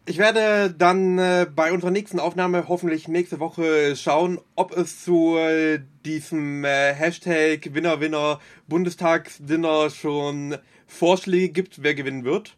[0.07, 5.37] Ich werde dann äh, bei unserer nächsten Aufnahme hoffentlich nächste Woche schauen, ob es zu
[5.37, 12.57] äh, diesem äh, Hashtag Winner Winner Bundestagsdinner schon Vorschläge gibt, wer gewinnen wird.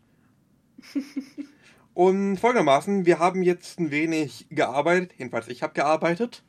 [1.94, 6.44] Und folgendermaßen, wir haben jetzt ein wenig gearbeitet, jedenfalls ich habe gearbeitet.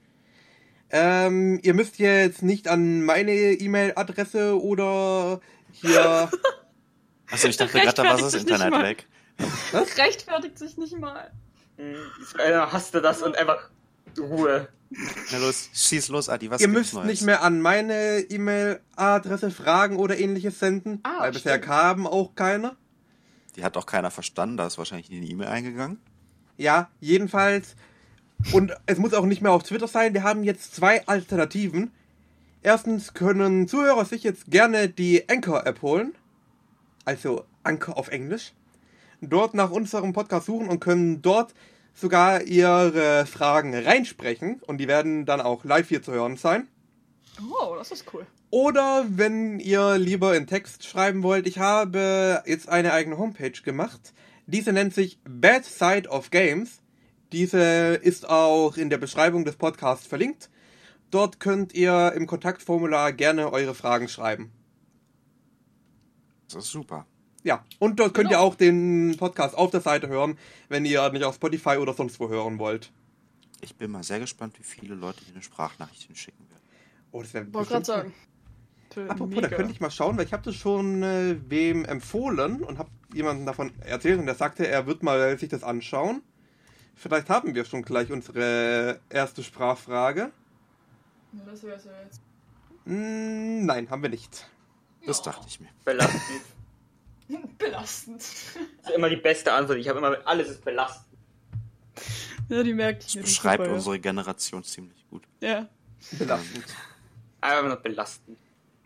[0.92, 5.40] Ähm, ihr müsst jetzt nicht an meine E-Mail-Adresse oder
[5.74, 6.30] hier
[7.32, 8.84] Achso, ich dachte gerade, da war das Rechtfertigt sich nicht Internet mal.
[8.84, 9.08] weg.
[9.98, 11.32] Rechtfertigt sich nicht mal.
[11.78, 11.96] Hm,
[12.40, 13.70] Einer hasste das und einfach
[14.20, 14.68] Ruhe.
[15.32, 17.08] Na los, schieß los, Adi, was Ihr gibt's müsst Neues?
[17.08, 22.76] nicht mehr an meine E-Mail-Adresse fragen oder ähnliches senden, Ah, weil bisher kamen auch keine.
[23.56, 26.02] Die hat auch keiner verstanden, da ist wahrscheinlich in die E-Mail eingegangen.
[26.58, 27.76] Ja, jedenfalls.
[28.52, 30.14] Und es muss auch nicht mehr auf Twitter sein.
[30.14, 31.92] Wir haben jetzt zwei Alternativen.
[32.64, 36.14] Erstens können Zuhörer sich jetzt gerne die Anchor-App holen.
[37.06, 38.54] Also Anchor auf Englisch.
[39.22, 41.54] Dort nach unserem Podcast suchen und können dort
[41.94, 44.62] sogar ihre Fragen reinsprechen.
[44.66, 46.68] Und die werden dann auch live hier zu hören sein.
[47.40, 48.28] Oh, das ist cool.
[48.52, 54.14] Oder wenn ihr lieber in Text schreiben wollt, ich habe jetzt eine eigene Homepage gemacht.
[54.46, 56.82] Diese nennt sich Bad Side of Games.
[57.32, 60.50] Diese ist auch in der Beschreibung des Podcasts verlinkt.
[61.12, 64.52] Dort könnt ihr im Kontaktformular gerne eure Fragen schreiben.
[66.52, 67.06] Das ist super.
[67.44, 68.48] Ja, und dort könnt ihr Genau.
[68.48, 70.38] auch den Podcast auf der Seite hören,
[70.70, 72.92] wenn ihr nicht auf Spotify oder sonst wo hören wollt.
[73.62, 76.62] Ich bin mal sehr gespannt, wie viele Leute hier eine Sprachnachricht hinschicken werden.
[77.12, 78.14] Oh, das wäre Wollte gerade sagen.
[79.08, 79.48] Apropos, mega.
[79.48, 82.90] da könnte ich mal schauen, weil ich habe das schon äh, wem empfohlen und habe
[83.14, 86.22] jemandem davon erzählt und der sagte, er wird mal sich das anschauen.
[86.96, 90.32] Vielleicht haben wir schon gleich unsere erste Sprachfrage.
[91.34, 92.22] Ja, das wär's ja jetzt.
[92.86, 94.48] Mm, nein, haben wir nicht.
[95.06, 95.70] Das dachte ich mir.
[95.86, 96.22] Belastend.
[97.58, 98.20] Belastend.
[98.20, 99.78] Das ist immer die beste Antwort.
[99.80, 101.06] Ich habe immer, alles ist belastend.
[102.50, 105.24] Ja, die merkt ich Das beschreibt super, unsere Generation ziemlich gut.
[105.40, 105.68] Ja.
[106.12, 106.66] Belastend.
[107.40, 108.38] Einfach nur belastend.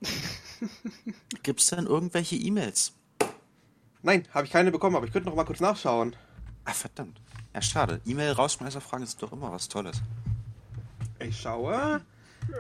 [1.44, 2.94] Gibt's denn irgendwelche E-Mails?
[4.04, 6.16] Nein, habe ich keine bekommen, aber ich könnte noch mal kurz nachschauen.
[6.64, 7.20] Ah, verdammt.
[7.54, 8.02] Ja, schade.
[8.06, 10.02] E-Mail-Rausschmeißerfragen ist doch immer was Tolles.
[11.20, 12.02] Ich schaue.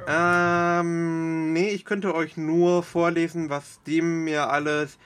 [0.08, 4.98] Ähm, nee, ich könnte euch nur vorlesen, was dem mir alles.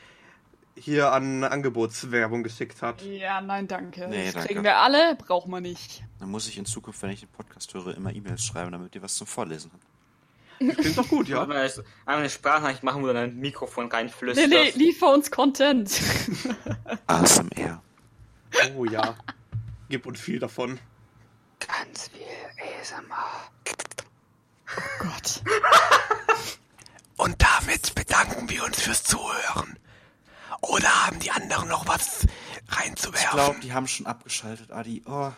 [0.75, 3.01] hier an Angebotswerbung geschickt hat.
[3.01, 4.07] Ja, nein, danke.
[4.07, 4.47] Nee, das danke.
[4.47, 6.03] kriegen wir alle, brauchen wir nicht.
[6.19, 9.01] Dann muss ich in Zukunft, wenn ich den Podcast höre, immer E-Mails schreiben, damit ihr
[9.01, 10.77] was zum Vorlesen habt.
[10.77, 11.41] Klingt doch gut, ja.
[11.43, 11.71] Einmal
[12.05, 14.49] eine, Sprachnachricht machen, wo du dann ein Mikrofon reinflüsterst.
[14.49, 16.01] Nee, nee, liefer uns Content.
[17.07, 17.81] ASMR.
[18.75, 19.15] Oh ja.
[19.89, 20.79] Gib uns viel davon.
[21.59, 22.25] Ganz viel
[22.81, 23.49] ASMR.
[24.99, 25.41] Gott.
[27.17, 29.77] Und damit bedanken wir uns fürs Zuhören.
[30.61, 33.29] Oder haben die anderen noch was Ich reinzuwerfen?
[33.31, 35.03] glaube, die haben schon abgeschaltet, Adi.
[35.05, 35.31] Oh,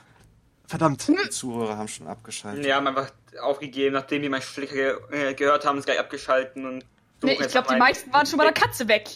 [0.67, 1.07] Verdammt.
[1.07, 2.65] die Zuhörer haben schon abgeschaltet.
[2.65, 6.65] Die haben einfach aufgegeben, nachdem die mein Flicker ge äh, gehört haben, ist gleich abgeschalten
[6.65, 6.85] und
[7.23, 9.07] Nee, ich glaube, die meisten waren schon bei der Katze weg.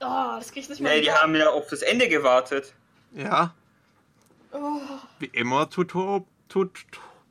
[0.00, 0.92] Oh, das krieg ich nicht mehr.
[0.92, 2.74] Nee, die haben ja auf das Ende gewartet.
[3.12, 3.54] Ja.
[5.18, 6.84] Wie immer tut, tut, tut,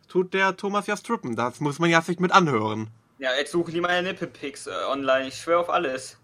[0.07, 1.35] tut der Thomas ja strippen.
[1.35, 2.89] Das muss man ja sich mit anhören.
[3.19, 5.27] Ja, jetzt suchen die meine Nippelpics äh, online.
[5.27, 6.17] Ich schwöre auf alles.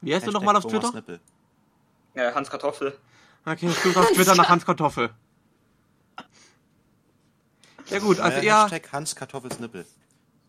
[0.00, 0.94] Wie heißt du nochmal auf Thomas Twitter?
[0.94, 1.20] Nippel.
[2.14, 2.96] Ja, Hans Kartoffel.
[3.44, 5.10] Okay, ich suche auf Twitter nach Hans Kartoffel.
[7.86, 9.86] Ja gut, also Äh, ihr, Hashtag Hans Kartoffels Nippel.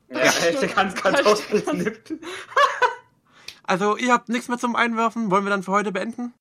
[0.09, 1.63] Ja, Hashtag Hans Kartoffel.
[1.75, 2.19] Nippel.
[3.63, 5.31] also ihr habt nichts mehr zum Einwerfen.
[5.31, 6.33] Wollen wir dann für heute beenden?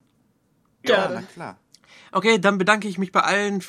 [0.84, 1.58] Ja, na klar.
[2.12, 3.60] Okay, dann bedanke ich mich bei allen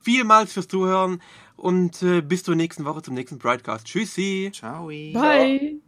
[0.00, 1.20] vielmals fürs Zuhören
[1.56, 3.86] und äh, bis zur nächsten Woche zum nächsten Broadcast.
[3.86, 4.50] Tschüssi.
[4.52, 4.86] Ciao.
[4.86, 5.80] Bye.